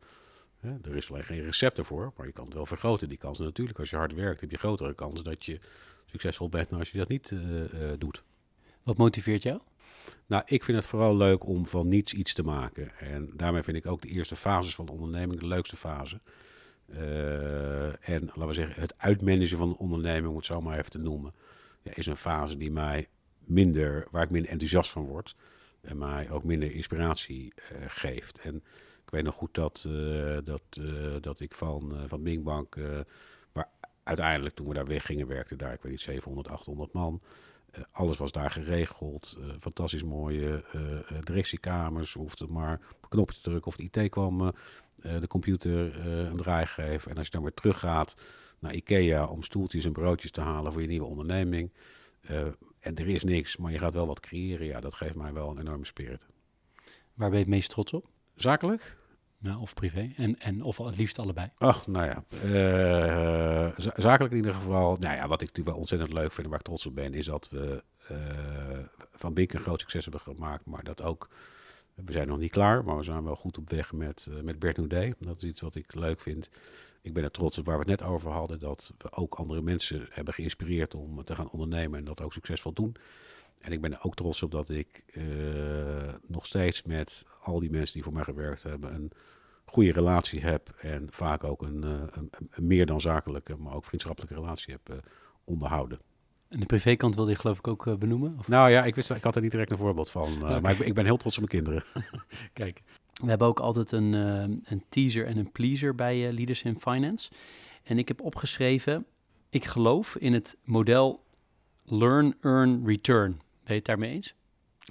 Er 0.62 0.96
is 0.96 1.12
alleen 1.12 1.24
geen 1.24 1.44
recept 1.44 1.78
ervoor, 1.78 2.14
maar 2.18 2.26
je 2.26 2.34
kan 2.34 2.46
het 2.46 2.54
wel 2.54 2.66
vergroten. 2.66 3.10
Die 3.10 3.18
kans 3.18 3.40
natuurlijk, 3.40 3.80
als 3.80 3.90
je 3.90 3.96
hard 3.96 4.14
werkt, 4.14 4.42
heb 4.42 4.52
je 4.52 4.58
grotere 4.58 4.94
kans 4.94 5.24
dat 5.24 5.46
je 5.46 5.60
succesvol 6.06 6.50
bent 6.50 6.70
dan 6.70 6.80
als 6.80 6.92
je 6.92 6.98
dat 6.98 7.10
niet 7.10 7.32
uh, 7.32 7.42
uh, 7.42 7.90
doet. 7.98 8.24
Wat 8.84 8.98
motiveert 8.98 9.44
jou? 9.44 9.60
Nou, 10.26 10.44
ik 10.46 10.64
vind 10.64 10.78
het 10.78 10.88
vooral 10.88 11.16
leuk 11.16 11.46
om 11.46 11.66
van 11.66 11.88
niets 11.88 12.14
iets 12.14 12.34
te 12.34 12.44
maken. 12.44 12.92
En 13.00 13.32
daarmee 13.36 13.64
vind 13.64 13.78
ik 13.78 13.86
ook 13.86 14.02
de 14.02 14.08
eerste 14.08 14.36
fases 14.36 14.76
van 14.76 14.86
de 14.86 14.92
onderneming 14.92 15.40
de 15.40 15.48
leukste 15.48 15.76
fase. 15.76 16.20
Uh, 16.88 18.10
en 18.10 18.26
laten 18.26 18.48
we 18.48 18.54
zeggen, 18.54 18.82
het 18.82 18.94
uitmanagen 18.98 19.58
van 19.58 19.70
een 19.70 19.76
onderneming, 19.76 20.28
om 20.28 20.36
het 20.36 20.46
zo 20.46 20.62
maar 20.62 20.78
even 20.78 20.92
te 20.92 20.98
noemen, 20.98 21.34
ja, 21.82 21.92
is 21.96 22.06
een 22.06 22.18
fase 22.18 22.58
die 22.58 22.72
mij 22.72 23.08
minder, 23.40 24.08
waar 24.12 24.24
ik 24.24 24.30
minder 24.30 24.52
enthousiast 24.52 24.92
van 24.92 25.06
word. 25.06 25.36
En 25.82 25.98
mij 25.98 26.30
ook 26.30 26.44
minder 26.44 26.72
inspiratie 26.72 27.54
uh, 27.72 27.78
geeft. 27.88 28.40
En 28.40 28.56
ik 29.06 29.10
weet 29.10 29.24
nog 29.24 29.36
goed 29.36 29.54
dat, 29.54 29.86
uh, 29.88 30.38
dat, 30.44 30.64
dat 31.22 31.40
ik 31.40 31.54
van, 31.54 31.94
van 32.08 32.22
Mingbank, 32.22 32.76
waar 33.52 33.70
uiteindelijk 34.04 34.56
toen 34.56 34.68
we 34.68 34.74
daar 34.74 34.86
weg 34.86 35.06
gingen, 35.06 35.28
werkte 35.28 35.56
daar, 35.56 35.74
ik 35.74 35.82
weet 35.82 35.92
niet, 35.92 36.02
700, 36.02 36.50
800 36.50 36.94
man. 36.94 37.22
Uh, 37.78 37.84
alles 37.92 38.18
was 38.18 38.32
daar 38.32 38.52
geregeld. 38.52 39.38
Uh, 39.40 39.46
fantastisch 39.60 40.04
mooie 40.04 40.64
uh, 40.76 41.20
directiekamers. 41.22 42.14
Hoefde 42.14 42.48
maar 42.48 42.74
op 42.74 43.04
een 43.04 43.10
knopje 43.10 43.36
te 43.36 43.42
drukken 43.42 43.68
of 43.68 43.76
de 43.76 43.84
IT 43.84 44.10
kwam 44.10 44.54
de 44.96 45.28
computer 45.28 46.06
een 46.08 46.36
draai 46.36 46.66
geven. 46.66 47.12
En 47.12 47.18
als 47.18 47.26
je 47.26 47.32
dan 47.32 47.42
weer 47.42 47.54
teruggaat 47.54 48.16
naar 48.60 48.74
Ikea 48.74 49.26
om 49.26 49.44
stoeltjes 49.44 49.86
en 49.86 49.92
broodjes 49.92 50.32
te 50.32 50.42
halen 50.42 50.72
voor 50.72 50.82
je 50.82 50.88
nieuwe 50.88 51.06
onderneming. 51.06 51.72
en 52.80 52.96
er 52.96 53.08
is 53.08 53.24
niks, 53.24 53.58
maar 53.58 53.72
je 53.72 53.78
gaat 53.78 53.94
wel 53.94 54.08
wat 54.08 54.20
creëren. 54.20 54.66
Ja, 54.66 54.80
dat 54.80 54.94
geeft 54.94 55.16
mij 55.16 55.34
wel 55.34 55.50
een 55.50 55.60
enorme 55.60 55.86
spirit. 55.86 56.26
Waar 57.14 57.30
ben 57.30 57.40
je 57.40 57.46
het 57.46 57.54
meest 57.54 57.70
trots 57.70 57.94
op? 57.94 58.10
Zakelijk? 58.36 58.98
Ja, 59.44 59.60
of 59.60 59.74
privé. 59.74 60.12
En, 60.16 60.40
en 60.40 60.64
of 60.64 60.78
het 60.78 60.98
liefst 60.98 61.20
allebei. 61.20 61.50
Ach, 61.58 61.88
nou 61.88 62.06
ja. 62.06 62.24
Uh, 62.46 63.72
zakelijk 63.96 64.32
in 64.32 64.38
ieder 64.38 64.54
geval. 64.54 64.98
Nou 65.00 65.16
ja, 65.16 65.28
wat 65.28 65.42
ik 65.42 65.48
natuurlijk 65.48 65.68
wel 65.68 65.78
ontzettend 65.78 66.14
leuk 66.14 66.32
vind 66.32 66.44
en 66.44 66.50
waar 66.50 66.60
ik 66.60 66.66
trots 66.66 66.86
op 66.86 66.96
ben, 66.96 67.14
is 67.14 67.26
dat 67.26 67.50
we 67.50 67.84
uh, 68.12 68.18
van 69.14 69.34
Bink 69.34 69.54
een 69.54 69.60
groot 69.60 69.80
succes 69.80 70.04
hebben 70.04 70.22
gemaakt. 70.22 70.66
Maar 70.66 70.84
dat 70.84 71.04
ook. 71.04 71.30
We 71.96 72.12
zijn 72.12 72.28
nog 72.28 72.38
niet 72.38 72.52
klaar, 72.52 72.84
maar 72.84 72.98
we 72.98 73.04
zijn 73.04 73.24
wel 73.24 73.36
goed 73.36 73.58
op 73.58 73.70
weg 73.70 73.94
met, 73.94 74.28
uh, 74.30 74.42
met 74.42 74.60
Bert. 74.60 74.76
Dat 75.20 75.38
is 75.38 75.44
iets 75.44 75.62
wat 75.62 75.76
ik 75.76 75.96
leuk 75.96 76.22
vind. 76.22 76.50
Ik 77.02 77.14
ben 77.14 77.24
er 77.24 77.32
trots 77.32 77.58
op 77.58 77.66
waar 77.66 77.80
we 77.80 77.92
het 77.92 78.00
net 78.00 78.10
over 78.10 78.32
hadden. 78.32 78.60
Dat 78.60 78.94
we 78.98 79.12
ook 79.12 79.36
andere 79.36 79.62
mensen 79.62 80.08
hebben 80.10 80.34
geïnspireerd 80.34 80.96
om 80.96 81.24
te 81.24 81.36
gaan 81.36 81.50
ondernemen 81.50 82.00
en 82.00 82.06
dat 82.06 82.22
ook 82.22 82.34
succesvol 82.34 82.74
doen. 82.74 82.96
En 83.62 83.72
ik 83.72 83.82
ben 83.82 83.92
er 83.92 84.04
ook 84.04 84.16
trots 84.16 84.44
op 84.44 84.52
dat 84.52 84.70
ik 84.70 85.04
uh, 85.14 85.24
nog 86.28 86.46
steeds 86.46 86.84
met 86.84 87.26
al 87.44 87.60
die 87.60 87.70
mensen 87.70 87.94
die 87.94 88.04
voor 88.04 88.14
mij 88.14 88.24
gewerkt 88.24 88.64
hebben 88.64 88.94
een 88.94 89.12
goede 89.66 89.92
relatie 89.92 90.42
heb. 90.42 90.70
En 90.80 91.08
vaak 91.12 91.44
ook 91.44 91.62
een, 91.62 91.86
uh, 91.86 91.92
een, 92.12 92.30
een 92.50 92.68
meer 92.68 92.86
dan 92.86 93.02
zakelijke, 93.02 93.56
maar 93.58 93.74
ook 93.74 93.86
vriendschappelijke 93.86 94.36
relatie 94.36 94.74
heb 94.74 94.96
uh, 94.96 94.98
onderhouden. 95.44 96.00
En 96.50 96.60
de 96.60 96.66
privékant 96.66 97.16
wilde 97.16 97.32
je 97.32 97.38
geloof 97.38 97.58
ik 97.58 97.68
ook 97.68 98.00
benoemen? 98.00 98.36
Of? 98.40 98.48
Nou 98.48 98.70
ja, 98.70 98.84
ik, 98.84 98.96
wist, 98.96 99.10
ik 99.10 99.24
had 99.24 99.36
er 99.36 99.42
niet 99.42 99.52
direct 99.52 99.72
een 99.72 99.78
voorbeeld 99.78 100.10
van. 100.10 100.34
Okay. 100.42 100.60
Maar 100.60 100.72
ik, 100.72 100.80
ik, 100.80 100.94
ben 100.94 101.06
heel 101.06 101.18
trots 101.18 101.38
op 101.38 101.50
mijn 101.50 101.64
kinderen. 101.64 102.04
Kijk, 102.54 102.82
we 103.24 103.30
hebben 103.30 103.48
ook 103.48 103.60
altijd 103.60 103.92
een, 103.92 104.14
een 104.64 104.84
teaser 104.90 105.26
en 105.26 105.38
een 105.38 105.52
pleaser 105.52 105.96
bij 105.96 106.32
Leaders 106.32 106.64
in 106.64 106.80
Finance. 106.80 107.32
En 107.84 107.98
ik 107.98 108.08
heb 108.08 108.22
opgeschreven, 108.22 109.06
ik 109.50 109.66
geloof 109.66 110.16
in 110.16 110.34
het 110.34 110.58
model 110.64 111.24
Learn, 111.84 112.36
Earn, 112.42 112.86
Return. 112.86 113.42
Je 113.72 113.78
het 113.78 113.86
daarmee 113.86 114.12
eens? 114.12 114.36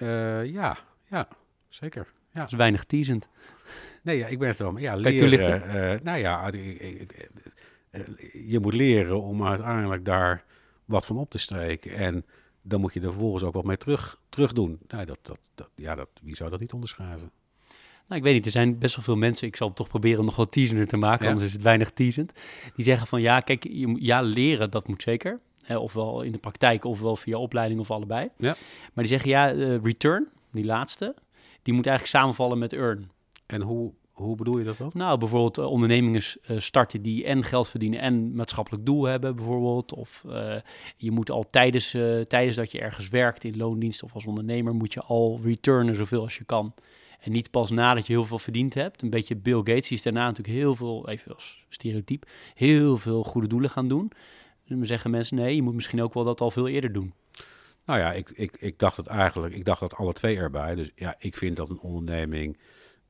Uh, 0.03 0.47
ja, 0.47 0.79
ja, 1.09 1.29
zeker. 1.69 2.07
Ja. 2.33 2.40
Dat 2.40 2.51
is 2.53 2.57
weinig 2.57 2.85
teasend. 2.85 3.29
Nee, 4.03 4.19
ja, 4.19 4.27
ik 4.27 4.38
ben 4.38 4.49
het 4.49 4.59
wel. 4.59 4.79
Ja, 4.79 4.95
leren. 4.97 5.62
Uh, 5.66 6.01
nou 6.01 6.19
ja, 6.19 6.51
ik, 6.53 7.31
je 8.33 8.59
moet 8.61 8.75
leren 8.75 9.23
om 9.23 9.47
uiteindelijk 9.47 10.05
daar 10.05 10.45
wat 10.85 11.07
van 11.07 11.16
op 11.16 11.31
te 11.31 11.38
steken. 11.38 11.95
En 11.95 12.25
dan 12.62 12.81
moet 12.81 12.93
je 12.93 13.01
er 13.01 13.11
vervolgens 13.11 13.43
ook 13.43 13.55
wat 13.55 13.64
mee 13.64 13.77
terug, 13.77 14.21
terug 14.29 14.53
doen. 14.53 14.79
Nou, 14.88 15.05
dat, 15.05 15.19
dat, 15.23 15.38
dat, 15.55 15.69
ja, 15.75 15.95
dat, 15.95 16.09
wie 16.23 16.37
zou 16.37 16.51
dat 16.51 16.61
niet 16.61 16.73
onderschrijven? 16.73 17.31
Nou, 18.07 18.23
ik 18.23 18.29
weet 18.29 18.35
niet, 18.35 18.45
er 18.45 18.51
zijn 18.51 18.79
best 18.79 18.97
wel 18.97 19.05
veel 19.05 19.16
mensen, 19.16 19.47
ik 19.47 19.57
zal 19.57 19.66
het 19.66 19.77
toch 19.77 19.88
proberen 19.88 20.25
nog 20.25 20.37
wat 20.37 20.53
teasender 20.53 20.87
te 20.87 20.97
maken, 20.97 21.25
ja. 21.25 21.31
anders 21.31 21.47
is 21.47 21.53
het 21.53 21.62
weinig 21.62 21.90
teasend. 21.90 22.33
Die 22.75 22.85
zeggen 22.85 23.07
van 23.07 23.21
ja, 23.21 23.40
kijk, 23.40 23.64
je, 23.64 23.97
ja, 23.99 24.23
leren, 24.23 24.71
dat 24.71 24.88
moet 24.88 25.03
zeker. 25.03 25.40
Ofwel 25.79 26.23
in 26.23 26.33
de 26.33 26.39
praktijk, 26.39 26.85
ofwel 26.85 27.17
via 27.17 27.39
opleiding 27.39 27.81
of 27.81 27.91
allebei. 27.91 28.29
Ja. 28.37 28.57
Maar 28.93 29.05
die 29.05 29.07
zeggen 29.07 29.31
ja, 29.31 29.55
uh, 29.55 29.77
return, 29.83 30.29
die 30.53 30.65
laatste, 30.65 31.15
die 31.63 31.75
moet 31.75 31.87
eigenlijk 31.87 32.17
samenvallen 32.17 32.59
met 32.59 32.73
earn. 32.73 33.11
En 33.47 33.63
hoe, 33.63 33.93
hoe 34.13 34.37
bedoel 34.37 34.59
je 34.59 34.65
dat 34.65 34.79
dan? 34.79 34.91
Nou, 34.95 35.19
bijvoorbeeld 35.19 35.59
uh, 35.59 35.65
ondernemingen 35.65 36.23
uh, 36.23 36.59
starten 36.59 37.03
die 37.03 37.25
en 37.25 37.45
geld 37.45 37.69
verdienen 37.69 38.01
en 38.01 38.35
maatschappelijk 38.35 38.87
doel 38.87 39.05
hebben 39.05 39.37
bijvoorbeeld. 39.37 39.95
Of 39.95 40.25
uh, 40.27 40.55
je 40.97 41.11
moet 41.11 41.31
al 41.31 41.45
tijdens, 41.51 41.91
tijdens 42.25 42.57
dat 42.57 42.73
je 42.73 42.81
ergens 42.81 43.09
werkt 43.09 43.45
in 43.45 43.57
loondienst 43.57 44.03
of 44.03 44.15
als 44.15 44.27
ondernemer, 44.27 44.75
moet 44.75 44.93
je 44.93 45.03
al 45.03 45.41
returnen 45.43 45.95
zoveel 45.95 46.23
als 46.23 46.37
je 46.37 46.45
kan. 46.45 46.75
En 47.21 47.33
niet 47.33 47.51
pas 47.51 47.71
nadat 47.71 48.07
je 48.07 48.13
heel 48.13 48.25
veel 48.25 48.39
verdiend 48.39 48.75
hebt. 48.75 49.03
Een 49.03 49.11
beetje 49.11 49.37
Bill 49.37 49.57
Gates, 49.57 49.89
die 49.89 49.97
is 49.97 50.03
daarna 50.03 50.27
natuurlijk 50.27 50.59
heel 50.59 50.75
veel, 50.75 51.09
even 51.09 51.35
als 51.35 51.65
stereotype, 51.69 52.27
heel 52.55 52.97
veel 52.97 53.25
goede 53.25 53.47
doelen 53.47 53.71
gaan 53.71 53.89
doen. 53.89 54.13
Dan 54.79 54.87
zeggen 54.87 55.11
mensen, 55.11 55.37
nee, 55.37 55.55
je 55.55 55.63
moet 55.63 55.75
misschien 55.75 56.03
ook 56.03 56.15
wel 56.15 56.25
dat 56.25 56.41
al 56.41 56.51
veel 56.51 56.69
eerder 56.69 56.93
doen. 56.93 57.15
Nou 57.85 57.99
ja, 57.99 58.13
ik, 58.13 58.31
ik, 58.31 58.57
ik 58.57 58.79
dacht 58.79 58.97
het 58.97 59.07
eigenlijk, 59.07 59.55
ik 59.55 59.65
dacht 59.65 59.81
dat 59.81 59.95
alle 59.95 60.13
twee 60.13 60.37
erbij. 60.37 60.75
Dus 60.75 60.91
ja, 60.95 61.15
ik 61.19 61.37
vind 61.37 61.57
dat 61.57 61.71
een 61.71 61.81
onderneming 61.81 62.59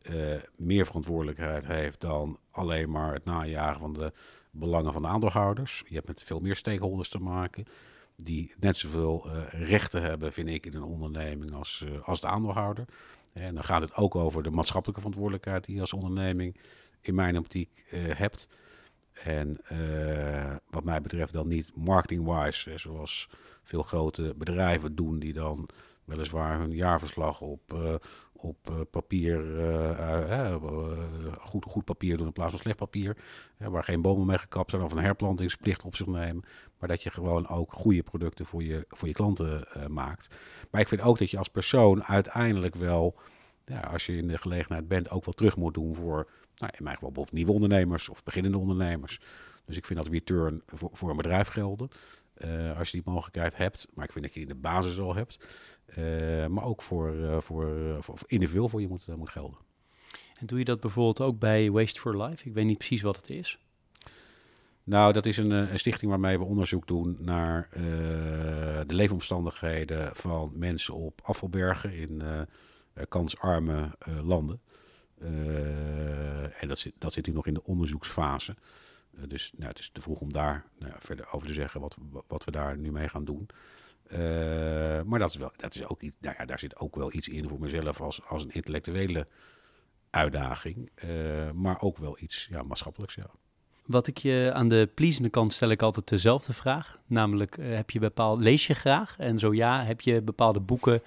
uh, 0.02 0.34
meer 0.56 0.86
verantwoordelijkheid 0.86 1.66
heeft 1.66 2.00
dan 2.00 2.38
alleen 2.50 2.90
maar 2.90 3.12
het 3.12 3.24
najagen 3.24 3.80
van 3.80 3.92
de 3.92 4.12
belangen 4.50 4.92
van 4.92 5.02
de 5.02 5.08
aandeelhouders. 5.08 5.82
Je 5.88 5.94
hebt 5.94 6.06
met 6.06 6.22
veel 6.22 6.40
meer 6.40 6.56
stakeholders 6.56 7.08
te 7.08 7.18
maken 7.18 7.64
die 8.16 8.54
net 8.60 8.76
zoveel 8.76 9.26
uh, 9.26 9.42
rechten 9.68 10.02
hebben, 10.02 10.32
vind 10.32 10.48
ik, 10.48 10.66
in 10.66 10.74
een 10.74 10.82
onderneming 10.82 11.52
als, 11.52 11.84
uh, 11.84 12.08
als 12.08 12.20
de 12.20 12.26
aandeelhouder. 12.26 12.84
En 13.32 13.54
dan 13.54 13.64
gaat 13.64 13.82
het 13.82 13.94
ook 13.94 14.14
over 14.14 14.42
de 14.42 14.50
maatschappelijke 14.50 15.00
verantwoordelijkheid 15.00 15.64
die 15.64 15.74
je 15.74 15.80
als 15.80 15.92
onderneming 15.92 16.56
in 17.00 17.14
mijn 17.14 17.38
optiek 17.38 17.84
hebt. 17.92 18.48
En 19.24 19.58
uh, 19.72 20.56
wat 20.70 20.84
mij 20.84 21.00
betreft 21.00 21.32
dan 21.32 21.48
niet 21.48 21.76
marketing-wise, 21.76 22.78
zoals 22.78 23.28
veel 23.62 23.82
grote 23.82 24.34
bedrijven 24.36 24.94
doen, 24.94 25.18
die 25.18 25.32
dan 25.32 25.68
weliswaar 26.04 26.58
hun 26.58 26.72
jaarverslag 26.72 27.40
op, 27.40 27.72
uh, 27.74 27.94
op 28.32 28.70
uh, 28.70 28.80
papier, 28.90 29.44
goed, 31.38 31.64
goed 31.64 31.84
papier 31.84 32.16
doen 32.16 32.26
in 32.26 32.32
plaats 32.32 32.50
van 32.50 32.60
slecht 32.60 32.76
papier, 32.76 33.16
waar 33.56 33.84
geen 33.84 34.02
bomen 34.02 34.26
mee 34.26 34.38
gekapt 34.38 34.70
zijn 34.70 34.82
of 34.82 34.92
een 34.92 34.98
herplantingsplicht 34.98 35.82
op 35.82 35.96
zich 35.96 36.06
nemen, 36.06 36.44
maar 36.78 36.88
dat 36.88 37.02
je 37.02 37.10
gewoon 37.10 37.48
ook 37.48 37.72
goede 37.72 38.02
producten 38.02 38.46
voor 38.46 38.62
je, 38.62 38.84
voor 38.88 39.08
je 39.08 39.14
klanten 39.14 39.66
maakt. 39.88 40.34
Maar 40.70 40.80
ik 40.80 40.88
vind 40.88 41.00
ook 41.00 41.18
dat 41.18 41.30
je 41.30 41.38
als 41.38 41.48
persoon 41.48 42.04
uiteindelijk 42.04 42.74
wel 42.74 43.16
ja, 43.70 43.80
als 43.80 44.06
je 44.06 44.16
in 44.16 44.28
de 44.28 44.38
gelegenheid 44.38 44.88
bent, 44.88 45.10
ook 45.10 45.24
wel 45.24 45.34
terug 45.34 45.56
moet 45.56 45.74
doen 45.74 45.94
voor, 45.94 46.30
nou, 46.56 46.72
in 46.76 46.84
mijn 46.84 46.94
geval 46.94 47.10
bijvoorbeeld 47.10 47.32
nieuwe 47.32 47.52
ondernemers 47.52 48.08
of 48.08 48.22
beginnende 48.22 48.58
ondernemers. 48.58 49.20
Dus 49.64 49.76
ik 49.76 49.84
vind 49.86 49.98
dat 49.98 50.08
return 50.08 50.62
voor, 50.66 50.90
voor 50.92 51.10
een 51.10 51.16
bedrijf 51.16 51.48
gelden. 51.48 51.88
Uh, 52.44 52.78
als 52.78 52.90
je 52.90 53.02
die 53.02 53.12
mogelijkheid 53.12 53.56
hebt. 53.56 53.88
Maar 53.94 54.04
ik 54.04 54.12
vind 54.12 54.24
dat 54.24 54.34
je 54.34 54.40
in 54.40 54.48
de 54.48 54.54
basis 54.54 54.98
al 54.98 55.14
hebt. 55.14 55.48
Uh, 55.98 56.46
maar 56.46 56.64
ook 56.64 56.82
voor, 56.82 57.14
uh, 57.14 57.40
voor, 57.40 57.96
voor, 58.00 58.18
individueel 58.26 58.68
voor 58.68 58.80
je 58.80 58.88
moet, 58.88 59.06
moet 59.16 59.28
gelden. 59.28 59.58
En 60.38 60.46
doe 60.46 60.58
je 60.58 60.64
dat 60.64 60.80
bijvoorbeeld 60.80 61.20
ook 61.20 61.38
bij 61.38 61.70
Waste 61.70 62.00
for 62.00 62.22
Life? 62.22 62.48
Ik 62.48 62.54
weet 62.54 62.64
niet 62.64 62.78
precies 62.78 63.02
wat 63.02 63.16
het 63.16 63.30
is. 63.30 63.58
Nou, 64.84 65.12
dat 65.12 65.26
is 65.26 65.36
een, 65.36 65.50
een 65.50 65.78
stichting 65.78 66.10
waarmee 66.10 66.38
we 66.38 66.44
onderzoek 66.44 66.86
doen 66.86 67.16
naar 67.20 67.68
de 68.86 68.94
leefomstandigheden 68.94 70.16
van 70.16 70.52
mensen 70.54 70.94
op 70.94 71.20
afvalbergen 71.22 71.92
in 71.92 72.22
kansarme 73.08 73.90
landen. 74.22 74.60
en 76.58 76.68
dat 76.68 76.78
zit, 76.78 76.92
dat 76.98 77.12
zit 77.12 77.26
nu 77.26 77.32
nog 77.32 77.46
in 77.46 77.54
de 77.54 77.64
onderzoeksfase. 77.64 78.56
Eh, 79.16 79.28
dus 79.28 79.52
nou, 79.56 79.68
het 79.68 79.78
is 79.78 79.90
te 79.92 80.00
vroeg 80.00 80.20
om 80.20 80.32
daar 80.32 80.64
nou, 80.78 80.92
verder 80.98 81.32
over 81.32 81.46
te 81.46 81.52
zeggen 81.52 81.80
wat, 81.80 81.96
wat 82.26 82.44
we 82.44 82.50
daar 82.50 82.78
nu 82.78 82.92
mee 82.92 83.08
gaan 83.08 83.24
doen. 83.24 83.48
Maar 85.06 85.18
dat 85.18 85.30
is 85.30 85.36
wel, 85.36 85.52
dat 85.56 85.74
is 85.74 85.86
ook 85.86 86.02
iets, 86.02 86.16
nou 86.20 86.34
ja, 86.38 86.44
daar 86.44 86.58
zit 86.58 86.76
ook 86.76 86.96
wel 86.96 87.12
iets 87.12 87.28
in 87.28 87.48
voor 87.48 87.60
mezelf 87.60 88.00
als, 88.00 88.20
als 88.26 88.42
een 88.42 88.50
intellectuele 88.50 89.26
uitdaging. 90.10 90.90
Maar 91.54 91.80
ook 91.80 91.98
wel 91.98 92.16
iets 92.20 92.46
ja, 92.50 92.62
maatschappelijks. 92.62 93.16
Wat 93.86 94.06
ik 94.06 94.18
je 94.18 94.50
aan 94.54 94.68
de 94.68 94.88
pleasende 94.94 95.28
kant 95.28 95.52
stel 95.52 95.68
ik 95.68 95.82
altijd 95.82 96.08
dezelfde 96.08 96.52
vraag. 96.52 97.00
Namelijk, 97.06 97.56
heb 97.60 97.90
je 97.90 97.98
bepaald, 97.98 98.40
lees 98.40 98.66
je 98.66 98.74
graag? 98.74 99.18
En 99.18 99.38
zo 99.38 99.54
ja, 99.54 99.84
heb 99.84 100.00
je 100.00 100.22
bepaalde 100.22 100.60
boeken 100.60 101.02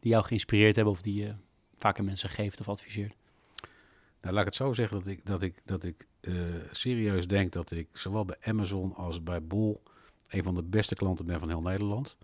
die 0.00 0.10
jou 0.10 0.24
geïnspireerd 0.24 0.76
hebben 0.76 0.94
of 0.94 1.00
die 1.00 1.22
je 1.22 1.34
vaker 1.78 2.04
mensen 2.04 2.28
geeft 2.28 2.60
of 2.60 2.68
adviseert? 2.68 3.14
Nou, 4.20 4.34
laat 4.34 4.46
ik 4.46 4.52
het 4.52 4.54
zo 4.54 4.72
zeggen 4.72 4.98
dat 4.98 5.06
ik, 5.06 5.26
dat 5.26 5.42
ik, 5.42 5.60
dat 5.64 5.84
ik 5.84 6.06
uh, 6.20 6.54
serieus 6.70 7.26
denk 7.26 7.52
dat 7.52 7.70
ik 7.70 7.88
zowel 7.92 8.24
bij 8.24 8.36
Amazon 8.42 8.94
als 8.94 9.22
bij 9.22 9.42
Bol 9.42 9.82
een 10.28 10.42
van 10.42 10.54
de 10.54 10.62
beste 10.62 10.94
klanten 10.94 11.24
ben 11.24 11.38
van 11.38 11.48
heel 11.48 11.60
Nederland. 11.60 12.16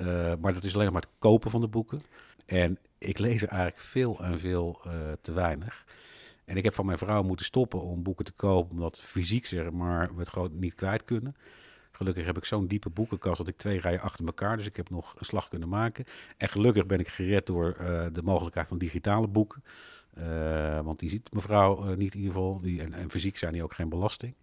Uh, 0.00 0.32
maar 0.40 0.54
dat 0.54 0.64
is 0.64 0.74
alleen 0.74 0.92
maar 0.92 1.02
het 1.02 1.10
kopen 1.18 1.50
van 1.50 1.60
de 1.60 1.68
boeken. 1.68 2.00
En 2.46 2.78
ik 2.98 3.18
lees 3.18 3.42
er 3.42 3.48
eigenlijk 3.48 3.80
veel 3.80 4.18
en 4.20 4.38
veel 4.38 4.80
uh, 4.86 4.92
te 5.20 5.32
weinig. 5.32 5.84
En 6.44 6.56
ik 6.56 6.64
heb 6.64 6.74
van 6.74 6.86
mijn 6.86 6.98
vrouw 6.98 7.22
moeten 7.22 7.46
stoppen 7.46 7.82
om 7.82 8.02
boeken 8.02 8.24
te 8.24 8.32
kopen, 8.32 8.70
omdat 8.70 9.02
fysiek 9.02 9.46
zeg 9.46 9.70
maar 9.70 10.14
we 10.14 10.20
het 10.20 10.28
gewoon 10.28 10.58
niet 10.58 10.74
kwijt 10.74 11.04
kunnen. 11.04 11.36
Gelukkig 11.96 12.24
heb 12.24 12.36
ik 12.36 12.44
zo'n 12.44 12.66
diepe 12.66 12.90
boekenkast 12.90 13.36
dat 13.36 13.48
ik 13.48 13.56
twee 13.56 13.80
rijen 13.80 14.00
achter 14.00 14.26
elkaar, 14.26 14.56
dus 14.56 14.66
ik 14.66 14.76
heb 14.76 14.90
nog 14.90 15.14
een 15.18 15.26
slag 15.26 15.48
kunnen 15.48 15.68
maken. 15.68 16.04
En 16.36 16.48
gelukkig 16.48 16.86
ben 16.86 16.98
ik 16.98 17.08
gered 17.08 17.46
door 17.46 17.76
uh, 17.80 18.06
de 18.12 18.22
mogelijkheid 18.22 18.68
van 18.68 18.78
digitale 18.78 19.28
boeken. 19.28 19.64
Uh, 20.18 20.80
want 20.80 20.98
die 20.98 21.10
ziet 21.10 21.32
mevrouw 21.32 21.88
uh, 21.88 21.96
niet 21.96 22.14
in 22.14 22.20
ieder 22.20 22.34
geval. 22.34 22.60
Die, 22.60 22.80
en, 22.80 22.92
en, 22.92 23.10
fysiek 23.10 23.38
zijn 23.38 23.52
die 23.52 23.62
ook 23.62 23.74
geen 23.74 23.88
belasting. 23.88 24.34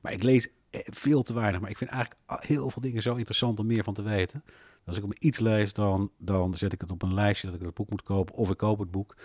Maar 0.00 0.12
ik 0.12 0.22
lees 0.22 0.48
veel 0.70 1.22
te 1.22 1.34
weinig. 1.34 1.60
Maar 1.60 1.70
ik 1.70 1.76
vind 1.76 1.90
eigenlijk 1.90 2.46
heel 2.46 2.70
veel 2.70 2.82
dingen 2.82 3.02
zo 3.02 3.14
interessant 3.14 3.58
om 3.58 3.66
meer 3.66 3.84
van 3.84 3.94
te 3.94 4.02
weten. 4.02 4.44
Als 4.84 4.96
ik 4.96 5.04
om 5.04 5.12
iets 5.18 5.38
lees, 5.38 5.72
dan, 5.72 6.10
dan 6.18 6.56
zet 6.56 6.72
ik 6.72 6.80
het 6.80 6.90
op 6.90 7.02
een 7.02 7.14
lijstje 7.14 7.46
dat 7.46 7.56
ik 7.56 7.66
het 7.66 7.74
boek 7.74 7.90
moet 7.90 8.02
kopen. 8.02 8.34
Of 8.34 8.50
ik 8.50 8.56
koop 8.56 8.78
het 8.78 8.90
boek. 8.90 9.16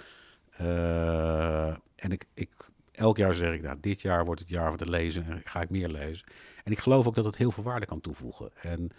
En 1.95 2.11
ik, 2.11 2.25
ik, 2.34 2.49
elk 2.94 3.18
jaar 3.18 3.34
zeg 3.34 3.54
ik, 3.54 3.62
nou, 3.62 3.78
dit 3.80 4.02
jaar 4.02 4.26
wordt 4.26 4.39
het 4.39 4.50
jaar 4.50 4.70
van 4.70 4.80
het 4.80 4.88
lezen 4.88 5.26
en 5.26 5.41
ga 5.44 5.62
ik 5.62 5.70
meer 5.70 5.89
lezen. 5.89 6.28
En 6.64 6.72
ik 6.72 6.80
geloof 6.80 7.08
ook 7.08 7.16
dat 7.16 7.26
het 7.26 7.38
heel 7.38 7.52
veel 7.52 7.64
waarde 7.64 7.86
kan 7.86 8.02
toevoegen. 8.02 8.50
En 8.56 8.89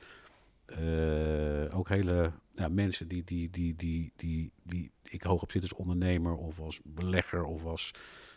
uh, 0.67 1.79
ook 1.79 1.89
hele 1.89 2.33
ja, 2.55 2.69
mensen 2.69 3.09
die, 3.09 3.25
die, 3.25 3.51
die, 3.51 3.77
die, 3.77 4.13
die, 4.17 4.53
die 4.63 4.91
ik 5.03 5.23
hoog 5.23 5.43
op 5.43 5.51
zit 5.51 5.63
als 5.63 5.75
ondernemer 5.75 6.37
of 6.37 6.61
als 6.61 6.81
belegger 6.85 7.45
of 7.45 7.65
als... 7.65 7.91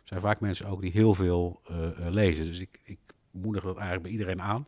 zijn 0.03 0.20
vaak 0.20 0.39
mensen 0.39 0.66
ook 0.66 0.82
die 0.82 0.91
heel 0.91 1.14
veel 1.14 1.62
uh, 1.72 1.89
lezen. 2.10 2.45
Dus 2.45 2.60
ik, 2.60 2.80
ik 2.84 2.99
moedig 3.32 3.64
dat 3.64 3.76
eigenlijk 3.76 4.03
bij 4.03 4.12
iedereen 4.12 4.41
aan. 4.41 4.68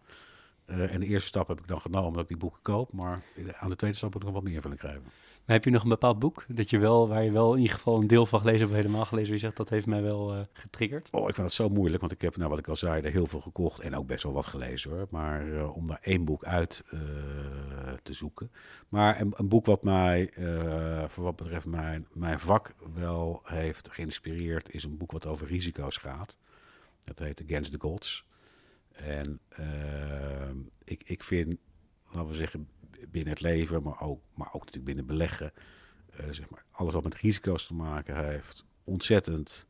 En 0.65 0.99
de 0.99 1.05
eerste 1.05 1.27
stap 1.27 1.47
heb 1.47 1.59
ik 1.59 1.67
dan 1.67 1.81
genomen 1.81 2.13
dat 2.13 2.21
ik 2.21 2.27
die 2.27 2.37
boeken 2.37 2.61
koop. 2.61 2.93
Maar 2.93 3.23
aan 3.59 3.69
de 3.69 3.75
tweede 3.75 3.97
stap 3.97 4.13
moet 4.13 4.21
ik 4.21 4.27
nog 4.27 4.37
wat 4.37 4.51
meer 4.51 4.61
van 4.61 4.75
krijgen. 4.75 5.03
Heb 5.49 5.63
je 5.63 5.69
nog 5.69 5.83
een 5.83 5.89
bepaald 5.89 6.19
boek 6.19 6.45
dat 6.47 6.69
je 6.69 6.77
wel, 6.77 7.07
waar 7.07 7.23
je 7.23 7.31
wel 7.31 7.53
in 7.53 7.61
ieder 7.61 7.75
geval 7.75 8.01
een 8.01 8.07
deel 8.07 8.25
van 8.25 8.39
gelezen 8.39 8.67
of 8.67 8.73
helemaal 8.73 9.05
gelezen, 9.05 9.33
je 9.33 9.39
zegt 9.39 9.57
dat 9.57 9.69
heeft 9.69 9.85
mij 9.85 10.01
wel 10.01 10.35
uh, 10.35 10.41
getriggerd? 10.53 11.07
Oh, 11.11 11.29
ik 11.29 11.35
vind 11.35 11.47
het 11.47 11.55
zo 11.55 11.69
moeilijk, 11.69 11.99
want 11.99 12.11
ik 12.11 12.21
heb, 12.21 12.37
nou 12.37 12.49
wat 12.49 12.59
ik 12.59 12.67
al 12.67 12.75
zei, 12.75 13.01
er 13.01 13.11
heel 13.11 13.25
veel 13.25 13.39
gekocht 13.41 13.79
en 13.79 13.95
ook 13.95 14.07
best 14.07 14.23
wel 14.23 14.33
wat 14.33 14.45
gelezen 14.45 14.91
hoor. 14.91 15.07
Maar 15.09 15.47
uh, 15.47 15.75
om 15.75 15.85
daar 15.85 15.99
één 16.01 16.25
boek 16.25 16.43
uit 16.43 16.83
uh, 16.85 16.99
te 18.03 18.13
zoeken. 18.13 18.51
Maar 18.89 19.21
een, 19.21 19.33
een 19.35 19.47
boek 19.47 19.65
wat 19.65 19.83
mij, 19.83 20.31
voor 21.07 21.23
wat 21.23 21.35
betreft 21.35 21.65
mijn, 21.65 22.07
mijn 22.13 22.39
vak 22.39 22.73
wel 22.93 23.41
heeft 23.43 23.89
geïnspireerd, 23.91 24.73
is 24.73 24.83
een 24.83 24.97
boek 24.97 25.11
wat 25.11 25.25
over 25.25 25.47
risico's 25.47 25.97
gaat. 25.97 26.37
Dat 26.99 27.19
heet 27.19 27.43
Against 27.43 27.71
the 27.71 27.79
Gods. 27.79 28.25
En 28.91 29.39
ik, 30.83 31.03
ik 31.05 31.23
vind, 31.23 31.57
laten 32.11 32.29
we 32.29 32.35
zeggen, 32.35 32.67
binnen 33.07 33.33
het 33.33 33.41
leven, 33.41 33.83
maar 33.83 34.01
ook, 34.01 34.21
maar 34.35 34.47
ook 34.47 34.59
natuurlijk 34.59 34.85
binnen 34.85 35.05
beleggen. 35.05 35.53
Uh, 36.19 36.25
zeg 36.31 36.49
maar, 36.49 36.65
alles 36.71 36.93
wat 36.93 37.03
met 37.03 37.15
risico's 37.15 37.67
te 37.67 37.73
maken 37.73 38.25
heeft. 38.25 38.65
Ontzettend 38.83 39.65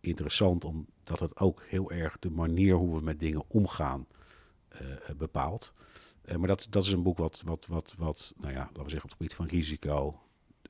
interessant, 0.00 0.64
omdat 0.64 1.18
het 1.18 1.36
ook 1.38 1.64
heel 1.68 1.90
erg 1.90 2.18
de 2.18 2.30
manier 2.30 2.74
hoe 2.74 2.96
we 2.96 3.02
met 3.02 3.20
dingen 3.20 3.44
omgaan 3.48 4.06
uh, 4.72 4.80
bepaalt. 5.16 5.74
Uh, 6.24 6.36
maar 6.36 6.48
dat, 6.48 6.66
dat 6.70 6.84
is 6.84 6.92
een 6.92 7.02
boek 7.02 7.18
wat, 7.18 7.42
wat, 7.44 7.66
wat, 7.66 7.94
wat, 7.98 8.34
nou 8.36 8.52
ja, 8.52 8.58
laten 8.58 8.82
we 8.82 8.90
zeggen, 8.90 9.10
op 9.12 9.18
het 9.18 9.18
gebied 9.18 9.34
van 9.34 9.46
risico 9.46 10.20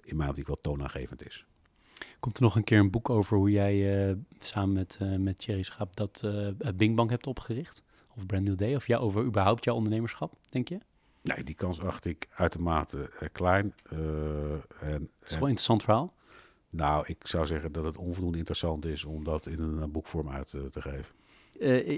in 0.02 0.16
mijn 0.16 0.28
optiek 0.28 0.46
wel 0.46 0.60
toonaangevend 0.60 1.26
is. 1.26 1.46
Komt 2.20 2.36
er 2.36 2.42
nog 2.42 2.56
een 2.56 2.64
keer 2.64 2.78
een 2.78 2.90
boek 2.90 3.10
over 3.10 3.36
hoe 3.36 3.50
jij 3.50 4.16
samen 4.38 4.72
met, 4.72 4.98
met 5.18 5.38
Thierry 5.38 5.62
Schaap 5.62 5.96
dat 5.96 6.26
Bing 6.76 6.96
Bang 6.96 7.10
hebt 7.10 7.26
opgericht? 7.26 7.82
Of 8.16 8.26
Brand 8.26 8.44
New 8.44 8.56
Day? 8.56 8.74
Of 8.74 8.86
ja, 8.86 8.98
over 8.98 9.24
überhaupt 9.24 9.64
jouw 9.64 9.74
ondernemerschap, 9.74 10.34
denk 10.48 10.68
je? 10.68 10.80
Nee, 11.22 11.44
die 11.44 11.54
kans 11.54 11.80
acht 11.80 12.04
ik 12.04 12.26
uitermate 12.30 13.10
uh, 13.22 13.28
klein. 13.32 13.74
Uh, 13.92 13.98
en, 14.80 15.10
is 15.22 15.30
wel 15.30 15.42
een 15.42 15.48
interessant 15.48 15.82
verhaal. 15.82 16.14
Nou, 16.70 17.04
ik 17.06 17.26
zou 17.26 17.46
zeggen 17.46 17.72
dat 17.72 17.84
het 17.84 17.98
onvoldoende 17.98 18.38
interessant 18.38 18.84
is 18.84 19.04
om 19.04 19.24
dat 19.24 19.46
in 19.46 19.58
een 19.58 19.92
boekvorm 19.92 20.30
uit 20.30 20.52
uh, 20.52 20.64
te 20.64 20.82
geven. 20.82 21.14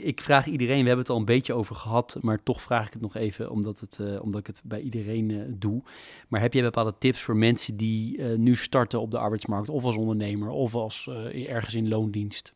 ik 0.04 0.20
vraag 0.20 0.46
iedereen, 0.46 0.80
we 0.80 0.86
hebben 0.86 0.98
het 0.98 1.10
al 1.10 1.16
een 1.16 1.24
beetje 1.24 1.52
over 1.52 1.74
gehad, 1.74 2.18
maar 2.20 2.42
toch 2.42 2.62
vraag 2.62 2.86
ik 2.86 2.92
het 2.92 3.02
nog 3.02 3.16
even 3.16 3.50
omdat, 3.50 3.80
het, 3.80 4.20
omdat 4.20 4.40
ik 4.40 4.46
het 4.46 4.60
bij 4.64 4.80
iedereen 4.80 5.56
doe. 5.58 5.82
Maar 6.28 6.40
heb 6.40 6.52
jij 6.52 6.62
bepaalde 6.62 6.94
tips 6.98 7.20
voor 7.20 7.36
mensen 7.36 7.76
die 7.76 8.22
nu 8.22 8.56
starten 8.56 9.00
op 9.00 9.10
de 9.10 9.18
arbeidsmarkt, 9.18 9.68
of 9.68 9.84
als 9.84 9.96
ondernemer, 9.96 10.48
of 10.48 10.74
als 10.74 11.10
ergens 11.32 11.74
in 11.74 11.88
loondienst? 11.88 12.54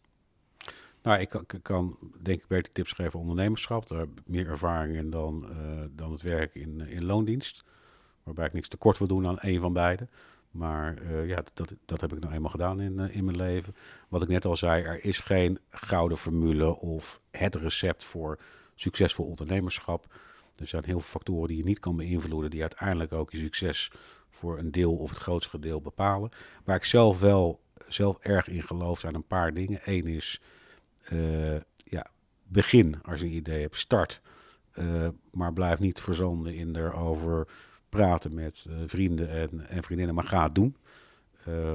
Nou, 1.06 1.20
ik 1.20 1.42
kan, 1.62 1.98
denk 2.22 2.40
ik 2.40 2.46
beter 2.46 2.72
tips 2.72 2.92
geven 2.92 3.20
ondernemerschap. 3.20 3.88
Daar 3.88 3.98
heb 3.98 4.08
ik 4.08 4.28
meer 4.28 4.48
ervaring 4.48 4.96
in 4.96 5.10
dan, 5.10 5.46
uh, 5.50 5.82
dan 5.90 6.12
het 6.12 6.22
werk 6.22 6.54
in, 6.54 6.80
in 6.80 7.04
loondienst. 7.04 7.64
Waarbij 8.22 8.46
ik 8.46 8.52
niks 8.52 8.68
tekort 8.68 8.98
wil 8.98 9.06
doen 9.06 9.26
aan 9.26 9.38
één 9.38 9.60
van 9.60 9.72
beide. 9.72 10.08
Maar 10.50 11.02
uh, 11.02 11.28
ja, 11.28 11.42
dat, 11.54 11.74
dat 11.84 12.00
heb 12.00 12.12
ik 12.12 12.20
nou 12.20 12.34
eenmaal 12.34 12.50
gedaan 12.50 12.80
in, 12.80 12.98
in 12.98 13.24
mijn 13.24 13.36
leven. 13.36 13.74
Wat 14.08 14.22
ik 14.22 14.28
net 14.28 14.44
al 14.44 14.56
zei, 14.56 14.82
er 14.82 15.04
is 15.04 15.20
geen 15.20 15.58
gouden 15.68 16.18
formule 16.18 16.80
of 16.80 17.20
het 17.30 17.54
recept 17.54 18.04
voor 18.04 18.38
succesvol 18.74 19.26
ondernemerschap. 19.26 20.14
Er 20.56 20.66
zijn 20.66 20.84
heel 20.84 21.00
veel 21.00 21.10
factoren 21.10 21.48
die 21.48 21.56
je 21.56 21.64
niet 21.64 21.78
kan 21.78 21.96
beïnvloeden, 21.96 22.50
die 22.50 22.60
uiteindelijk 22.60 23.12
ook 23.12 23.30
je 23.30 23.38
succes 23.38 23.90
voor 24.30 24.58
een 24.58 24.72
deel 24.72 24.96
of 24.96 25.10
het 25.10 25.18
grootste 25.18 25.58
deel 25.58 25.80
bepalen. 25.80 26.30
Waar 26.64 26.76
ik 26.76 26.84
zelf 26.84 27.20
wel 27.20 27.60
zelf 27.88 28.18
erg 28.18 28.48
in 28.48 28.62
geloof 28.62 28.98
zijn 28.98 29.14
een 29.14 29.26
paar 29.26 29.54
dingen. 29.54 29.80
Eén 29.84 30.06
is 30.06 30.40
ja, 31.84 32.06
begin 32.42 33.02
als 33.02 33.20
je 33.20 33.26
een 33.26 33.32
idee 33.32 33.60
hebt, 33.60 33.76
start. 33.76 34.22
Uh, 34.74 35.08
maar 35.30 35.52
blijf 35.52 35.78
niet 35.78 36.00
verzanden 36.00 36.54
in 36.54 36.76
erover 36.76 37.48
praten 37.88 38.34
met 38.34 38.66
uh, 38.68 38.76
vrienden 38.86 39.28
en, 39.28 39.68
en, 39.68 39.82
vriendinnen, 39.82 40.14
maar 40.14 40.24
ga 40.24 40.42
het 40.42 40.54
doen. 40.54 40.76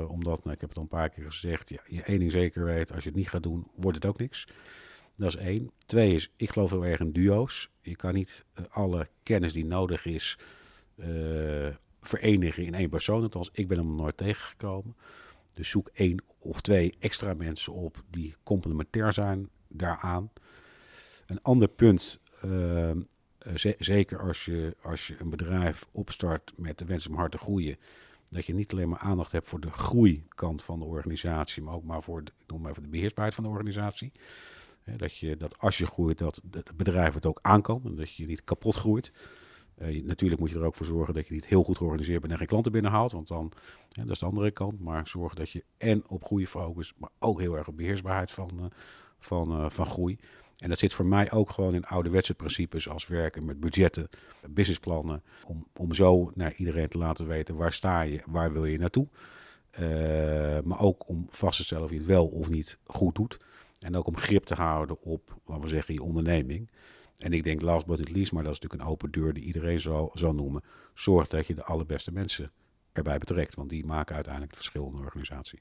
omdat, 0.08 0.44
nou, 0.44 0.56
ik 0.56 0.62
heb 0.62 0.70
het 0.70 0.78
al 0.78 0.84
een 0.84 0.90
paar 0.90 1.10
keer 1.10 1.26
gezegd, 1.26 1.70
ja, 1.70 1.82
je 1.86 2.02
één 2.02 2.20
ding 2.20 2.32
zeker 2.32 2.64
weet, 2.66 2.94
als 2.94 3.04
je 3.04 3.10
het 3.10 3.18
niet 3.18 3.30
gaat 3.30 3.44
doen, 3.44 3.68
wordt 3.76 3.98
het 3.98 4.06
ook 4.06 4.20
niks. 4.20 4.48
Dat 5.16 5.28
is 5.28 5.36
één. 5.36 5.72
Twee 5.86 6.14
is, 6.14 6.32
ik 6.36 6.50
geloof 6.52 6.70
heel 6.70 6.86
erg 6.86 7.00
in 7.00 7.12
duo's. 7.12 7.70
Je 7.82 7.96
kan 7.96 8.14
niet 8.14 8.46
alle 8.70 9.08
kennis 9.24 9.54
die 9.54 9.66
nodig 9.66 10.06
is 10.06 10.38
verenigen 12.02 12.66
in 12.66 12.74
één 12.74 12.90
persoon. 12.90 13.22
Althans, 13.22 13.50
ik 13.54 13.68
ben 13.68 13.78
hem 13.78 13.96
nooit 13.96 14.18
tegengekomen. 14.18 14.96
Dus 15.54 15.70
zoek 15.70 15.90
één 15.94 16.24
of 16.40 16.62
twee 16.62 16.96
extra 17.00 17.34
mensen 17.34 17.74
op 17.74 18.04
die 18.10 18.36
complementair 18.44 19.14
zijn 19.14 19.50
daaraan. 19.68 20.32
Een 21.26 21.42
ander 21.42 21.68
punt, 21.68 22.20
uh, 22.46 22.92
zeker 23.80 24.20
als 24.20 24.46
je, 24.46 24.76
als 24.82 25.08
je 25.08 25.16
een 25.20 25.30
bedrijf 25.30 25.88
opstart 25.92 26.54
met 26.58 26.78
de 26.78 26.86
wens 26.86 27.08
om 27.08 27.16
hard 27.16 27.32
te 27.32 27.38
groeien, 27.38 27.78
dat 28.30 28.46
je 28.46 28.54
niet 28.54 28.72
alleen 28.72 28.90
maar 28.90 29.00
aandacht 29.00 29.32
hebt 29.32 29.48
voor 29.48 29.60
de 29.60 29.72
groeikant 29.72 30.64
van 30.64 30.80
de 30.80 30.86
organisatie, 30.86 31.64
maar 31.64 31.74
ook 31.74 31.84
maar 31.84 32.04
voor 32.04 32.24
de, 32.24 32.32
ik 32.40 32.48
noem 32.48 32.62
maar 32.62 32.74
de 32.74 32.88
beheersbaarheid 32.88 33.36
van 33.36 33.44
de 33.44 33.50
organisatie. 33.50 34.12
dat, 34.98 35.18
je, 35.18 35.38
dat 35.38 35.60
als 35.60 35.78
je 35.78 35.86
groeit, 35.86 36.18
dat 36.18 36.42
het 36.52 36.78
bedrijf 36.78 37.14
het 37.14 37.26
ook 37.26 37.40
aan 37.42 37.64
en 37.66 37.96
dat 37.96 38.16
je 38.16 38.26
niet 38.26 38.44
kapot 38.44 38.76
groeit. 38.76 39.12
Uh, 39.82 40.04
natuurlijk 40.04 40.40
moet 40.40 40.50
je 40.50 40.56
er 40.56 40.66
ook 40.66 40.76
voor 40.76 40.86
zorgen 40.86 41.14
dat 41.14 41.28
je 41.28 41.34
niet 41.34 41.46
heel 41.46 41.64
goed 41.64 41.78
georganiseerd 41.78 42.20
bent 42.20 42.32
en 42.32 42.38
geen 42.38 42.48
klanten 42.48 42.72
binnenhaalt. 42.72 43.12
Want 43.12 43.28
dan, 43.28 43.52
dat 43.90 44.10
is 44.10 44.20
de 44.20 44.26
andere 44.26 44.52
kant. 44.52 44.80
Maar 44.80 45.08
zorg 45.08 45.34
dat 45.34 45.50
je 45.50 45.64
en 45.78 46.10
op 46.10 46.24
groei 46.24 46.48
focus, 46.48 46.94
maar 46.98 47.10
ook 47.20 47.40
heel 47.40 47.58
erg 47.58 47.68
op 47.68 47.78
beheersbaarheid 47.78 48.32
van, 48.32 48.50
uh, 48.60 48.66
van, 49.20 49.62
uh, 49.62 49.70
van 49.70 49.86
groei. 49.86 50.18
En 50.58 50.70
dat 50.70 50.80
zit 50.80 50.94
voor 50.94 51.06
mij 51.06 51.32
ook 51.32 51.50
gewoon 51.50 51.74
in 51.74 51.86
ouderwetse 51.86 52.34
principes 52.34 52.90
als 52.90 53.08
werken 53.08 53.46
met 53.46 53.60
budgetten, 53.60 54.10
businessplannen. 54.50 55.24
Om, 55.46 55.66
om 55.76 55.94
zo 55.94 56.32
naar 56.36 56.54
iedereen 56.54 56.88
te 56.88 56.98
laten 56.98 57.28
weten 57.28 57.56
waar 57.56 57.74
sta 57.74 58.02
je, 58.02 58.22
waar 58.26 58.54
wil 58.54 58.66
je 58.66 58.78
naartoe. 58.78 59.08
maar 60.64 60.80
ook 60.80 61.08
om 61.08 61.28
vast 61.30 61.58
te 61.58 61.64
stellen 61.64 61.84
of 61.84 61.90
je 61.92 61.98
het 61.98 62.06
wel 62.06 62.28
of 62.28 62.50
niet 62.50 62.80
goed 62.86 63.16
doet. 63.16 63.40
En 63.80 63.96
ook 63.96 64.08
om 64.08 64.18
grip 64.18 64.44
te 64.44 64.54
houden 64.54 65.02
op, 65.02 65.36
laten 65.46 65.64
we 65.64 65.70
zeggen, 65.70 65.94
je 65.94 66.04
onderneming. 66.04 66.70
En 67.22 67.34
ik 67.34 67.44
denk 67.44 67.62
last 67.62 67.86
but 67.86 67.98
not 67.98 68.12
least, 68.12 68.32
maar 68.32 68.44
dat 68.44 68.52
is 68.54 68.60
natuurlijk 68.60 68.90
een 68.90 68.94
open 68.94 69.12
deur 69.12 69.34
die 69.34 69.44
iedereen 69.44 69.80
zal, 69.80 70.12
zal 70.14 70.34
noemen. 70.34 70.64
Zorg 70.94 71.28
dat 71.28 71.48
je 71.48 71.54
de 71.54 71.64
allerbeste 71.64 72.12
mensen 72.12 72.52
erbij 72.92 73.18
betrekt, 73.18 73.56
want 73.56 73.70
die 73.70 73.86
maken 73.86 74.16
uiteindelijk 74.16 74.54
het 74.54 74.64
verschil 74.64 74.86
in 74.86 74.96
de 74.96 75.04
organisatie. 75.04 75.60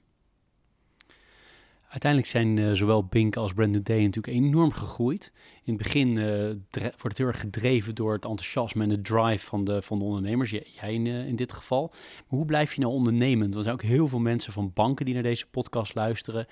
Uiteindelijk 1.90 2.30
zijn 2.30 2.56
uh, 2.56 2.72
zowel 2.72 3.04
Bink 3.04 3.36
als 3.36 3.52
Brand 3.52 3.70
New 3.70 3.82
Day 3.82 4.02
natuurlijk 4.02 4.36
enorm 4.36 4.72
gegroeid. 4.72 5.32
In 5.64 5.74
het 5.74 5.82
begin 5.82 6.08
uh, 6.08 6.24
wordt 6.72 7.02
het 7.02 7.18
heel 7.18 7.26
erg 7.26 7.40
gedreven 7.40 7.94
door 7.94 8.12
het 8.12 8.24
enthousiasme 8.24 8.82
en 8.82 8.88
de 8.88 9.00
drive 9.00 9.46
van 9.46 9.64
de, 9.64 9.82
van 9.82 9.98
de 9.98 10.04
ondernemers. 10.04 10.50
Jij 10.50 10.94
in, 10.94 11.06
uh, 11.06 11.26
in 11.26 11.36
dit 11.36 11.52
geval. 11.52 11.88
Maar 11.90 12.38
hoe 12.38 12.44
blijf 12.44 12.74
je 12.74 12.80
nou 12.80 12.92
ondernemend? 12.92 13.54
Er 13.54 13.62
zijn 13.62 13.74
ook 13.74 13.82
heel 13.82 14.08
veel 14.08 14.18
mensen 14.18 14.52
van 14.52 14.72
banken 14.74 15.04
die 15.04 15.14
naar 15.14 15.22
deze 15.22 15.46
podcast 15.46 15.94
luisteren. 15.94 16.46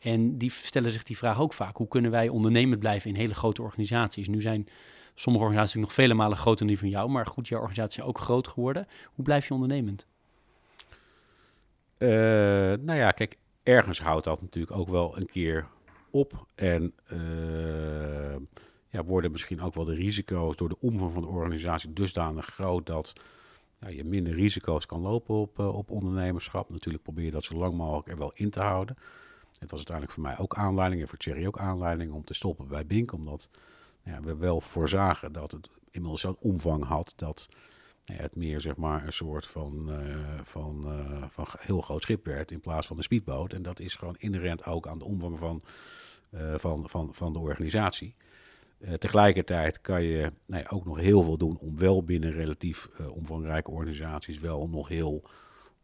En 0.00 0.38
die 0.38 0.50
stellen 0.50 0.90
zich 0.90 1.02
die 1.02 1.16
vraag 1.16 1.40
ook 1.40 1.52
vaak. 1.52 1.76
Hoe 1.76 1.88
kunnen 1.88 2.10
wij 2.10 2.28
ondernemend 2.28 2.80
blijven 2.80 3.10
in 3.10 3.16
hele 3.16 3.34
grote 3.34 3.62
organisaties? 3.62 4.28
Nu 4.28 4.40
zijn 4.40 4.68
sommige 5.14 5.44
organisaties 5.44 5.80
nog 5.80 5.92
vele 5.92 6.14
malen 6.14 6.36
groter 6.36 6.58
dan 6.58 6.66
die 6.66 6.78
van 6.78 6.88
jou. 6.88 7.10
Maar 7.10 7.26
goed, 7.26 7.48
jouw 7.48 7.60
organisatie 7.60 8.02
is 8.02 8.08
ook 8.08 8.18
groot 8.18 8.48
geworden. 8.48 8.86
Hoe 9.14 9.24
blijf 9.24 9.46
je 9.48 9.54
ondernemend? 9.54 10.06
Uh, 11.98 12.08
nou 12.80 12.94
ja, 12.94 13.10
kijk, 13.10 13.38
ergens 13.62 14.00
houdt 14.00 14.24
dat 14.24 14.40
natuurlijk 14.40 14.76
ook 14.76 14.88
wel 14.88 15.16
een 15.16 15.26
keer 15.26 15.66
op. 16.10 16.46
En 16.54 16.94
uh, 17.12 18.36
ja, 18.88 19.04
worden 19.04 19.30
misschien 19.30 19.60
ook 19.60 19.74
wel 19.74 19.84
de 19.84 19.94
risico's 19.94 20.56
door 20.56 20.68
de 20.68 20.80
omvang 20.80 21.12
van 21.12 21.22
de 21.22 21.28
organisatie 21.28 21.92
dusdanig 21.92 22.46
groot 22.46 22.86
dat 22.86 23.12
ja, 23.80 23.88
je 23.88 24.04
minder 24.04 24.34
risico's 24.34 24.86
kan 24.86 25.00
lopen 25.00 25.34
op, 25.34 25.58
uh, 25.58 25.74
op 25.76 25.90
ondernemerschap. 25.90 26.70
Natuurlijk 26.70 27.04
probeer 27.04 27.24
je 27.24 27.30
dat 27.30 27.44
zo 27.44 27.56
lang 27.56 27.74
mogelijk 27.74 28.08
er 28.08 28.18
wel 28.18 28.32
in 28.34 28.50
te 28.50 28.60
houden. 28.60 28.96
Het 29.60 29.70
was 29.70 29.78
uiteindelijk 29.78 30.14
voor 30.14 30.22
mij 30.22 30.38
ook 30.38 30.54
aanleiding 30.54 31.02
en 31.02 31.08
voor 31.08 31.18
Thierry 31.18 31.46
ook 31.46 31.58
aanleiding 31.58 32.12
om 32.12 32.24
te 32.24 32.34
stoppen 32.34 32.68
bij 32.68 32.86
Bink. 32.86 33.12
Omdat 33.12 33.50
ja, 34.02 34.20
we 34.20 34.36
wel 34.36 34.60
voorzagen 34.60 35.32
dat 35.32 35.52
het 35.52 35.70
inmiddels 35.90 36.20
zo'n 36.20 36.36
omvang 36.40 36.84
had 36.84 37.12
dat 37.16 37.48
ja, 38.02 38.14
het 38.14 38.36
meer 38.36 38.60
zeg 38.60 38.76
maar 38.76 39.06
een 39.06 39.12
soort 39.12 39.46
van, 39.46 39.86
uh, 39.88 40.40
van, 40.42 40.84
uh, 40.86 41.24
van 41.28 41.46
heel 41.58 41.80
groot 41.80 42.02
schip 42.02 42.24
werd 42.24 42.50
in 42.50 42.60
plaats 42.60 42.86
van 42.86 42.96
een 42.96 43.02
speedboot. 43.02 43.52
En 43.52 43.62
dat 43.62 43.80
is 43.80 43.94
gewoon 43.94 44.16
inherent 44.18 44.64
ook 44.64 44.86
aan 44.86 44.98
de 44.98 45.04
omvang 45.04 45.38
van, 45.38 45.62
uh, 46.34 46.54
van, 46.56 46.88
van, 46.88 47.14
van 47.14 47.32
de 47.32 47.38
organisatie. 47.38 48.14
tegelijkertijd 48.98 49.80
kan 49.80 50.02
je 50.02 50.32
nou 50.46 50.64
ook 50.68 50.84
nog 50.84 50.98
heel 50.98 51.22
veel 51.22 51.36
doen 51.36 51.58
om 51.58 51.78
wel 51.78 52.04
binnen 52.04 52.32
relatief 52.32 52.88
omvangrijke 53.12 53.70
organisaties 53.70 54.38
wel 54.38 54.68
nog 54.68 54.88
heel 54.88 55.22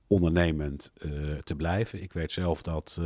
ondernemend 0.06 0.92
te 1.44 1.54
blijven. 1.56 2.02
Ik 2.02 2.12
weet 2.12 2.32
zelf 2.32 2.62
dat 2.62 3.00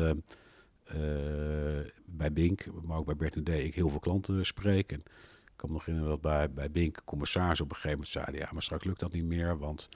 bij 2.05 2.33
Bink, 2.33 2.67
maar 2.87 2.99
ook 2.99 3.07
bij 3.07 3.17
Bert 3.17 3.47
Day, 3.47 3.61
ik 3.61 3.75
heel 3.75 3.89
veel 3.89 3.99
klanten 3.99 4.47
spreek. 4.47 4.93
En 4.93 4.99
ik 5.45 5.57
kan 5.57 5.69
me 5.69 5.75
nog 5.75 5.85
herinneren 5.85 6.21
dat 6.21 6.31
bij, 6.31 6.51
bij 6.51 6.71
Bink 6.71 7.03
commissaris 7.05 7.61
op 7.61 7.69
een 7.69 7.75
gegeven 7.75 7.97
moment 7.97 8.09
zeiden... 8.09 8.41
ja, 8.41 8.49
maar 8.53 8.63
straks 8.63 8.85
lukt 8.85 9.01
dat 9.01 9.13
niet 9.13 9.25
meer, 9.25 9.59
want 9.59 9.89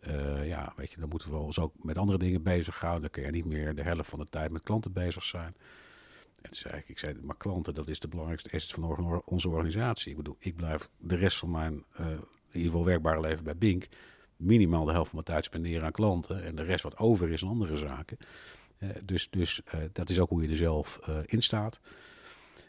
uh, 0.00 0.46
ja, 0.46 0.72
weet 0.76 0.92
je, 0.92 1.00
dan 1.00 1.08
moeten 1.08 1.30
we 1.30 1.36
ons 1.36 1.58
ook 1.58 1.72
met 1.84 1.98
andere 1.98 2.18
dingen 2.18 2.42
bezighouden. 2.42 3.00
Dan 3.00 3.10
kun 3.10 3.22
je 3.22 3.30
niet 3.30 3.44
meer 3.44 3.74
de 3.74 3.82
helft 3.82 4.10
van 4.10 4.18
de 4.18 4.26
tijd 4.30 4.50
met 4.50 4.62
klanten 4.62 4.92
bezig 4.92 5.22
zijn. 5.22 5.56
En 6.42 6.50
toen 6.50 6.60
zei 6.60 6.76
ik, 6.76 6.88
ik 6.88 6.98
zei, 6.98 7.14
maar 7.22 7.36
klanten, 7.36 7.74
dat 7.74 7.88
is 7.88 8.00
de 8.00 8.08
belangrijkste 8.08 8.50
asset 8.52 8.72
van 8.72 9.22
onze 9.24 9.48
organisatie. 9.48 10.10
Ik 10.10 10.16
bedoel, 10.16 10.36
ik 10.38 10.56
blijf 10.56 10.88
de 10.98 11.16
rest 11.16 11.38
van 11.38 11.50
mijn, 11.50 11.84
uh, 12.00 12.06
in 12.06 12.16
ieder 12.52 12.70
geval 12.70 12.84
werkbare 12.84 13.20
leven 13.20 13.44
bij 13.44 13.56
Bink... 13.56 13.88
minimaal 14.36 14.84
de 14.84 14.92
helft 14.92 15.10
van 15.10 15.20
mijn 15.24 15.32
tijd 15.34 15.44
spenderen 15.44 15.84
aan 15.84 15.92
klanten. 15.92 16.42
En 16.42 16.54
de 16.54 16.62
rest 16.62 16.82
wat 16.82 16.98
over 16.98 17.30
is 17.30 17.42
aan 17.42 17.48
andere 17.48 17.76
zaken. 17.76 18.18
Uh, 18.80 18.90
dus 19.04 19.30
dus 19.30 19.60
uh, 19.74 19.80
dat 19.92 20.10
is 20.10 20.20
ook 20.20 20.28
hoe 20.28 20.42
je 20.42 20.48
er 20.48 20.56
zelf 20.56 21.00
uh, 21.08 21.16
in 21.24 21.42
staat. 21.42 21.80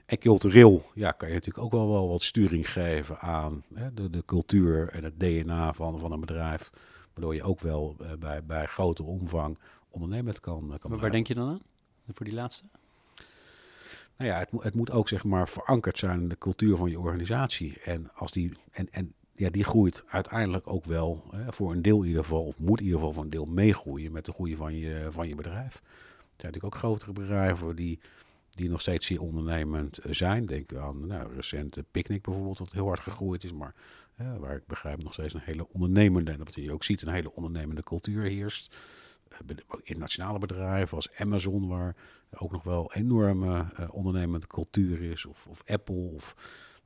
En 0.05 0.17
cultureel 0.17 0.85
ja, 0.93 1.11
kan 1.11 1.27
je 1.27 1.33
natuurlijk 1.33 1.65
ook 1.65 1.71
wel, 1.71 1.89
wel 1.91 2.09
wat 2.09 2.21
sturing 2.21 2.71
geven 2.71 3.19
aan 3.19 3.63
hè, 3.73 3.93
de, 3.93 4.09
de 4.09 4.25
cultuur 4.25 4.89
en 4.89 5.03
het 5.03 5.19
DNA 5.19 5.73
van, 5.73 5.99
van 5.99 6.11
een 6.11 6.19
bedrijf. 6.19 6.69
Waardoor 7.13 7.35
je 7.35 7.43
ook 7.43 7.59
wel 7.59 7.95
bij, 8.19 8.43
bij 8.43 8.65
grotere 8.65 9.07
omvang 9.07 9.57
ondernemend 9.89 10.39
kan, 10.39 10.77
kan 10.79 10.89
Maar 10.91 10.99
waar 10.99 11.11
denk 11.11 11.27
je 11.27 11.33
dan 11.33 11.49
aan? 11.49 11.61
Voor 12.07 12.25
die 12.25 12.35
laatste? 12.35 12.63
Nou 14.17 14.33
ja, 14.33 14.39
het, 14.39 14.49
het 14.63 14.75
moet 14.75 14.91
ook 14.91 15.07
zeg 15.07 15.23
maar 15.23 15.49
verankerd 15.49 15.97
zijn 15.97 16.21
in 16.21 16.29
de 16.29 16.37
cultuur 16.37 16.77
van 16.77 16.89
je 16.89 16.99
organisatie. 16.99 17.79
En, 17.83 18.13
als 18.13 18.31
die, 18.31 18.51
en, 18.71 18.87
en 18.91 19.13
ja, 19.41 19.49
die 19.49 19.63
groeit 19.63 20.03
uiteindelijk 20.07 20.67
ook 20.67 20.85
wel 20.85 21.23
hè, 21.31 21.53
voor 21.53 21.71
een 21.71 21.81
deel 21.81 22.01
in 22.01 22.07
ieder 22.07 22.23
geval, 22.23 22.43
of 22.43 22.59
moet 22.59 22.79
in 22.79 22.85
ieder 22.85 22.99
geval 22.99 23.13
voor 23.13 23.23
een 23.23 23.29
deel 23.29 23.45
meegroeien 23.45 24.11
met 24.11 24.25
de 24.25 24.31
groei 24.31 24.55
van 24.55 24.75
je, 24.75 25.07
van 25.09 25.27
je 25.27 25.35
bedrijf. 25.35 25.75
Er 25.75 26.47
zijn 26.47 26.53
natuurlijk 26.53 26.65
ook 26.65 26.75
grotere 26.75 27.13
bedrijven 27.13 27.75
die, 27.75 27.99
die 28.49 28.69
nog 28.69 28.81
steeds 28.81 29.05
zeer 29.05 29.21
ondernemend 29.21 29.99
zijn. 30.09 30.45
Denk 30.45 30.75
aan 30.75 31.07
nou, 31.07 31.33
recente 31.35 31.85
Picnic 31.91 32.21
bijvoorbeeld, 32.21 32.57
wat 32.57 32.71
heel 32.71 32.85
hard 32.85 32.99
gegroeid 32.99 33.43
is, 33.43 33.53
maar 33.53 33.73
waar 34.39 34.55
ik 34.55 34.67
begrijp 34.67 35.03
nog 35.03 35.13
steeds 35.13 35.33
een 35.33 35.41
hele 35.43 35.67
ondernemende, 35.69 36.31
en 36.31 36.37
wat 36.37 36.55
je 36.55 36.71
ook 36.73 36.83
ziet, 36.83 37.01
een 37.01 37.13
hele 37.13 37.33
ondernemende 37.33 37.83
cultuur 37.83 38.23
heerst. 38.23 38.75
Internationale 39.83 40.39
bedrijven 40.39 40.95
als 40.95 41.15
Amazon, 41.15 41.67
waar 41.67 41.95
ook 42.31 42.51
nog 42.51 42.63
wel 42.63 42.93
enorme 42.93 43.65
uh, 43.79 43.87
ondernemende 43.91 44.47
cultuur 44.47 45.01
is, 45.01 45.25
of, 45.25 45.47
of 45.47 45.63
Apple, 45.65 46.11
of 46.15 46.35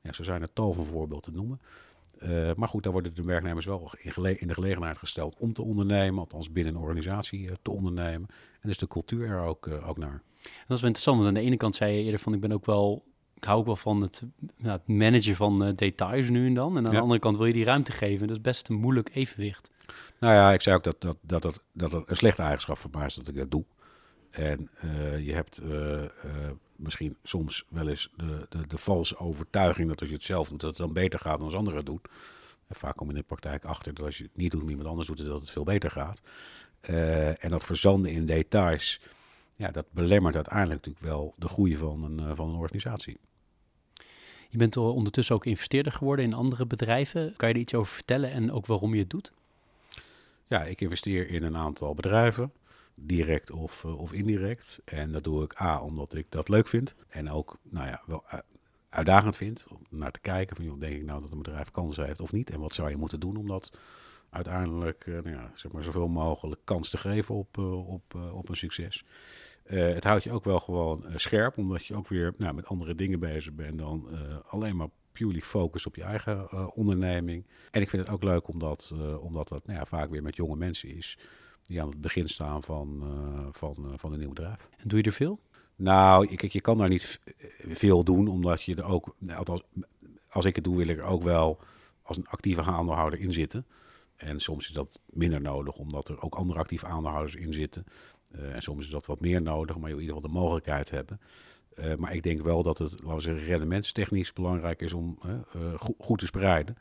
ja, 0.00 0.12
zo 0.12 0.22
zijn 0.22 0.42
er 0.42 0.52
tal 0.52 0.72
van 0.72 0.84
voorbeelden 0.84 1.32
te 1.32 1.38
noemen. 1.38 1.60
Uh, 2.22 2.50
maar 2.56 2.68
goed, 2.68 2.82
daar 2.82 2.92
worden 2.92 3.14
de 3.14 3.22
werknemers 3.22 3.66
wel 3.66 3.92
in, 3.98 4.40
in, 4.40 4.48
de 4.48 4.54
gelegenheid 4.54 4.98
gesteld 4.98 5.36
om 5.38 5.52
te 5.52 5.62
ondernemen, 5.62 6.18
althans 6.18 6.52
binnen 6.52 6.74
een 6.74 6.80
organisatie 6.80 7.40
uh, 7.40 7.50
te 7.62 7.70
ondernemen. 7.70 8.28
En 8.60 8.68
is 8.68 8.78
de 8.78 8.86
cultuur 8.86 9.28
er 9.28 9.40
ook, 9.40 9.66
uh, 9.66 9.88
ook 9.88 9.98
naar. 9.98 10.22
Dat 10.42 10.76
is 10.76 10.80
wel 10.80 10.90
interessant, 10.90 11.16
want 11.16 11.28
aan 11.28 11.34
de 11.34 11.48
ene 11.48 11.56
kant 11.56 11.76
zei 11.76 11.96
je 11.96 12.02
eerder 12.02 12.20
van 12.20 12.34
ik 12.34 12.40
ben 12.40 12.52
ook 12.52 12.66
wel, 12.66 13.04
ik 13.34 13.44
hou 13.44 13.58
ook 13.58 13.66
wel 13.66 13.76
van 13.76 14.00
het, 14.00 14.22
nou, 14.56 14.72
het 14.72 14.86
managen 14.86 15.36
van 15.36 15.74
details 15.74 16.28
nu 16.28 16.46
en 16.46 16.54
dan. 16.54 16.76
En 16.76 16.84
aan 16.84 16.90
ja. 16.90 16.96
de 16.96 17.02
andere 17.02 17.20
kant 17.20 17.36
wil 17.36 17.46
je 17.46 17.52
die 17.52 17.64
ruimte 17.64 17.92
geven. 17.92 18.26
Dat 18.26 18.36
is 18.36 18.42
best 18.42 18.68
een 18.68 18.76
moeilijk 18.76 19.10
evenwicht. 19.14 19.70
Nou 20.20 20.34
ja, 20.34 20.52
ik 20.52 20.60
zei 20.60 20.76
ook 20.76 20.84
dat 20.84 21.00
dat, 21.00 21.16
dat, 21.20 21.42
dat, 21.42 21.62
dat 21.72 22.08
een 22.08 22.16
slechte 22.16 22.42
eigenschap 22.42 22.78
van 22.78 22.90
mij 22.94 23.06
is 23.06 23.14
dat 23.14 23.28
ik 23.28 23.36
dat 23.36 23.50
doe. 23.50 23.64
En 24.30 24.70
je 25.22 25.32
hebt 25.32 25.60
misschien 26.78 27.16
soms 27.22 27.64
wel 27.68 27.88
eens 27.88 28.10
de, 28.16 28.46
de, 28.48 28.66
de 28.66 28.78
valse 28.78 29.16
overtuiging 29.16 29.88
dat 29.88 30.00
als 30.00 30.08
je 30.08 30.14
het 30.14 30.24
zelf 30.24 30.48
doet, 30.48 30.60
dat 30.60 30.70
het 30.70 30.78
dan 30.78 30.92
beter 30.92 31.18
gaat 31.18 31.36
dan 31.36 31.46
als 31.46 31.54
anderen 31.54 31.78
het 31.78 31.86
doen. 31.86 32.00
En 32.66 32.76
vaak 32.76 32.96
kom 32.96 33.06
je 33.06 33.12
in 33.12 33.18
de 33.18 33.26
praktijk 33.26 33.64
achter 33.64 33.94
dat 33.94 34.04
als 34.04 34.18
je 34.18 34.22
het 34.22 34.36
niet 34.36 34.50
doet, 34.50 34.70
iemand 34.70 34.88
anders 34.88 35.08
doet, 35.08 35.24
dat 35.24 35.40
het 35.40 35.50
veel 35.50 35.64
beter 35.64 35.90
gaat. 35.90 36.22
Uh, 36.90 37.44
en 37.44 37.50
dat 37.50 37.64
verzanden 37.64 38.12
in 38.12 38.26
details, 38.26 39.00
ja, 39.54 39.70
dat 39.70 39.86
belemmert 39.90 40.34
uiteindelijk 40.34 40.84
natuurlijk 40.84 41.04
wel 41.04 41.34
de 41.36 41.48
groei 41.48 41.76
van 41.76 42.04
een, 42.04 42.18
uh, 42.18 42.30
van 42.34 42.48
een 42.48 42.56
organisatie. 42.56 43.18
Je 44.48 44.58
bent 44.58 44.76
ondertussen 44.76 45.34
ook 45.34 45.46
investeerder 45.46 45.92
geworden 45.92 46.24
in 46.24 46.34
andere 46.34 46.66
bedrijven. 46.66 47.34
Kan 47.36 47.48
je 47.48 47.54
er 47.54 47.60
iets 47.60 47.74
over 47.74 47.94
vertellen 47.94 48.30
en 48.30 48.52
ook 48.52 48.66
waarom 48.66 48.94
je 48.94 49.00
het 49.00 49.10
doet? 49.10 49.32
Ja, 50.46 50.64
ik 50.64 50.80
investeer 50.80 51.28
in 51.28 51.42
een 51.42 51.56
aantal 51.56 51.94
bedrijven 51.94 52.52
direct 52.96 53.50
of, 53.50 53.84
uh, 53.84 53.98
of 53.98 54.12
indirect. 54.12 54.80
En 54.84 55.12
dat 55.12 55.24
doe 55.24 55.44
ik 55.44 55.60
A, 55.60 55.80
omdat 55.80 56.14
ik 56.14 56.26
dat 56.28 56.48
leuk 56.48 56.68
vind. 56.68 56.94
En 57.08 57.30
ook, 57.30 57.58
nou 57.62 57.86
ja, 57.86 58.02
wel 58.06 58.24
uitdagend 58.88 59.36
vind 59.36 59.66
om 59.70 59.98
naar 59.98 60.12
te 60.12 60.20
kijken 60.20 60.56
van, 60.56 60.64
joh, 60.64 60.80
denk 60.80 60.94
ik 60.94 61.04
nou 61.04 61.20
dat 61.20 61.30
een 61.30 61.42
bedrijf 61.42 61.70
kansen 61.70 62.06
heeft 62.06 62.20
of 62.20 62.32
niet? 62.32 62.50
En 62.50 62.60
wat 62.60 62.74
zou 62.74 62.90
je 62.90 62.96
moeten 62.96 63.20
doen 63.20 63.36
om 63.36 63.48
dat 63.48 63.78
uiteindelijk, 64.30 65.06
uh, 65.06 65.14
nou 65.14 65.36
ja, 65.36 65.50
zeg 65.54 65.72
maar, 65.72 65.82
zoveel 65.82 66.08
mogelijk 66.08 66.60
kans 66.64 66.90
te 66.90 66.98
geven 66.98 67.34
op, 67.34 67.58
op, 67.58 68.14
op 68.32 68.48
een 68.48 68.56
succes? 68.56 69.04
het 69.64 70.04
houdt 70.04 70.22
je 70.22 70.32
ook 70.32 70.44
wel 70.44 70.60
gewoon 70.60 71.04
scherp, 71.14 71.58
omdat 71.58 71.86
je 71.86 71.94
ook 71.94 72.08
weer 72.08 72.34
nou, 72.38 72.54
met 72.54 72.66
andere 72.66 72.94
dingen 72.94 73.20
bezig 73.20 73.52
bent 73.52 73.78
dan 73.78 74.08
alleen 74.46 74.76
maar 74.76 74.88
purely 75.12 75.40
focus 75.40 75.86
op 75.86 75.96
je 75.96 76.02
eigen 76.02 76.72
onderneming. 76.74 77.46
En 77.70 77.80
ik 77.80 77.88
vind 77.88 78.02
het 78.02 78.14
ook 78.14 78.22
leuk 78.22 78.48
omdat, 78.48 78.94
omdat 79.20 79.48
dat 79.48 79.66
nou 79.66 79.78
ja, 79.78 79.84
vaak 79.84 80.10
weer 80.10 80.22
met 80.22 80.36
jonge 80.36 80.56
mensen 80.56 80.88
is 80.88 81.18
die 81.66 81.82
aan 81.82 81.88
het 81.88 82.00
begin 82.00 82.28
staan 82.28 82.62
van, 82.62 83.02
uh, 83.02 83.46
van, 83.50 83.76
uh, 83.78 83.92
van 83.96 84.12
een 84.12 84.18
nieuw 84.18 84.28
bedrijf. 84.28 84.68
En 84.76 84.88
doe 84.88 84.98
je 84.98 85.04
er 85.04 85.12
veel? 85.12 85.40
Nou, 85.76 86.34
kijk, 86.34 86.52
je 86.52 86.60
kan 86.60 86.78
daar 86.78 86.88
niet 86.88 87.20
veel 87.58 88.04
doen, 88.04 88.28
omdat 88.28 88.62
je 88.62 88.74
er 88.74 88.84
ook, 88.84 89.16
althans, 89.36 89.62
als 90.28 90.44
ik 90.44 90.54
het 90.54 90.64
doe, 90.64 90.76
wil 90.76 90.88
ik 90.88 90.98
er 90.98 91.04
ook 91.04 91.22
wel 91.22 91.60
als 92.02 92.16
een 92.16 92.26
actieve 92.28 92.62
aandeelhouder 92.62 93.20
in 93.20 93.32
zitten. 93.32 93.66
En 94.16 94.40
soms 94.40 94.66
is 94.66 94.72
dat 94.72 95.00
minder 95.06 95.40
nodig, 95.40 95.76
omdat 95.76 96.08
er 96.08 96.22
ook 96.22 96.34
andere 96.34 96.58
actieve 96.58 96.86
aandeelhouders 96.86 97.34
in 97.34 97.52
zitten. 97.52 97.84
Uh, 98.36 98.54
en 98.54 98.62
soms 98.62 98.84
is 98.84 98.90
dat 98.90 99.06
wat 99.06 99.20
meer 99.20 99.42
nodig, 99.42 99.78
maar 99.78 99.88
je 99.88 99.94
in 99.94 100.00
ieder 100.00 100.14
geval 100.14 100.30
de 100.30 100.38
mogelijkheid 100.38 100.90
hebben. 100.90 101.20
Uh, 101.74 101.94
maar 101.94 102.14
ik 102.14 102.22
denk 102.22 102.42
wel 102.42 102.62
dat 102.62 102.78
het, 102.78 102.92
laten 102.92 103.14
we 103.14 103.20
zeggen, 103.20 103.44
rendementstechnisch 103.44 104.32
belangrijk 104.32 104.82
is 104.82 104.92
om 104.92 105.18
uh, 105.26 105.32
go 105.76 105.94
goed 105.98 106.18
te 106.18 106.26
spreiden. 106.26 106.76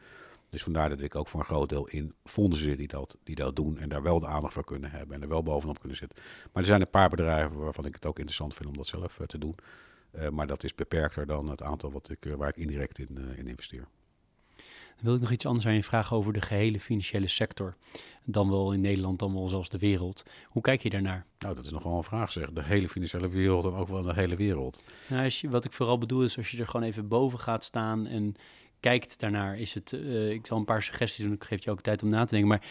Dus 0.56 0.64
vandaar 0.64 0.90
dat 0.90 1.02
ik 1.02 1.16
ook 1.16 1.28
voor 1.28 1.40
een 1.40 1.46
groot 1.46 1.70
deel 1.70 1.88
in 1.88 2.14
fondsen 2.24 2.64
zit 2.64 2.78
die 2.78 2.88
dat, 2.88 3.18
die 3.24 3.36
dat 3.36 3.56
doen 3.56 3.78
en 3.78 3.90
daar 3.90 4.02
wel 4.02 4.20
de 4.20 4.28
aandacht 4.28 4.54
voor 4.54 4.64
kunnen 4.64 4.92
hebben 4.92 5.16
en 5.16 5.22
er 5.22 5.28
wel 5.28 5.44
bovenop 5.44 5.80
kunnen 5.80 5.98
zitten. 5.98 6.20
Maar 6.52 6.62
er 6.62 6.68
zijn 6.70 6.82
een 6.82 6.90
paar 6.90 7.10
bedrijven 7.10 7.58
waarvan 7.58 7.86
ik 7.86 7.94
het 7.94 8.06
ook 8.06 8.16
interessant 8.16 8.54
vind 8.54 8.70
om 8.70 8.78
dat 8.78 8.88
zelf 8.88 9.20
te 9.28 9.38
doen. 9.38 9.56
maar 10.32 10.48
dat 10.48 10.64
is 10.64 10.76
beperkter 10.76 11.26
dan 11.26 11.50
het 11.50 11.62
aantal 11.62 11.92
wat 11.92 12.10
ik, 12.10 12.34
waar 12.38 12.50
ik 12.50 12.58
indirect 12.58 13.00
in, 13.00 13.18
in 13.36 13.48
investeer. 13.48 13.88
Dan 14.96 15.06
wil 15.06 15.16
ik 15.16 15.22
nog 15.22 15.32
iets 15.32 15.46
anders 15.46 15.68
aan 15.68 15.74
je 15.74 15.84
vragen 15.84 16.18
over 16.18 16.34
de 16.34 16.42
gehele 16.42 16.80
financiële 16.80 17.28
sector. 17.28 17.76
Dan 18.24 18.50
wel 18.50 18.74
in 18.74 18.82
Nederland, 18.82 19.20
dan 19.20 19.34
wel 19.34 19.48
zelfs 19.48 19.70
de 19.70 19.78
wereld. 19.78 20.24
Hoe 20.46 20.62
kijk 20.62 20.82
je 20.82 20.90
daarnaar? 20.90 21.26
Nou, 21.40 21.56
dat 21.56 21.66
is 21.66 21.72
nog 21.72 21.84
wel 21.84 21.98
een 21.98 22.04
vraag 22.04 22.32
zeg. 22.32 22.52
De 22.52 22.64
hele 22.64 22.90
financiële 22.90 23.30
wereld 23.30 23.66
en 23.66 23.74
ook 23.74 23.88
wel 23.88 24.02
de 24.02 24.14
hele 24.14 24.36
wereld. 24.36 24.84
Nou, 25.08 25.24
als 25.24 25.42
je, 25.42 25.50
wat 25.50 25.66
ik 25.66 25.72
vooral 25.72 25.98
bedoel 25.98 26.24
is 26.24 26.38
als 26.38 26.52
je 26.52 26.58
er 26.58 26.68
gewoon 26.68 26.88
even 26.88 27.08
boven 27.08 27.40
gaat 27.40 27.64
staan 27.64 28.08
en 28.08 28.36
kijkt 28.90 29.20
daarnaar. 29.20 29.60
Is 29.60 29.74
het, 29.74 29.92
uh, 29.92 30.30
ik 30.30 30.46
zal 30.46 30.58
een 30.58 30.66
paar 30.66 30.84
suggesties 30.84 31.24
doen, 31.24 31.34
ik 31.34 31.44
geef 31.44 31.64
je 31.64 31.72
ook 31.72 31.82
tijd 31.82 32.04
om 32.04 32.10
na 32.10 32.26
te 32.26 32.32
denken. 32.32 32.50
Maar 32.50 32.66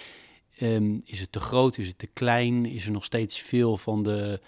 um, 0.60 1.02
is 1.04 1.20
het 1.20 1.32
te 1.32 1.40
groot, 1.40 1.78
is 1.78 1.86
het 1.86 1.98
te 1.98 2.06
klein? 2.06 2.66
Is 2.66 2.86
er 2.86 2.92
nog 2.92 3.04
steeds 3.04 3.40
veel 3.40 3.76
van 3.76 4.02
de 4.02 4.40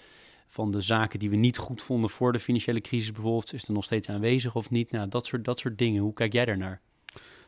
van 0.49 0.71
de 0.71 0.81
zaken 0.81 1.19
die 1.19 1.29
we 1.29 1.35
niet 1.35 1.57
goed 1.57 1.81
vonden 1.81 2.09
voor 2.09 2.31
de 2.31 2.39
financiële 2.39 2.81
crisis 2.81 3.11
bijvoorbeeld, 3.11 3.53
is 3.53 3.67
er 3.67 3.73
nog 3.73 3.83
steeds 3.83 4.09
aanwezig 4.09 4.55
of 4.55 4.69
niet? 4.69 4.91
Nou, 4.91 5.07
dat 5.07 5.25
soort, 5.25 5.45
dat 5.45 5.59
soort 5.59 5.77
dingen. 5.77 6.01
Hoe 6.01 6.13
kijk 6.13 6.33
jij 6.33 6.45
daarnaar? 6.45 6.81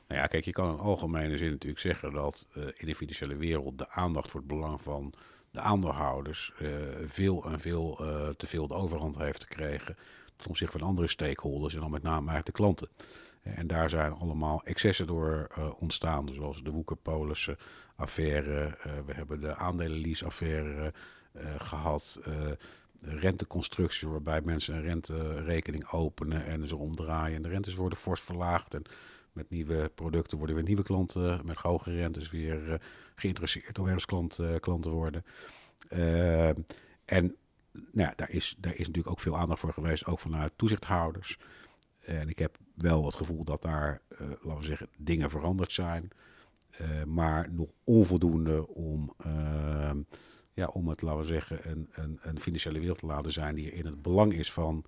Nou 0.07 0.21
ja, 0.21 0.27
kijk, 0.27 0.45
je 0.45 0.51
kan 0.51 0.69
in 0.69 0.79
algemene 0.79 1.37
zin 1.37 1.49
natuurlijk 1.49 1.81
zeggen 1.81 2.13
dat 2.13 2.47
uh, 2.57 2.63
in 2.75 2.87
de 2.87 2.95
financiële 2.95 3.35
wereld 3.35 3.77
de 3.77 3.89
aandacht 3.89 4.29
voor 4.29 4.39
het 4.39 4.49
belang 4.49 4.81
van 4.81 5.13
de 5.51 5.59
aandeelhouders 5.59 6.51
uh, 6.61 6.69
veel 7.05 7.45
en 7.45 7.59
veel 7.59 7.95
te 8.37 8.47
veel 8.47 8.67
de 8.67 8.73
overhand 8.73 9.17
heeft 9.17 9.43
gekregen 9.43 9.95
ten 10.35 10.49
opzichte 10.49 10.77
van 10.77 10.87
andere 10.87 11.07
stakeholders 11.07 11.73
en 11.73 11.79
dan 11.79 11.91
met 11.91 12.03
name 12.03 12.31
eigenlijk 12.31 12.45
de 12.45 12.63
klanten. 12.63 12.89
En 13.41 13.67
daar 13.67 13.89
zijn 13.89 14.11
allemaal 14.11 14.63
excessen 14.63 15.07
door 15.07 15.47
ontstaan, 15.79 16.33
zoals 16.33 16.63
de 16.63 16.71
Woekerpolissen 16.71 17.57
affaire, 17.95 18.77
we 19.05 19.13
hebben 19.13 19.39
de 19.39 19.55
aandelenlease-affaire 19.55 20.93
gehad, 21.57 22.19
renteconstructies 23.01 24.01
waarbij 24.01 24.41
mensen 24.41 24.75
een 24.75 24.81
renterekening 24.81 25.89
openen 25.89 26.45
en 26.45 26.67
ze 26.67 26.75
omdraaien 26.75 27.35
en 27.35 27.41
de 27.41 27.49
rentes 27.49 27.75
worden 27.75 27.97
fors 27.97 28.21
verlaagd 28.21 28.73
en 28.73 28.83
met 29.31 29.49
nieuwe 29.49 29.91
producten 29.95 30.37
worden 30.37 30.55
weer 30.55 30.65
nieuwe 30.65 30.83
klanten 30.83 31.45
met 31.45 31.57
hoge 31.57 31.91
rentes 31.91 32.29
weer 32.29 32.81
geïnteresseerd 33.15 33.79
om 33.79 33.85
ergens 33.85 34.05
klant, 34.05 34.39
klant 34.59 34.83
te 34.83 34.89
worden. 34.89 35.25
En 37.05 37.35
nou 37.71 38.09
ja, 38.09 38.13
daar, 38.15 38.29
is, 38.29 38.55
daar 38.57 38.73
is 38.73 38.79
natuurlijk 38.79 39.09
ook 39.09 39.19
veel 39.19 39.37
aandacht 39.37 39.59
voor 39.59 39.73
geweest, 39.73 40.05
ook 40.05 40.19
vanuit 40.19 40.51
toezichthouders. 40.55 41.37
En 41.99 42.29
ik 42.29 42.39
heb 42.39 42.57
wel 42.81 43.05
het 43.05 43.15
gevoel 43.15 43.43
dat 43.43 43.61
daar, 43.61 44.01
laten 44.19 44.57
we 44.57 44.63
zeggen, 44.63 44.87
dingen 44.97 45.29
veranderd 45.29 45.71
zijn. 45.71 46.09
maar 47.05 47.51
nog 47.51 47.69
onvoldoende 47.83 48.67
om, 48.67 49.13
ja, 50.53 50.67
om 50.67 50.87
het, 50.87 51.01
laten 51.01 51.19
we 51.19 51.25
zeggen, 51.25 51.69
een, 51.69 51.89
een, 51.91 52.19
een 52.21 52.39
financiële 52.39 52.79
wereld 52.79 52.97
te 52.97 53.05
laten 53.05 53.31
zijn 53.31 53.55
die 53.55 53.71
in 53.71 53.85
het 53.85 54.01
belang 54.01 54.33
is 54.33 54.51
van 54.51 54.85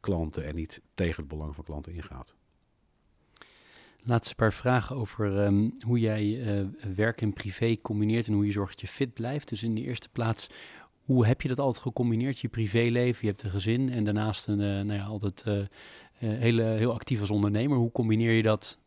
klanten 0.00 0.44
en 0.44 0.54
niet 0.54 0.80
tegen 0.94 1.16
het 1.16 1.28
belang 1.28 1.54
van 1.54 1.64
klanten 1.64 1.92
ingaat. 1.92 2.34
Laatste 4.06 4.34
paar 4.34 4.52
vragen 4.52 4.96
over 4.96 5.44
um, 5.44 5.72
hoe 5.86 5.98
jij 5.98 6.40
werk 6.94 7.20
en 7.20 7.32
privé 7.32 7.76
combineert 7.82 8.26
en 8.26 8.32
hoe 8.32 8.46
je 8.46 8.52
zorgt 8.52 8.70
dat 8.70 8.80
je 8.80 8.86
fit 8.86 9.14
blijft. 9.14 9.48
Dus 9.48 9.62
in 9.62 9.74
de 9.74 9.80
eerste 9.80 10.08
plaats, 10.08 10.50
hoe 11.04 11.26
heb 11.26 11.42
je 11.42 11.48
dat 11.48 11.58
altijd 11.58 11.82
gecombineerd? 11.82 12.38
Je 12.38 12.48
privéleven, 12.48 13.18
je 13.20 13.26
hebt 13.28 13.42
een 13.42 13.50
gezin 13.50 13.90
en 13.90 14.04
daarnaast 14.04 14.46
een, 14.46 14.56
nou 14.56 14.92
ja, 14.92 15.04
altijd 15.04 15.44
hele, 16.16 16.62
heel 16.62 16.92
actief 16.92 17.20
als 17.20 17.30
ondernemer. 17.30 17.76
Hoe 17.76 17.92
combineer 17.92 18.32
je 18.32 18.42
dat 18.42 18.78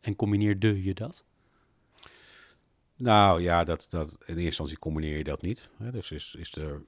en 0.00 0.16
combineerde 0.16 0.82
je 0.82 0.94
dat? 0.94 1.24
Nou 2.96 3.42
ja, 3.42 3.64
dat, 3.64 3.86
dat, 3.90 4.12
in 4.12 4.26
eerste 4.26 4.42
instantie 4.42 4.78
combineer 4.78 5.16
je 5.16 5.24
dat 5.24 5.42
niet. 5.42 5.70
Hè. 5.76 5.90
Dus 5.90 6.10
is, 6.10 6.34
is 6.38 6.54
er 6.54 6.82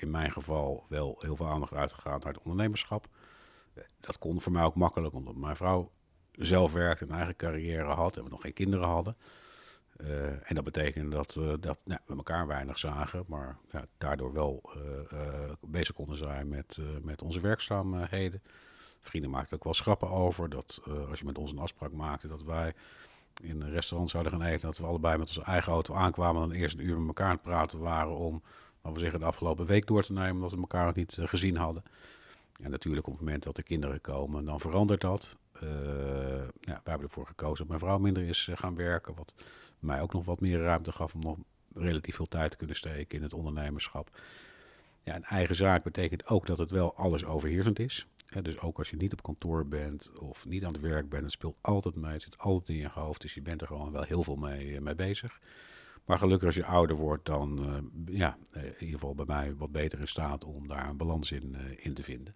in 0.00 0.10
mijn 0.10 0.32
geval 0.32 0.86
wel 0.88 1.16
heel 1.18 1.36
veel 1.36 1.48
aandacht 1.48 1.72
uitgegaan 1.72 2.20
naar 2.24 2.32
het 2.32 2.42
ondernemerschap. 2.42 3.08
Dat 4.00 4.18
kon 4.18 4.40
voor 4.40 4.52
mij 4.52 4.62
ook 4.62 4.74
makkelijk, 4.74 5.14
omdat 5.14 5.36
mijn 5.36 5.56
vrouw 5.56 5.90
zelf 6.32 6.72
werkte, 6.72 7.04
een 7.04 7.10
eigen 7.10 7.36
carrière 7.36 7.92
had 7.92 8.16
en 8.16 8.24
we 8.24 8.30
nog 8.30 8.40
geen 8.40 8.52
kinderen 8.52 8.88
hadden. 8.88 9.16
Uh, 10.00 10.26
en 10.26 10.54
dat 10.54 10.64
betekende 10.64 11.16
dat, 11.16 11.34
uh, 11.38 11.52
dat 11.60 11.78
nou, 11.84 12.00
we 12.06 12.16
elkaar 12.16 12.46
weinig 12.46 12.78
zagen, 12.78 13.24
maar 13.26 13.56
ja, 13.70 13.86
daardoor 13.98 14.32
wel 14.32 14.70
uh, 15.12 15.52
bezig 15.60 15.94
konden 15.94 16.16
zijn 16.18 16.48
met, 16.48 16.78
met 17.02 17.22
onze 17.22 17.40
werkzaamheden. 17.40 18.42
Vrienden 19.00 19.30
maakten 19.30 19.56
ook 19.56 19.64
wel 19.64 19.74
schrappen 19.74 20.10
over 20.10 20.48
dat 20.48 20.80
als 21.10 21.18
je 21.18 21.24
met 21.24 21.38
ons 21.38 21.52
een 21.52 21.58
afspraak 21.58 21.92
maakte 21.92 22.28
dat 22.28 22.42
wij 22.42 22.72
in 23.42 23.60
een 23.60 23.70
restaurant 23.70 24.10
zouden 24.10 24.32
gaan 24.32 24.42
eten, 24.42 24.66
dat 24.66 24.78
we 24.78 24.86
allebei 24.86 25.18
met 25.18 25.28
onze 25.28 25.42
eigen 25.42 25.72
auto 25.72 25.94
aankwamen 25.94 26.42
en 26.42 26.48
dan 26.48 26.56
eerst 26.56 26.78
een 26.78 26.84
uur 26.84 26.98
met 26.98 27.06
elkaar 27.06 27.26
aan 27.26 27.32
het 27.32 27.42
praten 27.42 27.78
waren 27.78 28.16
om, 28.16 28.42
laten 28.82 29.12
we 29.12 29.18
de 29.18 29.24
afgelopen 29.24 29.66
week 29.66 29.86
door 29.86 30.02
te 30.02 30.12
nemen, 30.12 30.34
omdat 30.34 30.50
we 30.50 30.56
elkaar 30.56 30.86
nog 30.86 30.94
niet 30.94 31.18
gezien 31.20 31.56
hadden. 31.56 31.82
En 32.62 32.70
natuurlijk 32.70 33.06
op 33.06 33.12
het 33.12 33.22
moment 33.22 33.42
dat 33.42 33.56
er 33.56 33.62
kinderen 33.62 34.00
komen, 34.00 34.44
dan 34.44 34.60
verandert 34.60 35.00
dat. 35.00 35.36
Uh, 35.54 35.70
ja, 36.40 36.48
wij 36.60 36.80
hebben 36.84 37.06
ervoor 37.06 37.26
gekozen 37.26 37.58
dat 37.58 37.68
mijn 37.68 37.80
vrouw 37.80 37.98
minder 37.98 38.22
is 38.22 38.48
eh, 38.48 38.56
gaan 38.56 38.74
werken. 38.74 39.14
Wat 39.14 39.34
mij 39.78 40.00
ook 40.00 40.12
nog 40.12 40.24
wat 40.24 40.40
meer 40.40 40.60
ruimte 40.60 40.92
gaf 40.92 41.14
om 41.14 41.20
nog 41.20 41.36
relatief 41.74 42.16
veel 42.16 42.28
tijd 42.28 42.50
te 42.50 42.56
kunnen 42.56 42.76
steken 42.76 43.16
in 43.16 43.22
het 43.22 43.32
ondernemerschap. 43.32 44.20
Ja, 45.02 45.14
een 45.14 45.24
eigen 45.24 45.56
zaak 45.56 45.82
betekent 45.82 46.26
ook 46.26 46.46
dat 46.46 46.58
het 46.58 46.70
wel 46.70 46.94
alles 46.94 47.24
overheersend 47.24 47.78
is. 47.78 48.06
dus 48.42 48.58
ook 48.58 48.78
als 48.78 48.90
je 48.90 48.96
niet 48.96 49.12
op 49.12 49.22
kantoor 49.22 49.66
bent 49.66 50.12
of 50.18 50.46
niet 50.46 50.64
aan 50.64 50.72
het 50.72 50.80
werk 50.80 51.08
bent, 51.08 51.22
het 51.22 51.32
speelt 51.32 51.56
altijd 51.60 51.94
mee. 51.94 52.12
Het 52.12 52.22
zit 52.22 52.38
altijd 52.38 52.68
in 52.68 52.76
je 52.76 52.88
hoofd. 52.88 53.20
Dus 53.20 53.34
je 53.34 53.42
bent 53.42 53.60
er 53.60 53.66
gewoon 53.66 53.92
wel 53.92 54.02
heel 54.02 54.22
veel 54.22 54.36
mee, 54.36 54.74
eh, 54.74 54.80
mee 54.80 54.94
bezig. 54.94 55.40
Maar 56.06 56.18
gelukkig 56.18 56.46
als 56.46 56.56
je 56.56 56.64
ouder 56.64 56.96
wordt, 56.96 57.24
dan 57.24 57.58
uh, 57.58 58.16
ja, 58.18 58.38
in 58.52 58.72
ieder 58.72 58.88
geval 58.88 59.14
bij 59.14 59.24
mij 59.26 59.54
wat 59.56 59.72
beter 59.72 60.00
in 60.00 60.08
staat 60.08 60.44
om 60.44 60.68
daar 60.68 60.88
een 60.88 60.96
balans 60.96 61.32
in, 61.32 61.56
uh, 61.56 61.84
in 61.84 61.94
te 61.94 62.02
vinden. 62.02 62.34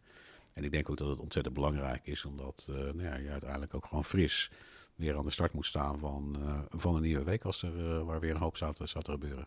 En 0.54 0.64
ik 0.64 0.72
denk 0.72 0.90
ook 0.90 0.96
dat 0.96 1.08
het 1.08 1.20
ontzettend 1.20 1.54
belangrijk 1.54 2.06
is, 2.06 2.24
omdat 2.24 2.66
uh, 2.70 2.76
nou 2.76 3.02
ja, 3.02 3.16
je 3.16 3.30
uiteindelijk 3.30 3.74
ook 3.74 3.86
gewoon 3.86 4.04
fris 4.04 4.50
weer 4.94 5.16
aan 5.16 5.24
de 5.24 5.30
start 5.30 5.52
moet 5.52 5.66
staan 5.66 5.98
van, 5.98 6.36
van 6.68 6.94
een 6.94 7.02
nieuwe 7.02 7.24
week 7.24 7.44
als 7.44 7.62
er 7.62 8.04
waar 8.04 8.20
weer 8.20 8.30
een 8.30 8.40
hoop 8.40 8.56
zou, 8.56 8.74
zou 8.84 9.04
te 9.04 9.10
gebeuren. 9.10 9.46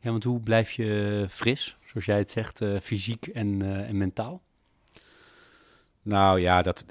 Ja, 0.00 0.10
want 0.10 0.24
hoe 0.24 0.40
blijf 0.40 0.72
je 0.72 1.26
fris, 1.30 1.76
zoals 1.84 2.06
jij 2.06 2.18
het 2.18 2.30
zegt, 2.30 2.64
fysiek 2.82 3.26
en, 3.26 3.62
en 3.62 3.96
mentaal? 3.96 4.42
Nou 6.02 6.40
ja, 6.40 6.62
dat. 6.62 6.86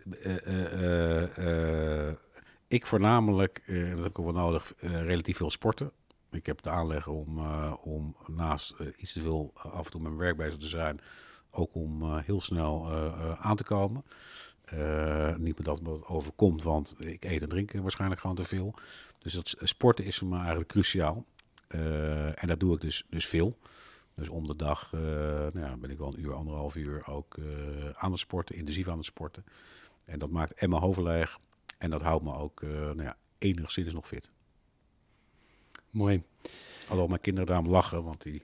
ik 2.67 2.85
voornamelijk, 2.85 3.63
dat 3.65 3.97
heb 3.97 4.05
ik 4.05 4.19
ook 4.19 4.25
wel 4.25 4.43
nodig, 4.43 4.73
relatief 4.79 5.37
veel 5.37 5.49
sporten 5.49 5.91
ik 6.31 6.45
heb 6.45 6.61
de 6.61 6.69
aanleg 6.69 7.07
om, 7.07 7.37
uh, 7.37 7.73
om 7.81 8.15
naast 8.27 8.75
uh, 8.81 8.87
iets 8.97 9.13
te 9.13 9.21
veel 9.21 9.51
af 9.53 9.85
en 9.85 9.91
toe 9.91 10.01
met 10.01 10.11
mijn 10.11 10.23
werk 10.23 10.37
bezig 10.37 10.59
te 10.59 10.67
zijn, 10.67 10.99
ook 11.51 11.75
om 11.75 12.17
heel 12.17 12.41
snel 12.41 12.91
aan 13.39 13.55
te 13.55 13.63
komen. 13.63 14.03
niet 15.37 15.57
meer 15.57 15.63
dat 15.63 15.79
het 15.79 16.05
overkomt, 16.05 16.63
want 16.63 16.95
ik 16.97 17.25
eet 17.25 17.41
en 17.41 17.49
drink 17.49 17.71
waarschijnlijk 17.71 18.21
gewoon 18.21 18.35
te 18.35 18.43
veel. 18.43 18.73
Dus 19.19 19.33
dat 19.33 19.55
sporten 19.59 20.05
is 20.05 20.17
voor 20.17 20.27
mij 20.27 20.37
eigenlijk 20.37 20.69
cruciaal. 20.69 21.25
en 21.67 22.47
dat 22.47 22.59
doe 22.59 22.75
ik 22.75 22.81
dus, 22.81 23.05
dus 23.09 23.27
veel. 23.27 23.57
Dus 24.15 24.29
om 24.29 24.47
de 24.47 24.55
dag 24.55 24.91
nou 24.91 25.59
ja, 25.59 25.77
ben 25.77 25.89
ik 25.89 25.97
wel 25.97 26.07
een 26.07 26.21
uur, 26.21 26.33
anderhalf 26.33 26.75
uur 26.75 27.07
ook 27.07 27.37
aan 27.93 28.11
het 28.11 28.19
sporten, 28.19 28.55
intensief 28.55 28.87
aan 28.87 28.97
het 28.97 29.05
sporten. 29.05 29.43
En 30.05 30.19
dat 30.19 30.29
maakt 30.29 30.53
en 30.53 30.69
mijn 30.69 30.81
hoofd 30.81 30.99
leeg. 30.99 31.39
En 31.77 31.89
dat 31.89 32.01
houdt 32.01 32.23
me 32.23 32.33
ook 32.33 32.61
nou 32.61 33.03
ja, 33.03 33.17
enigszins 33.37 33.93
nog 33.93 34.07
fit. 34.07 34.29
Mooi. 35.89 36.23
Alhoewel 36.81 37.07
mijn 37.07 37.21
kinderen 37.21 37.49
daarom 37.49 37.67
lachen, 37.67 38.03
want 38.03 38.23
die 38.23 38.43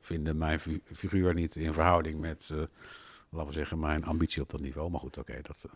vinden 0.00 0.38
mijn 0.38 0.58
figuur 0.92 1.34
niet 1.34 1.56
in 1.56 1.72
verhouding 1.72 2.20
met, 2.20 2.50
uh, 2.52 2.58
laten 3.28 3.48
we 3.48 3.52
zeggen, 3.52 3.78
mijn 3.78 4.04
ambitie 4.04 4.42
op 4.42 4.50
dat 4.50 4.60
niveau. 4.60 4.90
Maar 4.90 5.00
goed, 5.00 5.18
oké, 5.18 5.40
dat... 5.42 5.64
Uh... 5.66 5.72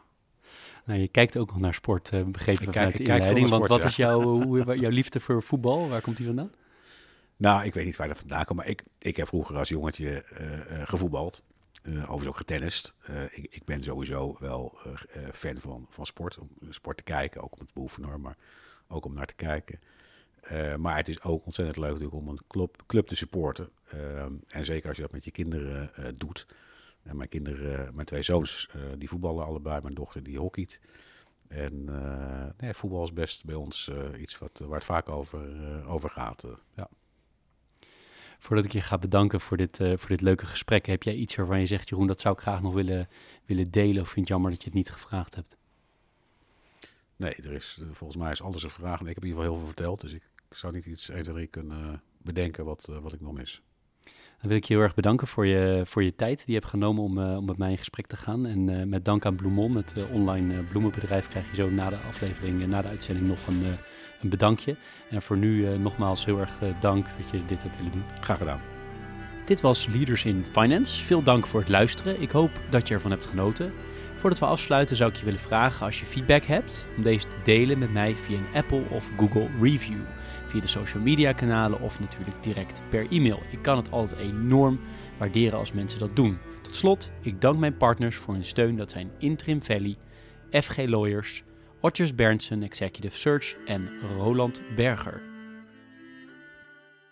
Nou, 0.84 1.00
je 1.00 1.08
kijkt 1.08 1.36
ook 1.36 1.50
nog 1.50 1.60
naar 1.60 1.74
sport, 1.74 2.12
uh, 2.12 2.24
begrepen 2.24 2.62
ik 2.66 2.72
vanuit 2.72 2.96
de 2.96 3.02
inleiding. 3.02 3.48
want 3.48 3.66
wat 3.66 3.84
is 3.84 3.96
jouw, 3.96 4.20
hoe, 4.20 4.78
jouw 4.78 4.90
liefde 4.90 5.20
voor 5.20 5.42
voetbal? 5.42 5.88
Waar 5.88 6.00
komt 6.00 6.16
die 6.16 6.26
vandaan? 6.26 6.52
Nou, 7.36 7.64
ik 7.64 7.74
weet 7.74 7.84
niet 7.84 7.96
waar 7.96 8.08
dat 8.08 8.18
vandaan 8.18 8.44
komt, 8.44 8.58
maar 8.58 8.68
ik, 8.68 8.82
ik 8.98 9.16
heb 9.16 9.26
vroeger 9.26 9.56
als 9.56 9.68
jongetje 9.68 10.22
gevoetbald. 10.84 11.42
overigens 11.84 12.26
ook 12.26 12.36
getennist. 12.36 12.94
Ik, 13.30 13.46
ik, 13.50 13.64
ben 13.64 13.82
sowieso 13.82 14.36
wel 14.40 14.78
fan 15.32 15.56
van, 15.56 15.86
van 15.90 16.06
sport. 16.06 16.38
Om 16.38 16.48
sport 16.70 16.96
te 16.96 17.02
kijken, 17.02 17.42
ook 17.42 17.52
om 17.52 17.58
het 17.60 17.72
beoefenen, 17.72 18.20
maar 18.20 18.36
ook 18.88 19.04
om 19.04 19.14
naar 19.14 19.26
te 19.26 19.34
kijken. 19.34 19.80
Uh, 20.52 20.74
maar 20.74 20.96
het 20.96 21.08
is 21.08 21.22
ook 21.22 21.44
ontzettend 21.44 21.76
leuk 21.76 21.92
natuurlijk 21.92 22.16
om 22.16 22.28
een 22.28 22.40
club, 22.48 22.82
club 22.86 23.06
te 23.06 23.16
supporten. 23.16 23.68
Uh, 23.94 24.22
en 24.48 24.64
zeker 24.64 24.88
als 24.88 24.96
je 24.96 25.02
dat 25.02 25.12
met 25.12 25.24
je 25.24 25.30
kinderen 25.30 25.90
uh, 25.98 26.06
doet. 26.16 26.46
Mijn 27.02 27.28
kinderen, 27.28 27.94
mijn 27.94 28.06
twee 28.06 28.22
zoons, 28.22 28.70
die 28.98 29.08
voetballen 29.08 29.44
allebei. 29.44 29.80
Mijn 29.82 29.94
dochter 29.94 30.22
die 30.22 30.38
hockeyt. 30.38 30.80
En 31.48 31.88
voetbal 32.58 33.04
is 33.04 33.12
best 33.12 33.44
bij 33.44 33.54
ons 33.54 33.90
iets 34.18 34.38
wat, 34.38 34.58
waar 34.58 34.74
het 34.74 34.84
vaak 34.84 35.08
over, 35.08 35.40
over 35.86 36.10
gaat. 36.10 36.44
ja. 36.76 36.88
Voordat 38.38 38.64
ik 38.64 38.72
je 38.72 38.80
ga 38.80 38.98
bedanken 38.98 39.40
voor 39.40 39.56
dit, 39.56 39.76
voor 39.76 40.08
dit 40.08 40.20
leuke 40.20 40.46
gesprek, 40.46 40.86
heb 40.86 41.02
jij 41.02 41.14
iets 41.14 41.36
waarvan 41.36 41.60
je 41.60 41.66
zegt, 41.66 41.88
Jeroen, 41.88 42.06
dat 42.06 42.20
zou 42.20 42.34
ik 42.34 42.40
graag 42.40 42.62
nog 42.62 42.72
willen, 42.72 43.08
willen 43.44 43.70
delen? 43.70 44.02
Of 44.02 44.08
vind 44.08 44.26
je 44.26 44.32
jammer 44.32 44.50
dat 44.50 44.60
je 44.62 44.68
het 44.68 44.76
niet 44.76 44.90
gevraagd 44.90 45.34
hebt? 45.34 45.56
Nee, 47.18 47.34
er 47.34 47.52
is, 47.52 47.80
volgens 47.92 48.18
mij 48.18 48.30
is 48.30 48.42
alles 48.42 48.62
een 48.62 48.70
vraag. 48.70 49.00
En 49.00 49.06
ik 49.06 49.14
heb 49.14 49.24
in 49.24 49.28
ieder 49.28 49.42
geval 49.42 49.56
heel 49.56 49.56
veel 49.56 49.74
verteld. 49.74 50.00
Dus 50.00 50.12
ik 50.12 50.22
zou 50.50 50.72
niet 50.72 50.86
iets 50.86 51.08
1, 51.08 51.22
2, 51.22 51.34
3 51.34 51.46
kunnen 51.46 52.02
bedenken 52.22 52.64
wat, 52.64 52.88
wat 53.02 53.12
ik 53.12 53.20
nog 53.20 53.32
mis. 53.32 53.62
Dan 54.40 54.48
wil 54.48 54.56
ik 54.56 54.64
je 54.64 54.74
heel 54.74 54.82
erg 54.82 54.94
bedanken 54.94 55.26
voor 55.26 55.46
je, 55.46 55.82
voor 55.84 56.02
je 56.02 56.14
tijd 56.14 56.36
die 56.36 56.46
je 56.46 56.60
hebt 56.60 56.66
genomen 56.66 57.02
om, 57.02 57.18
uh, 57.18 57.36
om 57.36 57.44
met 57.44 57.58
mij 57.58 57.70
in 57.70 57.78
gesprek 57.78 58.06
te 58.06 58.16
gaan. 58.16 58.46
En 58.46 58.70
uh, 58.70 58.82
met 58.82 59.04
dank 59.04 59.26
aan 59.26 59.36
Bloemon, 59.36 59.76
het 59.76 59.94
uh, 59.98 60.14
online 60.14 60.62
bloemenbedrijf, 60.62 61.28
krijg 61.28 61.50
je 61.50 61.56
zo 61.56 61.70
na 61.70 61.90
de 61.90 61.96
aflevering, 61.96 62.66
na 62.66 62.82
de 62.82 62.88
uitzending 62.88 63.26
nog 63.26 63.46
een, 63.46 63.64
een 64.22 64.28
bedankje. 64.28 64.76
En 65.10 65.22
voor 65.22 65.36
nu 65.36 65.78
nogmaals 65.78 66.24
heel 66.24 66.38
erg 66.38 66.58
dank 66.80 67.06
dat 67.18 67.30
je 67.30 67.44
dit 67.44 67.62
hebt 67.62 67.76
willen 67.76 67.92
doen. 67.92 68.04
Graag 68.20 68.38
gedaan. 68.38 68.60
Dit 69.44 69.60
was 69.60 69.86
Leaders 69.86 70.24
in 70.24 70.44
Finance. 70.50 71.04
Veel 71.04 71.22
dank 71.22 71.46
voor 71.46 71.60
het 71.60 71.68
luisteren. 71.68 72.22
Ik 72.22 72.30
hoop 72.30 72.50
dat 72.70 72.88
je 72.88 72.94
ervan 72.94 73.10
hebt 73.10 73.26
genoten. 73.26 73.72
Voordat 74.18 74.38
we 74.38 74.46
afsluiten 74.46 74.96
zou 74.96 75.10
ik 75.10 75.16
je 75.16 75.24
willen 75.24 75.40
vragen 75.40 75.86
als 75.86 76.00
je 76.00 76.06
feedback 76.06 76.44
hebt 76.44 76.86
om 76.96 77.02
deze 77.02 77.26
te 77.26 77.36
delen 77.44 77.78
met 77.78 77.92
mij 77.92 78.14
via 78.14 78.38
een 78.38 78.54
Apple 78.54 78.82
of 78.90 79.10
Google 79.16 79.48
review 79.60 80.00
via 80.46 80.60
de 80.60 80.66
social 80.66 81.02
media 81.02 81.32
kanalen 81.32 81.80
of 81.80 82.00
natuurlijk 82.00 82.42
direct 82.42 82.82
per 82.90 83.06
e-mail. 83.10 83.42
Ik 83.50 83.62
kan 83.62 83.76
het 83.76 83.90
altijd 83.90 84.20
enorm 84.20 84.80
waarderen 85.18 85.58
als 85.58 85.72
mensen 85.72 85.98
dat 85.98 86.16
doen. 86.16 86.38
Tot 86.62 86.76
slot, 86.76 87.10
ik 87.22 87.40
dank 87.40 87.58
mijn 87.58 87.76
partners 87.76 88.16
voor 88.16 88.34
hun 88.34 88.44
steun. 88.44 88.76
Dat 88.76 88.90
zijn 88.90 89.10
Interim 89.18 89.62
Valley, 89.62 89.96
FG 90.50 90.76
Lawyers, 90.76 91.42
Otjes 91.80 92.14
Berndsen 92.14 92.62
Executive 92.62 93.16
Search 93.16 93.56
en 93.66 93.88
Roland 94.16 94.62
Berger. 94.76 95.37